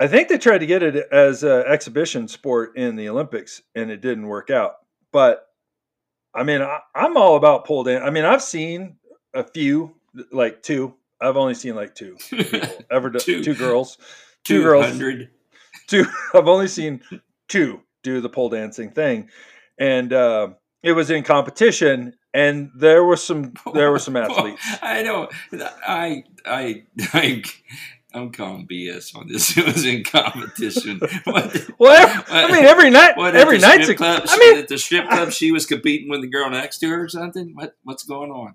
I 0.00 0.06
think 0.08 0.28
they 0.28 0.38
tried 0.38 0.58
to 0.58 0.66
get 0.66 0.82
it 0.82 0.96
as 1.12 1.42
an 1.44 1.64
exhibition 1.66 2.26
sport 2.26 2.76
in 2.76 2.96
the 2.96 3.08
Olympics 3.08 3.62
and 3.74 3.90
it 3.90 4.00
didn't 4.00 4.26
work 4.26 4.50
out. 4.50 4.76
But 5.12 5.46
I 6.34 6.42
mean, 6.42 6.62
I, 6.62 6.80
I'm 6.94 7.16
all 7.16 7.36
about 7.36 7.64
pole 7.64 7.84
dance. 7.84 8.02
I 8.04 8.10
mean, 8.10 8.24
I've 8.24 8.42
seen 8.42 8.96
a 9.34 9.44
few, 9.44 9.94
like 10.32 10.62
two. 10.62 10.94
I've 11.20 11.36
only 11.36 11.54
seen 11.54 11.76
like 11.76 11.94
two 11.94 12.16
people 12.30 12.60
ever 12.90 13.10
Two. 13.10 13.42
two 13.44 13.54
girls. 13.54 13.98
Two 14.42 14.62
girls. 14.62 14.98
200. 15.86 16.06
two 16.06 16.10
i've 16.38 16.48
only 16.48 16.68
seen 16.68 17.00
two 17.48 17.80
do 18.02 18.20
the 18.20 18.28
pole 18.28 18.48
dancing 18.48 18.90
thing 18.90 19.28
and 19.78 20.12
uh, 20.12 20.48
it 20.82 20.92
was 20.92 21.10
in 21.10 21.22
competition 21.22 22.14
and 22.32 22.70
there 22.76 23.04
was 23.04 23.22
some 23.22 23.54
there 23.72 23.90
were 23.90 23.98
some 23.98 24.16
athletes 24.24 24.62
I 24.82 25.02
know. 25.02 25.28
I 25.86 26.24
I 26.44 26.84
I 27.14 27.42
I'm 28.12 28.30
calling 28.30 28.68
BS 28.68 29.16
on 29.16 29.26
this. 29.26 29.56
It 29.56 29.66
was 29.66 29.84
in 29.84 30.04
competition. 30.04 31.00
What, 31.24 31.70
well 31.78 32.24
i 32.28 32.52
mean 32.52 32.64
every 32.64 32.90
night 32.90 33.16
what, 33.16 33.34
every 33.34 33.56
a, 33.56 33.94
club, 33.94 34.22
i 34.26 34.38
mean 34.38 34.58
at 34.58 34.68
the 34.68 34.78
strip 34.78 35.08
club, 35.08 35.32
she 35.32 35.50
was 35.50 35.66
competing 35.66 36.08
with 36.08 36.20
the 36.20 36.28
girl 36.28 36.50
next 36.50 36.78
to 36.78 36.88
her 36.88 37.04
or 37.04 37.08
something. 37.08 37.54
What 37.54 37.76
what's 37.84 38.04
going 38.04 38.30
on? 38.30 38.54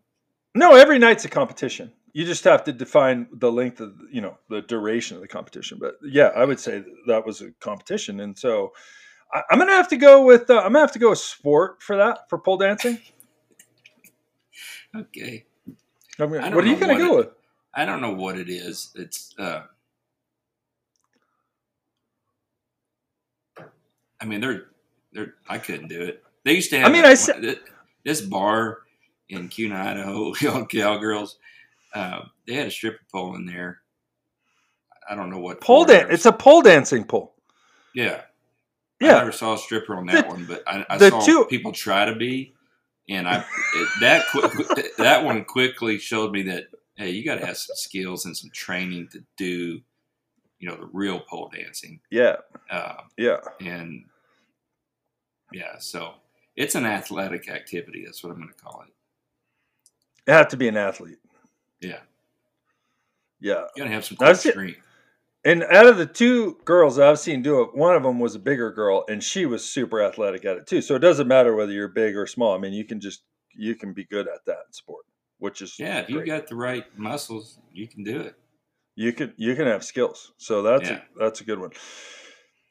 no 0.56 0.76
every 0.76 1.00
night's 1.00 1.26
a 1.26 1.30
competition 1.30 1.92
you 2.14 2.26
just 2.26 2.44
have 2.44 2.64
to 2.64 2.72
define 2.74 3.28
the 3.34 3.52
length 3.52 3.80
of 3.82 3.94
you 4.12 4.22
know 4.22 4.38
the 4.50 4.62
duration 4.64 5.16
of 5.16 5.22
the 5.22 5.28
competition 5.28 5.78
but 5.80 5.96
yeah 6.04 6.28
i 6.36 6.44
would 6.46 6.60
say 6.60 6.84
that 7.08 7.26
was 7.26 7.42
a 7.42 7.52
competition 7.60 8.20
and 8.22 8.38
so 8.38 8.72
I, 9.34 9.44
i'm 9.52 9.60
gonna 9.60 9.72
have 9.74 9.88
to 9.90 9.98
go 9.98 10.24
with 10.26 10.50
uh, 10.50 10.58
i'm 10.58 10.74
gonna 10.74 10.80
have 10.80 10.92
to 10.94 11.00
go 11.00 11.12
with 11.12 11.20
sport 11.20 11.82
for 11.84 11.96
that 11.98 12.30
for 12.30 12.38
pole 12.40 12.58
dancing 12.58 13.00
Okay. 14.96 15.46
Gonna- 16.18 16.56
what 16.56 16.64
are 16.64 16.68
you 16.68 16.76
gonna 16.76 16.98
go 16.98 17.14
it- 17.14 17.18
with 17.18 17.30
I 17.76 17.86
don't 17.86 18.02
know 18.02 18.14
what 18.14 18.38
it 18.40 18.50
is. 18.50 18.92
It's 18.96 19.36
uh 19.38 19.62
I 24.20 24.26
mean 24.26 24.42
they're 24.42 24.66
they're 25.14 25.36
I 25.48 25.58
couldn't 25.60 25.88
do 25.88 26.02
it. 26.02 26.24
They 26.44 26.54
used 26.54 26.70
to 26.72 26.80
have 26.80 26.88
i 26.88 26.92
mean, 26.92 27.06
I 27.06 27.14
said- 27.14 27.60
this 28.04 28.22
bar 28.22 28.80
in 29.30 29.48
Kuna, 29.50 29.76
Idaho, 29.76 30.30
on 30.54 30.66
Cowgirls. 30.68 31.38
Uh, 31.94 32.22
they 32.46 32.54
had 32.54 32.68
a 32.68 32.72
stripper 32.72 33.04
pole 33.12 33.36
in 33.36 33.46
there. 33.46 33.82
I 35.10 35.16
don't 35.16 35.30
know 35.32 35.40
what 35.40 35.60
pole 35.62 35.86
dance 35.86 36.10
it's 36.12 36.26
a 36.28 36.32
pole 36.32 36.62
dancing 36.62 37.04
pole 37.04 37.34
yeah. 37.96 38.22
yeah. 39.02 39.16
I 39.16 39.20
never 39.20 39.32
saw 39.32 39.56
a 39.56 39.58
stripper 39.58 39.96
on 39.96 40.06
that 40.06 40.26
The- 40.26 40.30
one, 40.30 40.46
but 40.46 40.64
I, 40.68 40.86
I 40.88 40.98
saw 41.00 41.20
two- 41.20 41.46
people 41.50 41.72
try 41.72 42.06
to 42.06 42.16
be, 42.16 42.54
and 43.10 43.28
I 43.28 43.38
it, 43.76 43.90
that 44.02 44.26
that 45.00 45.24
one 45.26 45.46
quickly 45.46 45.98
showed 45.98 46.32
me 46.32 46.44
that 46.44 46.68
hey, 46.96 47.10
you 47.10 47.26
got 47.26 47.40
to 47.40 47.46
have 47.46 47.58
some 47.58 47.76
skills 47.76 48.26
and 48.26 48.38
some 48.38 48.52
training 48.52 49.08
to 49.14 49.24
do, 49.38 49.82
you 50.60 50.70
know, 50.70 50.76
the 50.76 50.90
real 50.94 51.20
pole 51.20 51.50
dancing, 51.52 52.00
yeah 52.12 52.36
uh, 52.70 52.98
yeah 53.18 53.38
and 53.60 54.06
yeah, 55.52 55.80
so 55.80 56.14
it's 56.56 56.76
an 56.76 56.86
athletic 56.86 57.50
activity. 57.50 58.04
That's 58.06 58.24
what 58.24 58.32
I'm 58.32 58.38
going 58.38 58.50
to 58.50 58.64
call 58.64 58.84
it. 58.88 58.94
You 60.28 60.34
have 60.34 60.50
to 60.50 60.58
be 60.58 60.68
an 60.68 60.78
athlete. 60.78 61.18
Yeah, 61.82 62.00
Yeah. 63.40 63.66
you 63.76 63.84
got 63.84 63.88
to 63.88 63.94
have 63.94 64.06
some 64.06 64.18
it. 64.22 64.36
strength. 64.38 64.80
And 65.46 65.64
out 65.64 65.86
of 65.88 65.98
the 65.98 66.06
two 66.06 66.58
girls 66.66 67.00
I've 67.00 67.18
seen 67.20 67.42
do 67.42 67.62
it, 67.62 67.74
one 67.74 67.96
of 67.96 68.04
them 68.04 68.20
was 68.20 68.36
a 68.36 68.40
bigger 68.40 68.72
girl 68.72 69.06
and 69.08 69.24
she 69.24 69.46
was 69.46 69.64
super 69.68 70.02
athletic 70.04 70.44
at 70.44 70.58
it 70.58 70.68
too. 70.68 70.82
So 70.82 70.96
it 70.96 71.00
doesn't 71.00 71.28
matter 71.30 71.56
whether 71.56 71.72
you're 71.72 71.88
big 71.88 72.18
or 72.18 72.28
small. 72.28 72.54
I 72.54 72.58
mean, 72.58 72.74
you 72.74 72.84
can 72.84 73.00
just 73.00 73.24
you 73.56 73.76
can 73.76 73.94
be 73.94 74.04
good 74.06 74.28
at 74.28 74.46
that 74.46 74.66
sport, 74.76 75.06
which 75.38 75.62
is 75.62 75.80
Yeah, 75.80 76.00
if 76.00 76.10
you 76.10 76.26
got 76.26 76.48
the 76.48 76.56
right 76.56 76.86
muscles, 76.98 77.60
you 77.72 77.88
can 77.88 78.04
do 78.04 78.20
it. 78.20 78.36
you 78.96 79.14
can 79.14 79.34
you 79.38 79.56
can 79.56 79.66
have 79.66 79.84
skills. 79.86 80.34
So 80.38 80.62
that's 80.62 80.90
Yeah. 80.90 81.02
a, 81.16 81.20
that's 81.20 81.40
a 81.40 81.46
good 81.46 81.60
one. 81.60 81.72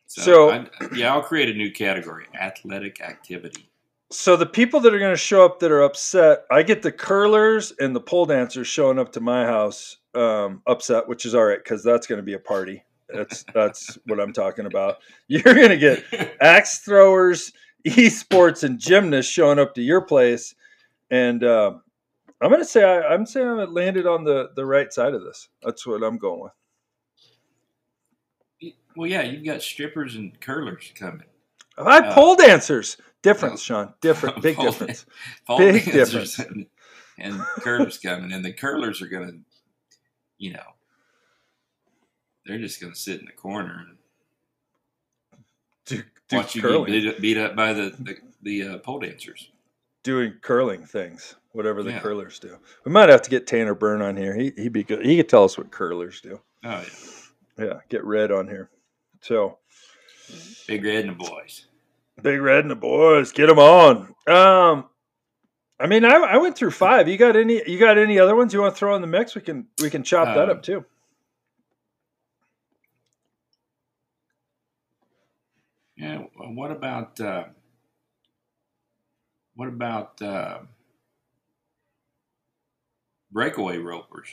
So, 0.07 0.23
So- 0.23 0.51
I, 0.51 0.69
yeah, 0.95 1.13
I'll 1.15 1.23
create 1.23 1.49
a 1.49 1.55
new 1.55 1.73
category: 1.73 2.27
athletic 2.39 3.01
activity. 3.01 3.71
So 4.11 4.37
the 4.37 4.47
people 4.47 4.81
that 4.81 4.95
are 4.95 4.99
going 4.99 5.13
to 5.13 5.17
show 5.17 5.45
up 5.45 5.59
that 5.61 5.71
are 5.71 5.83
upset, 5.83 6.45
I 6.51 6.63
get 6.63 6.81
the 6.81 6.93
curlers 6.93 7.73
and 7.79 7.95
the 7.95 8.01
pole 8.01 8.25
dancers 8.25 8.67
showing 8.67 8.99
up 8.99 9.13
to 9.13 9.21
my 9.21 9.45
house 9.45 9.99
um, 10.15 10.63
upset, 10.67 11.07
which 11.07 11.27
is 11.27 11.35
all 11.35 11.45
right 11.45 11.63
because 11.63 11.85
that's 11.85 12.07
going 12.07 12.19
to 12.19 12.23
be 12.23 12.33
a 12.33 12.39
party. 12.39 12.83
That's 13.13 13.45
that's 13.55 13.99
what 14.07 14.21
I'm 14.21 14.33
talking 14.33 14.67
about. 14.67 14.99
You're 15.29 15.43
going 15.43 15.69
to 15.69 15.77
get 15.77 16.05
axe 16.41 16.79
throwers, 16.81 17.53
esports, 17.87 18.65
and 18.65 18.79
gymnasts 18.79 19.33
showing 19.33 19.59
up 19.59 19.75
to 19.75 19.83
your 19.83 20.01
place, 20.01 20.55
and 21.11 21.45
uh, 21.45 21.73
I'm 22.41 22.51
going 22.51 22.61
to 22.63 22.69
say 22.69 22.85
I, 22.85 23.13
I'm 23.13 23.27
saying 23.27 23.47
I 23.47 23.65
landed 23.65 24.07
on 24.07 24.25
the 24.25 24.51
the 24.57 24.65
right 24.65 24.93
side 24.93 25.15
of 25.15 25.23
this. 25.23 25.49
That's 25.63 25.87
what 25.87 26.03
I'm 26.03 26.19
going 26.19 26.41
with. 26.41 26.53
Well, 28.97 29.09
yeah, 29.09 29.23
you've 29.23 29.45
got 29.45 29.63
strippers 29.63 30.17
and 30.17 30.39
curlers 30.41 30.93
coming. 30.95 31.27
I 31.79 31.99
uh, 31.99 32.15
pole 32.15 32.37
dancers. 32.37 32.97
Difference, 33.23 33.63
Shawn. 33.63 33.95
Different. 34.01 34.43
Big 34.43 34.59
difference. 34.59 35.05
Big 35.59 35.85
difference. 35.85 36.39
And, 36.39 36.67
and 37.19 37.41
curlers 37.61 37.99
coming, 37.99 38.33
and 38.33 38.45
the 38.45 38.53
curlers 38.53 39.03
are 39.03 39.09
going 39.09 39.29
to, 39.29 39.39
you 40.39 40.53
know, 40.53 40.63
they're 42.47 42.59
just 42.59 42.81
going 42.81 42.93
to 42.93 42.99
sit 42.99 43.21
in 43.21 43.27
the 43.27 43.33
corner 43.33 43.87
and 43.89 43.97
do, 45.87 46.03
do 46.29 46.37
watch 46.37 46.55
you 46.55 46.63
get 46.63 46.87
beat, 46.87 47.21
beat, 47.21 47.37
up 47.37 47.57
by 47.57 47.73
the 47.73 47.95
the, 47.99 48.17
the 48.43 48.69
uh, 48.69 48.79
pole 48.79 49.01
dancers 49.01 49.51
doing 50.03 50.35
curling 50.41 50.85
things, 50.85 51.35
whatever 51.53 51.83
the 51.83 51.91
yeah. 51.91 52.01
curlers 52.01 52.39
do. 52.39 52.57
We 52.85 52.93
might 52.93 53.09
have 53.09 53.23
to 53.23 53.31
get 53.31 53.47
Tanner 53.47 53.75
Byrne 53.75 54.03
on 54.03 54.17
here. 54.17 54.35
He 54.35 54.53
he'd 54.57 54.73
be 54.73 54.85
good. 54.85 55.05
He 55.05 55.17
could 55.17 55.29
tell 55.29 55.45
us 55.45 55.59
what 55.59 55.71
curlers 55.71 56.21
do. 56.21 56.41
Oh 56.65 56.85
yeah, 57.59 57.65
yeah. 57.65 57.81
Get 57.89 58.05
Red 58.05 58.31
on 58.31 58.49
here. 58.49 58.71
So 59.21 59.59
Big 60.67 60.85
Red 60.85 61.07
and 61.07 61.19
the 61.19 61.25
boys. 61.25 61.67
Big 62.23 62.41
Red 62.41 62.61
and 62.61 62.71
the 62.71 62.77
boys, 62.77 63.33
get 63.33 63.47
them 63.47 63.59
on. 63.59 64.15
Um, 64.27 64.89
I 65.81 65.87
mean, 65.87 66.05
I, 66.05 66.15
I 66.15 66.37
went 66.39 66.57
through 66.57 66.73
five. 66.73 67.09
You 67.09 67.17
got 67.17 67.37
any? 67.37 67.63
You 67.71 67.79
got 67.79 67.99
any 67.99 68.19
other 68.19 68.35
ones 68.35 68.53
you 68.53 68.61
want 68.61 68.75
to 68.75 68.79
throw 68.79 68.97
in 68.97 69.01
the 69.01 69.07
mix? 69.07 69.35
We 69.35 69.43
can 69.43 69.69
we 69.81 69.91
can 69.91 70.03
chop 70.03 70.35
that 70.35 70.51
up 70.51 70.57
um, 70.57 70.63
too. 70.63 70.85
Yeah. 75.97 76.25
What 76.37 76.73
about 76.73 77.21
uh, 77.21 77.45
what 79.55 79.69
about 79.69 80.21
uh, 80.21 80.59
breakaway 83.31 83.79
ropers? 83.79 84.29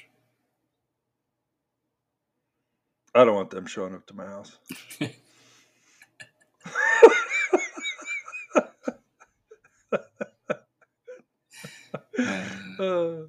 I 3.14 3.24
don't 3.24 3.36
want 3.36 3.52
them 3.52 3.66
showing 3.66 3.94
up 3.94 4.06
to 4.08 4.14
my 4.14 4.26
house. 4.26 4.58
uh, 12.80 13.28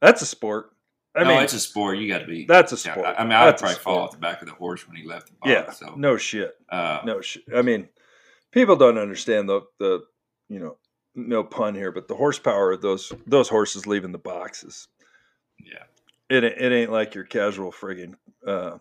that's 0.00 0.22
a 0.22 0.26
sport. 0.26 0.70
I 1.14 1.24
no, 1.24 1.30
mean, 1.30 1.42
it's 1.42 1.54
a 1.54 1.60
sport. 1.60 1.98
You 1.98 2.08
got 2.08 2.20
to 2.20 2.26
be. 2.26 2.44
That's 2.44 2.72
a 2.72 2.76
sport. 2.76 3.04
I, 3.04 3.14
I 3.14 3.24
mean, 3.24 3.32
I'd 3.32 3.58
probably 3.58 3.76
fall 3.76 3.98
off 3.98 4.12
the 4.12 4.18
back 4.18 4.42
of 4.42 4.48
the 4.48 4.54
horse 4.54 4.86
when 4.86 4.96
he 4.96 5.06
left 5.06 5.26
the 5.26 5.32
box. 5.40 5.50
Yeah. 5.50 5.70
So. 5.72 5.94
No 5.96 6.16
shit. 6.16 6.54
Uh, 6.68 7.00
no 7.04 7.20
shit. 7.20 7.42
I 7.54 7.62
mean, 7.62 7.88
people 8.52 8.76
don't 8.76 8.98
understand 8.98 9.48
the 9.48 9.62
the 9.78 10.04
you 10.48 10.60
know 10.60 10.76
no 11.14 11.42
pun 11.42 11.74
here, 11.74 11.90
but 11.90 12.06
the 12.06 12.14
horsepower 12.14 12.72
of 12.72 12.82
those 12.82 13.12
those 13.26 13.48
horses 13.48 13.86
leaving 13.86 14.12
the 14.12 14.18
boxes. 14.18 14.86
Yeah. 15.58 15.84
It 16.28 16.44
it 16.44 16.72
ain't 16.72 16.92
like 16.92 17.14
your 17.14 17.24
casual 17.24 17.72
friggin' 17.72 18.14
uh, 18.46 18.78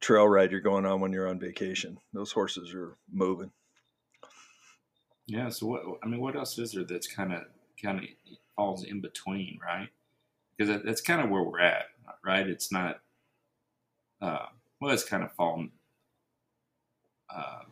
trail 0.00 0.28
ride 0.28 0.52
you're 0.52 0.60
going 0.60 0.84
on 0.84 1.00
when 1.00 1.12
you're 1.12 1.28
on 1.28 1.40
vacation. 1.40 1.98
Those 2.12 2.32
horses 2.32 2.74
are 2.74 2.96
moving. 3.10 3.50
Yeah. 5.28 5.50
So 5.50 5.66
what? 5.66 5.82
I 6.02 6.08
mean, 6.08 6.20
what 6.20 6.36
else 6.36 6.58
is 6.58 6.72
there 6.72 6.84
that's 6.84 7.06
kind 7.06 7.34
of 7.34 7.44
kind 7.82 7.98
of 8.00 8.06
falls 8.56 8.84
in 8.84 9.02
between, 9.02 9.60
right? 9.64 9.90
Because 10.56 10.82
that's 10.84 11.02
kind 11.02 11.22
of 11.22 11.30
where 11.30 11.44
we're 11.44 11.60
at, 11.60 11.86
right? 12.24 12.48
It's 12.48 12.72
not. 12.72 13.00
Uh, 14.22 14.46
well, 14.80 14.92
it's 14.92 15.04
kind 15.04 15.22
of 15.22 15.32
fallen 15.34 15.70
uh, 17.34 17.62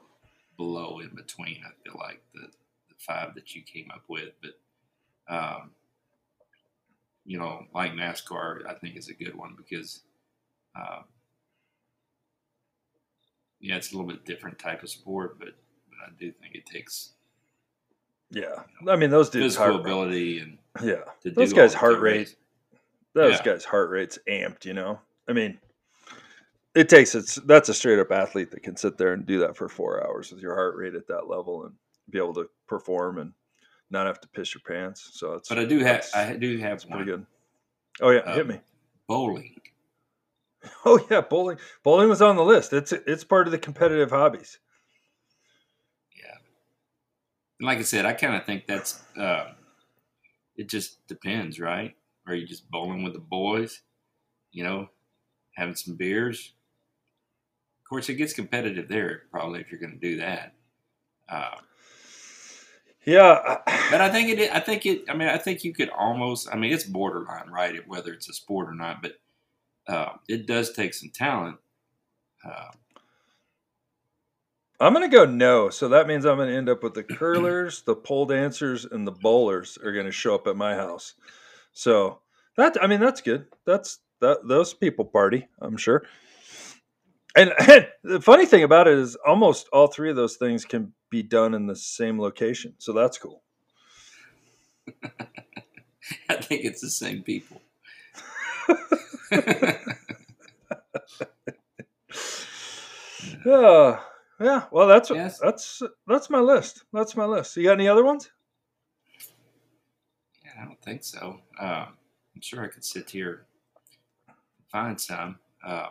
below 0.56 1.00
in 1.00 1.14
between. 1.16 1.62
I 1.66 1.70
feel 1.82 1.98
like 1.98 2.22
the 2.34 2.42
the 2.42 2.96
five 2.98 3.34
that 3.36 3.54
you 3.54 3.62
came 3.62 3.90
up 3.92 4.04
with, 4.08 4.30
but 4.42 5.34
um, 5.34 5.72
you 7.24 7.38
know, 7.38 7.64
like 7.74 7.92
NASCAR, 7.92 8.66
I 8.68 8.74
think 8.74 8.96
is 8.96 9.08
a 9.08 9.14
good 9.14 9.34
one 9.36 9.54
because. 9.56 10.02
Uh, 10.78 11.02
yeah, 13.60 13.76
it's 13.76 13.92
a 13.92 13.96
little 13.96 14.10
bit 14.10 14.26
different 14.26 14.58
type 14.58 14.82
of 14.82 14.90
sport, 14.90 15.38
but 15.38 15.50
but 15.88 15.96
I 16.06 16.10
do 16.20 16.30
think 16.32 16.54
it 16.54 16.66
takes. 16.66 17.14
Yeah, 18.30 18.62
I 18.88 18.96
mean 18.96 19.10
those 19.10 19.30
dudes 19.30 19.56
physical 19.56 19.80
ability 19.80 20.40
and 20.40 20.58
yeah, 20.82 21.02
those 21.24 21.52
guys' 21.52 21.74
heart 21.74 22.00
rate. 22.00 22.34
Those 23.14 23.36
yeah. 23.36 23.42
guys' 23.44 23.64
heart 23.64 23.90
rate's 23.90 24.18
amped. 24.28 24.64
You 24.64 24.74
know, 24.74 25.00
I 25.28 25.32
mean, 25.32 25.58
it 26.74 26.88
takes 26.88 27.14
it's 27.14 27.36
that's 27.36 27.68
a 27.68 27.74
straight 27.74 27.98
up 27.98 28.10
athlete 28.10 28.50
that 28.50 28.62
can 28.62 28.76
sit 28.76 28.98
there 28.98 29.12
and 29.12 29.24
do 29.24 29.40
that 29.40 29.56
for 29.56 29.68
four 29.68 30.06
hours 30.06 30.30
with 30.30 30.40
your 30.40 30.54
heart 30.54 30.76
rate 30.76 30.94
at 30.94 31.06
that 31.08 31.28
level 31.28 31.64
and 31.64 31.74
be 32.10 32.18
able 32.18 32.34
to 32.34 32.48
perform 32.66 33.18
and 33.18 33.32
not 33.90 34.06
have 34.06 34.20
to 34.20 34.28
piss 34.28 34.54
your 34.54 34.62
pants. 34.66 35.10
So 35.14 35.34
it's. 35.34 35.48
But 35.48 35.58
I 35.58 35.64
do 35.64 35.78
have 35.78 36.04
I 36.14 36.34
do 36.34 36.58
have 36.58 36.82
one. 36.82 36.98
pretty 36.98 37.10
good. 37.10 37.26
Oh 38.00 38.10
yeah, 38.10 38.20
um, 38.20 38.36
hit 38.36 38.46
me. 38.46 38.60
Bowling. 39.06 39.54
Oh 40.84 40.98
yeah, 41.12 41.20
bowling. 41.20 41.58
Bowling 41.84 42.08
was 42.08 42.20
on 42.20 42.34
the 42.34 42.42
list. 42.42 42.72
It's 42.72 42.90
it's 42.90 43.22
part 43.22 43.46
of 43.46 43.52
the 43.52 43.58
competitive 43.58 44.10
hobbies. 44.10 44.58
Like 47.60 47.78
I 47.78 47.82
said, 47.82 48.04
I 48.04 48.12
kind 48.12 48.34
of 48.34 48.44
think 48.44 48.66
that's. 48.66 49.02
Uh, 49.16 49.52
it 50.56 50.68
just 50.68 51.06
depends, 51.06 51.60
right? 51.60 51.94
Are 52.26 52.34
you 52.34 52.46
just 52.46 52.70
bowling 52.70 53.02
with 53.02 53.12
the 53.12 53.20
boys? 53.20 53.82
You 54.52 54.64
know, 54.64 54.88
having 55.54 55.74
some 55.74 55.96
beers. 55.96 56.52
Of 57.80 57.88
course, 57.88 58.08
it 58.08 58.14
gets 58.14 58.32
competitive 58.32 58.88
there, 58.88 59.22
probably 59.30 59.60
if 59.60 59.70
you're 59.70 59.80
going 59.80 59.98
to 59.98 60.10
do 60.10 60.18
that. 60.18 60.54
Uh, 61.28 61.56
yeah, 63.06 63.58
but 63.90 64.00
I 64.00 64.10
think 64.10 64.28
it. 64.30 64.52
I 64.52 64.58
think 64.58 64.84
it. 64.84 65.04
I 65.08 65.14
mean, 65.14 65.28
I 65.28 65.38
think 65.38 65.62
you 65.62 65.72
could 65.72 65.90
almost. 65.90 66.48
I 66.52 66.56
mean, 66.56 66.72
it's 66.72 66.84
borderline, 66.84 67.48
right? 67.50 67.86
Whether 67.86 68.12
it's 68.12 68.28
a 68.28 68.32
sport 68.32 68.68
or 68.68 68.74
not, 68.74 69.00
but 69.00 69.12
uh, 69.86 70.14
it 70.28 70.46
does 70.46 70.72
take 70.72 70.92
some 70.92 71.10
talent. 71.10 71.58
Uh, 72.44 72.70
I'm 74.80 74.92
going 74.92 75.08
to 75.08 75.16
go 75.16 75.24
no. 75.24 75.70
So 75.70 75.88
that 75.88 76.06
means 76.06 76.24
I'm 76.24 76.36
going 76.36 76.48
to 76.48 76.56
end 76.56 76.68
up 76.68 76.82
with 76.82 76.94
the 76.94 77.02
curlers, 77.02 77.82
the 77.82 77.96
pole 77.96 78.26
dancers, 78.26 78.84
and 78.84 79.06
the 79.06 79.12
bowlers 79.12 79.78
are 79.82 79.92
going 79.92 80.06
to 80.06 80.12
show 80.12 80.34
up 80.34 80.46
at 80.46 80.56
my 80.56 80.74
house. 80.74 81.14
So 81.72 82.20
that 82.56 82.76
I 82.82 82.86
mean 82.86 83.00
that's 83.00 83.20
good. 83.20 83.46
That's 83.64 83.98
that 84.20 84.46
those 84.46 84.74
people 84.74 85.04
party. 85.04 85.48
I'm 85.60 85.76
sure. 85.76 86.04
And, 87.36 87.52
and 87.68 87.86
the 88.02 88.20
funny 88.20 88.46
thing 88.46 88.62
about 88.62 88.88
it 88.88 88.98
is 88.98 89.16
almost 89.26 89.68
all 89.72 89.86
three 89.86 90.10
of 90.10 90.16
those 90.16 90.36
things 90.36 90.64
can 90.64 90.92
be 91.10 91.22
done 91.22 91.54
in 91.54 91.66
the 91.66 91.76
same 91.76 92.18
location. 92.20 92.74
So 92.78 92.92
that's 92.92 93.18
cool. 93.18 93.42
I 96.28 96.36
think 96.36 96.64
it's 96.64 96.80
the 96.80 96.90
same 96.90 97.22
people. 97.22 97.60
yeah, 103.44 104.00
yeah. 104.40 104.64
Well, 104.70 104.86
that's 104.86 105.10
yes. 105.10 105.38
that's 105.38 105.82
that's 106.06 106.30
my 106.30 106.40
list. 106.40 106.84
That's 106.92 107.16
my 107.16 107.24
list. 107.24 107.56
You 107.56 107.64
got 107.64 107.72
any 107.72 107.88
other 107.88 108.04
ones? 108.04 108.30
Yeah, 110.44 110.62
I 110.62 110.64
don't 110.64 110.82
think 110.82 111.04
so. 111.04 111.40
Uh, 111.58 111.86
I'm 112.34 112.40
sure 112.40 112.64
I 112.64 112.68
could 112.68 112.84
sit 112.84 113.10
here 113.10 113.46
and 114.28 114.36
find 114.70 115.00
some. 115.00 115.38
Uh, 115.66 115.88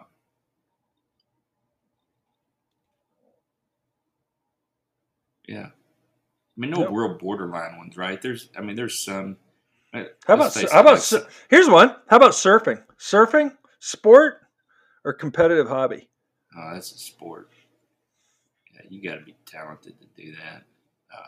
yeah, 5.48 5.68
I 5.68 5.72
mean, 6.58 6.72
no 6.72 6.82
yep. 6.82 6.90
real 6.92 7.18
borderline 7.18 7.78
ones, 7.78 7.98
right? 7.98 8.22
There's, 8.22 8.50
I 8.58 8.62
mean, 8.62 8.76
there's 8.76 9.04
some 9.04 9.38
how 10.28 10.34
about 10.34 10.54
how 10.72 10.82
about 10.82 11.12
like, 11.12 11.28
here's 11.50 11.70
one? 11.70 11.96
How 12.08 12.18
about 12.18 12.32
surfing? 12.32 12.84
Surfing, 13.00 13.56
sport, 13.80 14.42
or 15.06 15.14
competitive 15.14 15.68
hobby? 15.68 16.10
Oh, 16.58 16.72
that's 16.74 16.92
a 16.92 16.98
sport. 16.98 17.50
Yeah, 18.90 18.98
you 18.98 19.10
got 19.10 19.20
to 19.20 19.26
be 19.26 19.36
talented 19.46 19.96
to 20.00 20.08
do 20.22 20.32
that, 20.32 20.64
uh, 21.14 21.28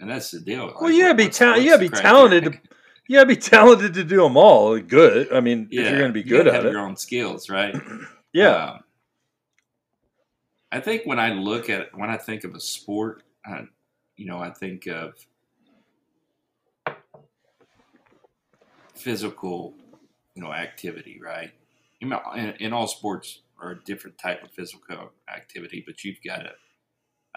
and 0.00 0.10
that's 0.10 0.30
the 0.30 0.40
deal. 0.40 0.66
Like, 0.66 0.80
well, 0.80 0.90
you 0.90 1.04
got 1.04 1.08
to 1.08 1.14
be 1.14 1.28
talented. 1.28 1.64
You 1.64 1.70
got 1.70 1.76
to 1.76 1.90
be 1.90 1.96
talented. 1.96 2.44
To, 2.44 3.18
to 3.18 3.26
be 3.26 3.36
talented 3.36 3.94
to 3.94 4.04
do 4.04 4.22
them 4.22 4.36
all. 4.36 4.78
Good. 4.78 5.32
I 5.32 5.40
mean, 5.40 5.68
yeah, 5.70 5.82
if 5.82 5.90
you're 5.90 5.98
going 5.98 6.10
to 6.10 6.14
be 6.14 6.22
good 6.22 6.46
at 6.48 6.64
it, 6.64 6.72
your 6.72 6.80
own 6.80 6.96
skills, 6.96 7.48
right? 7.48 7.74
yeah. 8.32 8.72
Um, 8.72 8.80
I 10.72 10.80
think 10.80 11.02
when 11.04 11.18
I 11.18 11.32
look 11.32 11.70
at 11.70 11.96
when 11.96 12.10
I 12.10 12.16
think 12.16 12.44
of 12.44 12.54
a 12.54 12.60
sport, 12.60 13.22
uh, 13.48 13.62
you 14.16 14.26
know, 14.26 14.38
I 14.38 14.50
think 14.50 14.86
of 14.86 15.14
physical, 18.94 19.74
you 20.34 20.42
know, 20.42 20.52
activity, 20.52 21.20
right? 21.22 21.52
In, 22.00 22.12
in 22.60 22.72
all 22.72 22.86
sports 22.86 23.42
are 23.60 23.70
a 23.70 23.84
different 23.84 24.18
type 24.18 24.42
of 24.42 24.50
physical 24.50 25.12
activity, 25.32 25.82
but 25.86 26.04
you've 26.04 26.18
got 26.24 26.38
to. 26.38 26.50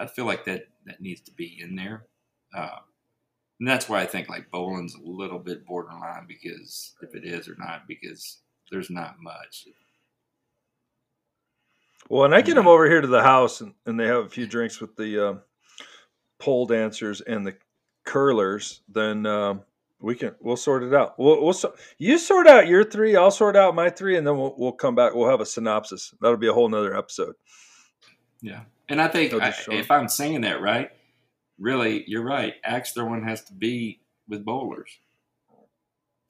I 0.00 0.06
feel 0.06 0.24
like 0.24 0.44
that 0.46 0.62
that 0.86 1.00
needs 1.00 1.20
to 1.22 1.32
be 1.32 1.60
in 1.62 1.76
there. 1.76 2.06
Uh, 2.56 2.78
And 3.60 3.68
that's 3.68 3.88
why 3.88 4.00
I 4.00 4.06
think 4.06 4.28
like 4.30 4.50
bowling's 4.50 4.94
a 4.94 5.02
little 5.04 5.38
bit 5.38 5.66
borderline 5.66 6.24
because 6.26 6.94
if 7.02 7.14
it 7.14 7.24
is 7.26 7.46
or 7.46 7.56
not, 7.58 7.86
because 7.86 8.38
there's 8.70 8.88
not 8.88 9.16
much. 9.20 9.66
Well, 12.08 12.24
and 12.24 12.34
I 12.34 12.40
get 12.40 12.54
them 12.54 12.66
over 12.66 12.88
here 12.88 13.02
to 13.02 13.06
the 13.06 13.22
house, 13.22 13.60
and, 13.60 13.74
and 13.84 14.00
they 14.00 14.06
have 14.06 14.24
a 14.24 14.28
few 14.28 14.46
drinks 14.46 14.80
with 14.80 14.96
the 14.96 15.28
uh, 15.28 15.34
pole 16.38 16.64
dancers 16.66 17.20
and 17.20 17.46
the 17.46 17.54
curlers. 18.04 18.80
Then 18.88 19.26
um, 19.26 19.62
we 20.00 20.14
can 20.14 20.34
we'll 20.40 20.56
sort 20.56 20.82
it 20.82 20.94
out. 20.94 21.18
We'll, 21.18 21.42
we'll 21.42 21.52
so, 21.52 21.74
you 21.98 22.16
sort 22.18 22.46
out 22.46 22.66
your 22.66 22.82
three, 22.84 23.14
I'll 23.14 23.30
sort 23.30 23.56
out 23.56 23.74
my 23.74 23.90
three, 23.90 24.16
and 24.16 24.26
then 24.26 24.38
we'll 24.38 24.54
we'll 24.56 24.72
come 24.72 24.94
back. 24.94 25.14
We'll 25.14 25.28
have 25.28 25.42
a 25.42 25.46
synopsis. 25.46 26.14
That'll 26.22 26.38
be 26.38 26.48
a 26.48 26.54
whole 26.54 26.68
nother 26.70 26.96
episode. 26.96 27.34
Yeah, 28.40 28.62
and 28.90 29.00
I 29.00 29.08
think 29.08 29.32
I, 29.34 29.54
if 29.70 29.90
I'm 29.90 30.08
saying 30.08 30.42
that 30.42 30.60
right, 30.60 30.90
really, 31.58 32.04
you're 32.06 32.24
right. 32.24 32.54
Axe 32.64 32.92
throwing 32.92 33.24
has 33.24 33.42
to 33.44 33.52
be 33.54 34.00
with 34.28 34.44
bowlers. 34.44 34.90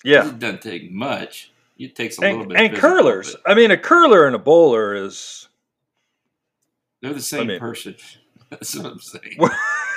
Yeah, 0.04 0.28
It 0.28 0.38
doesn't 0.38 0.62
take 0.62 0.90
much. 0.90 1.52
It 1.78 1.94
takes 1.96 2.18
a 2.18 2.22
and, 2.22 2.38
little 2.38 2.52
bit. 2.52 2.60
and 2.60 2.76
curlers. 2.76 3.36
I 3.46 3.54
mean, 3.54 3.70
a 3.70 3.76
curler 3.76 4.26
and 4.26 4.34
a 4.34 4.38
bowler 4.38 4.94
is. 4.94 5.48
They're 7.02 7.14
the 7.14 7.20
same 7.20 7.48
mean- 7.48 7.60
person. 7.60 7.96
That's 8.50 8.74
what 8.76 8.86
I'm 8.86 8.98
saying. 8.98 9.38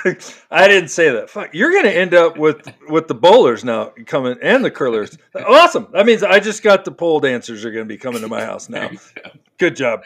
I 0.50 0.68
didn't 0.68 0.90
say 0.90 1.10
that. 1.10 1.28
Fuck, 1.28 1.54
you're 1.54 1.72
going 1.72 1.84
to 1.86 1.92
end 1.96 2.14
up 2.14 2.36
with 2.38 2.72
with 2.88 3.08
the 3.08 3.14
bowlers 3.14 3.64
now 3.64 3.92
coming 4.06 4.36
and 4.42 4.64
the 4.64 4.70
curlers. 4.70 5.18
Awesome. 5.34 5.88
That 5.92 6.06
means 6.06 6.22
I 6.22 6.38
just 6.38 6.62
got 6.62 6.84
the 6.84 6.92
pole 6.92 7.18
dancers 7.20 7.64
are 7.64 7.70
going 7.72 7.84
to 7.84 7.88
be 7.88 7.96
coming 7.98 8.20
to 8.20 8.28
my 8.28 8.44
house 8.44 8.68
now. 8.68 8.90
Good 9.58 9.74
job. 9.76 10.04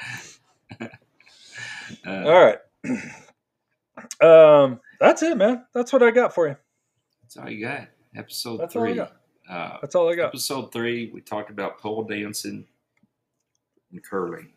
Uh, 2.07 2.11
All 2.25 2.45
right. 2.45 2.59
Um, 4.23 4.81
that's 5.01 5.23
it, 5.25 5.37
man. 5.37 5.65
That's 5.75 5.93
what 5.93 6.05
I 6.05 6.13
got 6.13 6.33
for 6.33 6.47
you. 6.49 6.57
That's 7.23 7.37
all 7.37 7.51
you 7.51 7.65
got. 7.65 7.89
Episode 8.17 8.59
That's 8.59 8.77
all 8.77 8.83
three. 8.83 8.95
got. 8.95 9.13
Uh, 9.51 9.79
That's 9.81 9.95
all 9.97 10.09
I 10.09 10.15
got. 10.15 10.27
episode 10.29 10.73
three, 10.73 11.11
we 11.13 11.21
talked 11.21 11.51
about 11.51 11.79
pole 11.79 12.05
dancing 12.05 12.65
and 13.91 14.05
curling. 14.05 14.51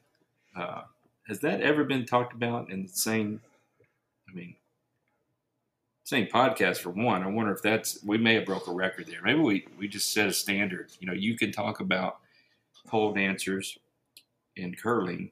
Uh, 0.56 0.82
has 1.28 1.40
that 1.40 1.62
ever 1.62 1.84
been 1.84 2.06
talked 2.06 2.34
about 2.34 2.70
in 2.70 2.84
the 2.84 2.90
same? 2.90 3.42
I 4.30 4.34
mean, 4.34 4.56
same 6.04 6.28
podcast 6.28 6.78
for 6.78 6.90
one. 6.92 7.24
I 7.24 7.28
wonder 7.28 7.54
if 7.54 7.62
that's 7.62 8.04
we 8.04 8.18
may 8.18 8.36
have 8.36 8.46
broke 8.46 8.68
a 8.68 8.74
record 8.74 9.08
there. 9.08 9.22
Maybe 9.24 9.40
we 9.40 9.66
we 9.80 9.88
just 9.88 10.14
set 10.14 10.28
a 10.28 10.34
standard. 10.34 10.92
You 11.00 11.08
know, 11.08 11.14
you 11.14 11.38
can 11.38 11.52
talk 11.52 11.80
about 11.80 12.18
pole 12.88 13.14
dancers 13.14 13.78
and 14.58 14.78
curling 14.78 15.32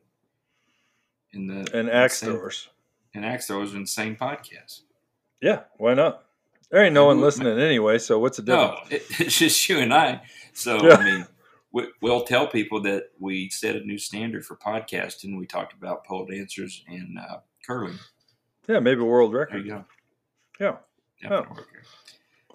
in 1.34 1.48
the 1.48 1.70
And 1.78 1.90
axe 1.90 2.22
throwers. 2.22 2.70
and 3.14 3.26
axe 3.26 3.48
throwers 3.48 3.74
in 3.74 3.82
the 3.82 3.88
same 3.88 4.16
podcast. 4.16 4.82
Yeah, 5.42 5.62
why 5.78 5.94
not? 5.94 6.26
There 6.72 6.84
ain't 6.84 6.94
no 6.94 7.06
one 7.06 7.22
listening 7.22 7.58
anyway, 7.60 7.98
so 7.98 8.20
what's 8.20 8.38
the 8.38 8.44
difference? 8.44 8.80
No, 8.92 8.96
it, 8.96 9.04
it's 9.20 9.38
just 9.38 9.68
you 9.70 9.80
and 9.80 9.94
I. 9.94 10.22
So 10.54 10.86
Yeah. 10.86 10.96
I 10.96 11.04
mean, 11.04 11.28
we, 11.72 11.88
we'll 12.02 12.24
tell 12.24 12.48
people 12.48 12.82
that 12.84 13.06
we 13.20 13.50
set 13.50 13.76
a 13.76 13.80
new 13.82 13.98
standard 13.98 14.46
for 14.46 14.56
podcasting. 14.56 15.38
We 15.38 15.46
talked 15.46 15.74
about 15.74 16.06
pole 16.06 16.26
dancers 16.26 16.84
and 16.88 17.18
uh, 17.20 17.38
curling. 17.66 17.98
Yeah, 18.68 18.80
maybe 18.80 19.02
a 19.02 19.06
world 19.06 19.34
There 19.34 19.40
record. 19.42 19.66
you 19.66 19.72
go. 19.72 19.86
Yeah. 20.60 21.30
Work. 21.30 21.68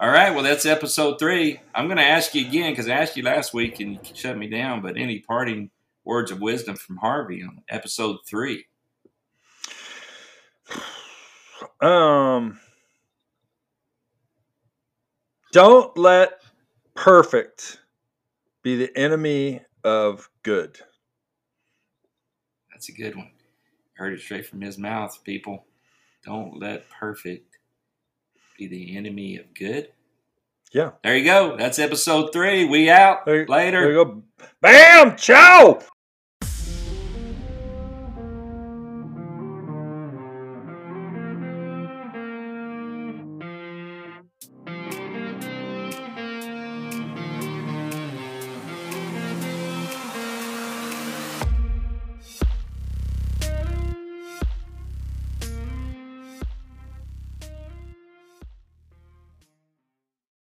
All 0.00 0.08
right. 0.10 0.30
Well, 0.34 0.42
that's 0.42 0.66
episode 0.66 1.18
three. 1.18 1.60
I'm 1.74 1.86
going 1.86 1.98
to 1.98 2.04
ask 2.04 2.34
you 2.34 2.46
again 2.46 2.72
because 2.72 2.88
I 2.88 2.92
asked 2.94 3.16
you 3.16 3.22
last 3.22 3.52
week 3.54 3.78
and 3.80 3.92
you 3.94 3.98
shut 4.14 4.36
me 4.36 4.48
down. 4.48 4.80
But 4.82 4.96
any 4.96 5.20
parting 5.20 5.70
words 6.04 6.30
of 6.30 6.40
wisdom 6.40 6.76
from 6.76 6.96
Harvey 6.98 7.42
on 7.42 7.62
episode 7.68 8.18
three? 8.26 8.64
Um, 11.80 12.58
don't 15.52 15.96
let 15.98 16.42
perfect 16.94 17.80
be 18.62 18.76
the 18.76 18.96
enemy 18.96 19.60
of 19.82 20.28
good. 20.42 20.78
That's 22.72 22.88
a 22.88 22.92
good 22.92 23.16
one. 23.16 23.30
Heard 23.94 24.14
it 24.14 24.20
straight 24.20 24.46
from 24.46 24.60
his 24.60 24.78
mouth, 24.78 25.18
people. 25.24 25.66
Don't 26.24 26.58
let 26.58 26.88
perfect 26.88 27.58
be 28.58 28.66
the 28.66 28.96
enemy 28.96 29.36
of 29.36 29.52
good. 29.54 29.88
Yeah. 30.72 30.92
There 31.04 31.16
you 31.16 31.24
go. 31.24 31.56
That's 31.56 31.78
episode 31.78 32.32
three. 32.32 32.64
We 32.64 32.90
out. 32.90 33.26
There- 33.26 33.46
Later. 33.46 33.80
There 33.82 33.92
you 33.92 34.04
go. 34.04 34.22
Bam! 34.60 35.16
Ciao! 35.16 35.80